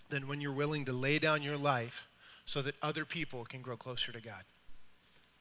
than 0.07 0.29
when 0.29 0.39
you're 0.39 0.53
willing 0.53 0.85
to 0.85 0.93
lay 0.93 1.19
down 1.19 1.43
your 1.43 1.57
life 1.57 2.07
so 2.45 2.61
that 2.61 2.75
other 2.81 3.03
people 3.03 3.43
can 3.43 3.61
grow 3.61 3.75
closer 3.75 4.13
to 4.13 4.21
God. 4.21 4.43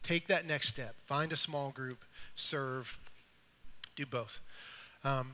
Take 0.05 0.29
that 0.29 0.47
next 0.47 0.69
step. 0.69 0.95
Find 1.07 1.33
a 1.33 1.37
small 1.37 1.71
group, 1.71 2.05
serve, 2.37 3.01
do 3.97 4.07
both. 4.07 4.41
Um, 5.03 5.33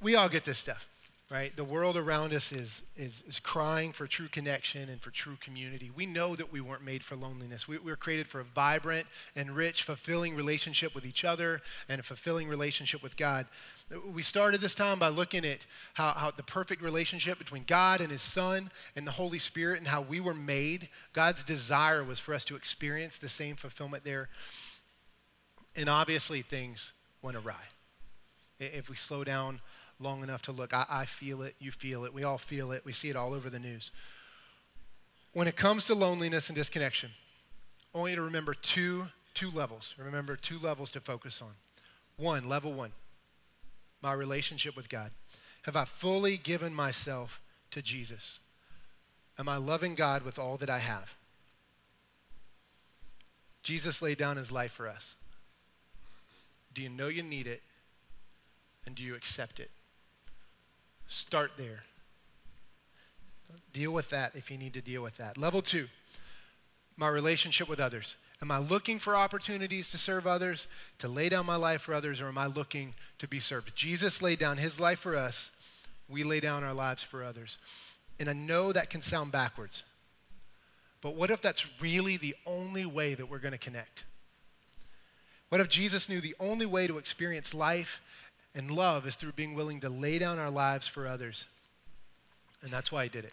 we 0.00 0.16
all 0.16 0.28
get 0.28 0.44
this 0.44 0.58
stuff 0.58 0.91
right? 1.32 1.56
The 1.56 1.64
world 1.64 1.96
around 1.96 2.34
us 2.34 2.52
is, 2.52 2.82
is, 2.94 3.22
is 3.26 3.40
crying 3.40 3.92
for 3.92 4.06
true 4.06 4.28
connection 4.28 4.90
and 4.90 5.00
for 5.00 5.10
true 5.10 5.38
community. 5.40 5.90
We 5.96 6.04
know 6.04 6.36
that 6.36 6.52
we 6.52 6.60
weren't 6.60 6.84
made 6.84 7.02
for 7.02 7.16
loneliness. 7.16 7.66
We, 7.66 7.78
we 7.78 7.90
were 7.90 7.96
created 7.96 8.26
for 8.26 8.40
a 8.40 8.44
vibrant 8.44 9.06
and 9.34 9.50
rich, 9.56 9.84
fulfilling 9.84 10.36
relationship 10.36 10.94
with 10.94 11.06
each 11.06 11.24
other 11.24 11.62
and 11.88 11.98
a 11.98 12.02
fulfilling 12.02 12.48
relationship 12.48 13.02
with 13.02 13.16
God. 13.16 13.46
We 14.12 14.22
started 14.22 14.60
this 14.60 14.74
time 14.74 14.98
by 14.98 15.08
looking 15.08 15.46
at 15.46 15.66
how, 15.94 16.10
how 16.10 16.32
the 16.32 16.42
perfect 16.42 16.82
relationship 16.82 17.38
between 17.38 17.62
God 17.66 18.02
and 18.02 18.10
His 18.10 18.22
Son 18.22 18.70
and 18.94 19.06
the 19.06 19.12
Holy 19.12 19.38
Spirit 19.38 19.78
and 19.78 19.88
how 19.88 20.02
we 20.02 20.20
were 20.20 20.34
made. 20.34 20.90
God's 21.14 21.42
desire 21.42 22.04
was 22.04 22.20
for 22.20 22.34
us 22.34 22.44
to 22.44 22.56
experience 22.56 23.16
the 23.16 23.30
same 23.30 23.56
fulfillment 23.56 24.04
there. 24.04 24.28
And 25.76 25.88
obviously, 25.88 26.42
things 26.42 26.92
went 27.22 27.38
awry. 27.38 27.64
If 28.60 28.90
we 28.90 28.96
slow 28.96 29.24
down 29.24 29.60
long 29.98 30.22
enough 30.22 30.42
to 30.42 30.52
look. 30.52 30.74
I, 30.74 30.84
I 30.88 31.04
feel 31.04 31.42
it, 31.42 31.54
you 31.58 31.70
feel 31.70 32.04
it, 32.04 32.14
we 32.14 32.24
all 32.24 32.38
feel 32.38 32.72
it, 32.72 32.84
we 32.84 32.92
see 32.92 33.10
it 33.10 33.16
all 33.16 33.34
over 33.34 33.48
the 33.50 33.58
news. 33.58 33.90
When 35.32 35.48
it 35.48 35.56
comes 35.56 35.86
to 35.86 35.94
loneliness 35.94 36.48
and 36.48 36.56
disconnection, 36.56 37.10
I 37.94 37.98
want 37.98 38.10
you 38.10 38.16
to 38.16 38.22
remember 38.22 38.54
two, 38.54 39.06
two 39.34 39.50
levels. 39.50 39.94
Remember 39.98 40.36
two 40.36 40.58
levels 40.58 40.90
to 40.92 41.00
focus 41.00 41.40
on. 41.42 41.52
One, 42.16 42.48
level 42.48 42.72
one, 42.72 42.92
my 44.02 44.12
relationship 44.12 44.76
with 44.76 44.88
God. 44.88 45.10
Have 45.62 45.76
I 45.76 45.84
fully 45.84 46.36
given 46.36 46.74
myself 46.74 47.40
to 47.70 47.82
Jesus? 47.82 48.40
Am 49.38 49.48
I 49.48 49.56
loving 49.56 49.94
God 49.94 50.22
with 50.22 50.38
all 50.38 50.56
that 50.58 50.70
I 50.70 50.78
have? 50.78 51.16
Jesus 53.62 54.02
laid 54.02 54.18
down 54.18 54.36
his 54.36 54.50
life 54.50 54.72
for 54.72 54.88
us. 54.88 55.14
Do 56.74 56.82
you 56.82 56.88
know 56.88 57.08
you 57.08 57.22
need 57.22 57.46
it? 57.46 57.62
And 58.86 58.94
do 58.94 59.02
you 59.02 59.14
accept 59.14 59.60
it? 59.60 59.70
Start 61.12 61.58
there. 61.58 61.84
Deal 63.74 63.92
with 63.92 64.08
that 64.08 64.34
if 64.34 64.50
you 64.50 64.56
need 64.56 64.72
to 64.72 64.80
deal 64.80 65.02
with 65.02 65.18
that. 65.18 65.36
Level 65.36 65.60
two, 65.60 65.88
my 66.96 67.06
relationship 67.06 67.68
with 67.68 67.80
others. 67.80 68.16
Am 68.40 68.50
I 68.50 68.56
looking 68.56 68.98
for 68.98 69.14
opportunities 69.14 69.90
to 69.90 69.98
serve 69.98 70.26
others, 70.26 70.68
to 71.00 71.08
lay 71.08 71.28
down 71.28 71.44
my 71.44 71.56
life 71.56 71.82
for 71.82 71.92
others, 71.92 72.22
or 72.22 72.28
am 72.28 72.38
I 72.38 72.46
looking 72.46 72.94
to 73.18 73.28
be 73.28 73.40
served? 73.40 73.76
Jesus 73.76 74.22
laid 74.22 74.38
down 74.38 74.56
his 74.56 74.80
life 74.80 75.00
for 75.00 75.14
us. 75.14 75.50
We 76.08 76.24
lay 76.24 76.40
down 76.40 76.64
our 76.64 76.72
lives 76.72 77.02
for 77.02 77.22
others. 77.22 77.58
And 78.18 78.26
I 78.26 78.32
know 78.32 78.72
that 78.72 78.88
can 78.88 79.02
sound 79.02 79.32
backwards. 79.32 79.84
But 81.02 81.14
what 81.14 81.28
if 81.28 81.42
that's 81.42 81.68
really 81.78 82.16
the 82.16 82.34
only 82.46 82.86
way 82.86 83.12
that 83.12 83.28
we're 83.28 83.38
going 83.38 83.52
to 83.52 83.58
connect? 83.58 84.04
What 85.50 85.60
if 85.60 85.68
Jesus 85.68 86.08
knew 86.08 86.22
the 86.22 86.36
only 86.40 86.64
way 86.64 86.86
to 86.86 86.96
experience 86.96 87.52
life 87.52 88.00
and 88.54 88.70
love 88.70 89.06
is 89.06 89.16
through 89.16 89.32
being 89.32 89.54
willing 89.54 89.80
to 89.80 89.88
lay 89.88 90.18
down 90.18 90.38
our 90.38 90.50
lives 90.50 90.86
for 90.86 91.06
others. 91.06 91.46
And 92.62 92.70
that's 92.70 92.92
why 92.92 93.02
I 93.02 93.08
did 93.08 93.24
it. 93.24 93.32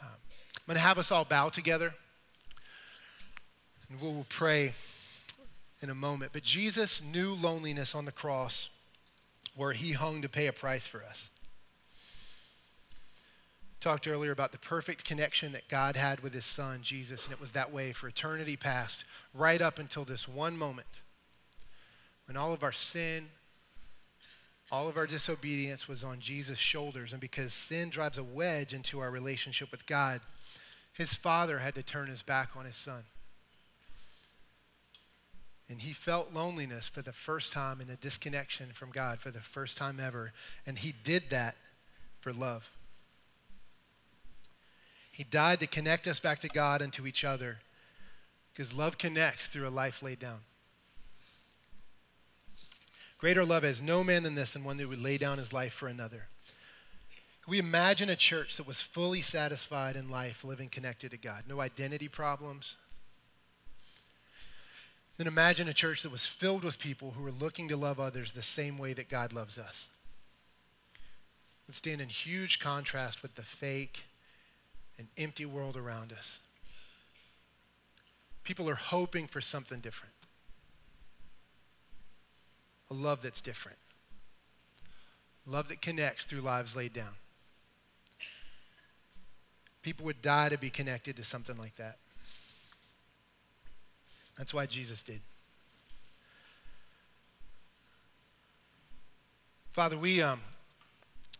Um, 0.00 0.08
I'm 0.08 0.62
going 0.66 0.76
to 0.76 0.82
have 0.82 0.98
us 0.98 1.12
all 1.12 1.24
bow 1.24 1.48
together. 1.48 1.94
And 3.88 4.00
we'll 4.00 4.26
pray 4.28 4.72
in 5.82 5.90
a 5.90 5.94
moment. 5.94 6.32
But 6.32 6.42
Jesus 6.42 7.02
knew 7.02 7.34
loneliness 7.34 7.94
on 7.94 8.04
the 8.04 8.12
cross 8.12 8.70
where 9.54 9.72
he 9.72 9.92
hung 9.92 10.22
to 10.22 10.28
pay 10.28 10.48
a 10.48 10.52
price 10.52 10.86
for 10.86 11.02
us. 11.04 11.30
Talked 13.80 14.08
earlier 14.08 14.32
about 14.32 14.50
the 14.50 14.58
perfect 14.58 15.04
connection 15.04 15.52
that 15.52 15.68
God 15.68 15.96
had 15.96 16.20
with 16.20 16.32
his 16.32 16.46
son, 16.46 16.80
Jesus, 16.82 17.24
and 17.24 17.32
it 17.32 17.40
was 17.40 17.52
that 17.52 17.72
way 17.72 17.92
for 17.92 18.08
eternity 18.08 18.56
past, 18.56 19.04
right 19.34 19.60
up 19.60 19.78
until 19.78 20.04
this 20.04 20.26
one 20.26 20.56
moment 20.56 20.88
when 22.26 22.36
all 22.36 22.52
of 22.52 22.62
our 22.62 22.72
sin 22.72 23.28
all 24.70 24.88
of 24.88 24.96
our 24.96 25.06
disobedience 25.06 25.86
was 25.86 26.02
on 26.02 26.20
Jesus' 26.20 26.58
shoulders. 26.58 27.12
And 27.12 27.20
because 27.20 27.52
sin 27.52 27.90
drives 27.90 28.18
a 28.18 28.24
wedge 28.24 28.72
into 28.72 29.00
our 29.00 29.10
relationship 29.10 29.70
with 29.70 29.86
God, 29.86 30.20
his 30.92 31.14
father 31.14 31.58
had 31.58 31.74
to 31.74 31.82
turn 31.82 32.08
his 32.08 32.22
back 32.22 32.50
on 32.56 32.64
his 32.64 32.76
son. 32.76 33.02
And 35.68 35.80
he 35.80 35.92
felt 35.92 36.34
loneliness 36.34 36.88
for 36.88 37.02
the 37.02 37.12
first 37.12 37.52
time 37.52 37.80
in 37.80 37.88
a 37.88 37.96
disconnection 37.96 38.66
from 38.72 38.90
God 38.90 39.18
for 39.18 39.30
the 39.30 39.40
first 39.40 39.76
time 39.76 39.98
ever. 40.00 40.32
And 40.66 40.78
he 40.78 40.94
did 41.04 41.30
that 41.30 41.56
for 42.20 42.32
love. 42.32 42.70
He 45.10 45.24
died 45.24 45.60
to 45.60 45.66
connect 45.66 46.06
us 46.06 46.20
back 46.20 46.40
to 46.40 46.48
God 46.48 46.82
and 46.82 46.92
to 46.94 47.06
each 47.06 47.24
other 47.24 47.58
because 48.52 48.76
love 48.76 48.98
connects 48.98 49.48
through 49.48 49.66
a 49.66 49.70
life 49.70 50.02
laid 50.02 50.18
down. 50.18 50.40
Greater 53.24 53.42
love 53.46 53.62
has 53.62 53.80
no 53.80 54.04
man 54.04 54.22
than 54.22 54.34
this, 54.34 54.54
and 54.54 54.66
one 54.66 54.76
that 54.76 54.86
would 54.86 55.00
lay 55.02 55.16
down 55.16 55.38
his 55.38 55.50
life 55.50 55.72
for 55.72 55.88
another. 55.88 56.26
Can 57.42 57.50
we 57.52 57.58
imagine 57.58 58.10
a 58.10 58.16
church 58.16 58.58
that 58.58 58.66
was 58.66 58.82
fully 58.82 59.22
satisfied 59.22 59.96
in 59.96 60.10
life, 60.10 60.44
living 60.44 60.68
connected 60.68 61.10
to 61.12 61.16
God? 61.16 61.44
No 61.48 61.62
identity 61.62 62.06
problems. 62.06 62.76
Then 65.16 65.26
imagine 65.26 65.70
a 65.70 65.72
church 65.72 66.02
that 66.02 66.12
was 66.12 66.26
filled 66.26 66.64
with 66.64 66.78
people 66.78 67.12
who 67.12 67.22
were 67.22 67.30
looking 67.30 67.66
to 67.68 67.78
love 67.78 67.98
others 67.98 68.34
the 68.34 68.42
same 68.42 68.76
way 68.76 68.92
that 68.92 69.08
God 69.08 69.32
loves 69.32 69.56
us. 69.56 69.88
It 71.66 71.72
stand 71.72 72.02
in 72.02 72.10
huge 72.10 72.58
contrast 72.58 73.22
with 73.22 73.36
the 73.36 73.42
fake 73.42 74.04
and 74.98 75.08
empty 75.16 75.46
world 75.46 75.78
around 75.78 76.12
us. 76.12 76.40
People 78.42 78.68
are 78.68 78.74
hoping 78.74 79.26
for 79.26 79.40
something 79.40 79.80
different 79.80 80.13
love 82.94 83.22
that's 83.22 83.40
different. 83.40 83.78
Love 85.46 85.68
that 85.68 85.82
connects 85.82 86.24
through 86.24 86.40
lives 86.40 86.74
laid 86.74 86.92
down. 86.92 87.14
People 89.82 90.06
would 90.06 90.22
die 90.22 90.48
to 90.48 90.56
be 90.56 90.70
connected 90.70 91.16
to 91.16 91.22
something 91.22 91.58
like 91.58 91.76
that. 91.76 91.98
That's 94.38 94.54
why 94.54 94.66
Jesus 94.66 95.02
did. 95.02 95.20
Father, 99.70 99.98
we, 99.98 100.22
um, 100.22 100.40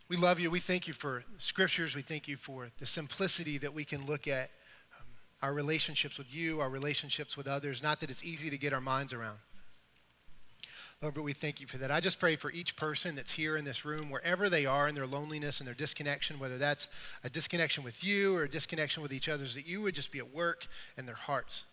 we 0.09 0.17
love 0.17 0.39
you. 0.39 0.51
We 0.51 0.59
thank 0.59 0.87
you 0.87 0.93
for 0.93 1.23
scriptures. 1.37 1.95
We 1.95 2.01
thank 2.01 2.27
you 2.27 2.37
for 2.37 2.67
the 2.77 2.85
simplicity 2.85 3.57
that 3.59 3.73
we 3.73 3.83
can 3.83 4.05
look 4.05 4.27
at 4.27 4.51
um, 4.99 5.05
our 5.41 5.53
relationships 5.53 6.17
with 6.17 6.33
you, 6.33 6.59
our 6.59 6.69
relationships 6.69 7.35
with 7.35 7.47
others. 7.47 7.81
Not 7.81 7.99
that 8.01 8.09
it's 8.09 8.23
easy 8.23 8.49
to 8.49 8.57
get 8.57 8.73
our 8.73 8.81
minds 8.81 9.13
around. 9.13 9.37
Lord, 11.05 11.13
but 11.13 11.21
we 11.21 11.33
thank 11.33 11.61
you 11.61 11.67
for 11.67 11.77
that. 11.77 11.91
I 11.91 11.99
just 11.99 12.19
pray 12.19 12.35
for 12.35 12.51
each 12.51 12.75
person 12.75 13.15
that's 13.15 13.31
here 13.31 13.57
in 13.57 13.63
this 13.63 13.85
room, 13.85 14.09
wherever 14.09 14.49
they 14.49 14.65
are 14.65 14.87
in 14.87 14.95
their 14.95 15.05
loneliness 15.05 15.59
and 15.59 15.67
their 15.67 15.75
disconnection, 15.75 16.39
whether 16.39 16.57
that's 16.57 16.87
a 17.23 17.29
disconnection 17.29 17.83
with 17.83 18.03
you 18.03 18.35
or 18.35 18.45
a 18.45 18.49
disconnection 18.49 19.03
with 19.03 19.13
each 19.13 19.29
other, 19.29 19.45
that 19.45 19.67
you 19.67 19.83
would 19.83 19.93
just 19.93 20.11
be 20.11 20.17
at 20.17 20.33
work 20.33 20.65
in 20.97 21.05
their 21.05 21.13
hearts. 21.13 21.65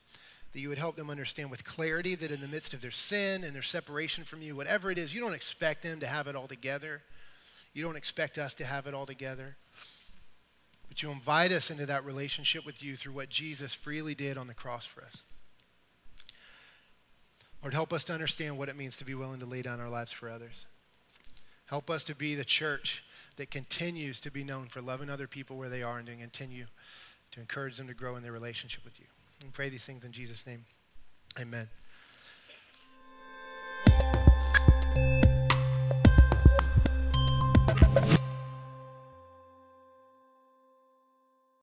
That 0.52 0.60
you 0.60 0.68
would 0.68 0.76
help 0.76 0.96
them 0.96 1.08
understand 1.08 1.50
with 1.50 1.64
clarity 1.64 2.14
that 2.14 2.30
in 2.30 2.42
the 2.42 2.46
midst 2.46 2.74
of 2.74 2.82
their 2.82 2.90
sin 2.90 3.42
and 3.42 3.54
their 3.54 3.62
separation 3.62 4.22
from 4.22 4.42
you, 4.42 4.54
whatever 4.54 4.90
it 4.90 4.98
is, 4.98 5.14
you 5.14 5.22
don't 5.22 5.32
expect 5.32 5.82
them 5.82 5.98
to 6.00 6.06
have 6.06 6.26
it 6.26 6.36
all 6.36 6.46
together. 6.46 7.00
You 7.72 7.82
don't 7.82 7.96
expect 7.96 8.36
us 8.36 8.52
to 8.56 8.66
have 8.66 8.86
it 8.86 8.92
all 8.92 9.06
together. 9.06 9.56
But 10.90 11.02
you 11.02 11.10
invite 11.10 11.52
us 11.52 11.70
into 11.70 11.86
that 11.86 12.04
relationship 12.04 12.66
with 12.66 12.82
you 12.82 12.96
through 12.96 13.14
what 13.14 13.30
Jesus 13.30 13.72
freely 13.72 14.14
did 14.14 14.36
on 14.36 14.46
the 14.46 14.52
cross 14.52 14.84
for 14.84 15.02
us. 15.02 15.22
Lord, 17.62 17.74
help 17.74 17.92
us 17.92 18.04
to 18.04 18.12
understand 18.12 18.58
what 18.58 18.68
it 18.68 18.76
means 18.76 18.96
to 18.96 19.04
be 19.04 19.14
willing 19.14 19.40
to 19.40 19.46
lay 19.46 19.62
down 19.62 19.80
our 19.80 19.88
lives 19.88 20.12
for 20.12 20.28
others. 20.28 20.66
Help 21.68 21.90
us 21.90 22.04
to 22.04 22.14
be 22.14 22.34
the 22.34 22.44
church 22.44 23.04
that 23.36 23.50
continues 23.50 24.20
to 24.20 24.30
be 24.30 24.44
known 24.44 24.66
for 24.66 24.80
loving 24.80 25.08
other 25.08 25.26
people 25.26 25.56
where 25.56 25.68
they 25.68 25.82
are 25.82 25.98
and 25.98 26.06
to 26.08 26.14
continue 26.14 26.66
to 27.30 27.40
encourage 27.40 27.76
them 27.76 27.86
to 27.86 27.94
grow 27.94 28.16
in 28.16 28.22
their 28.22 28.32
relationship 28.32 28.84
with 28.84 29.00
you. 29.00 29.06
And 29.40 29.52
pray 29.52 29.68
these 29.68 29.86
things 29.86 30.04
in 30.04 30.12
Jesus' 30.12 30.46
name. 30.46 30.64
Amen. 31.40 31.68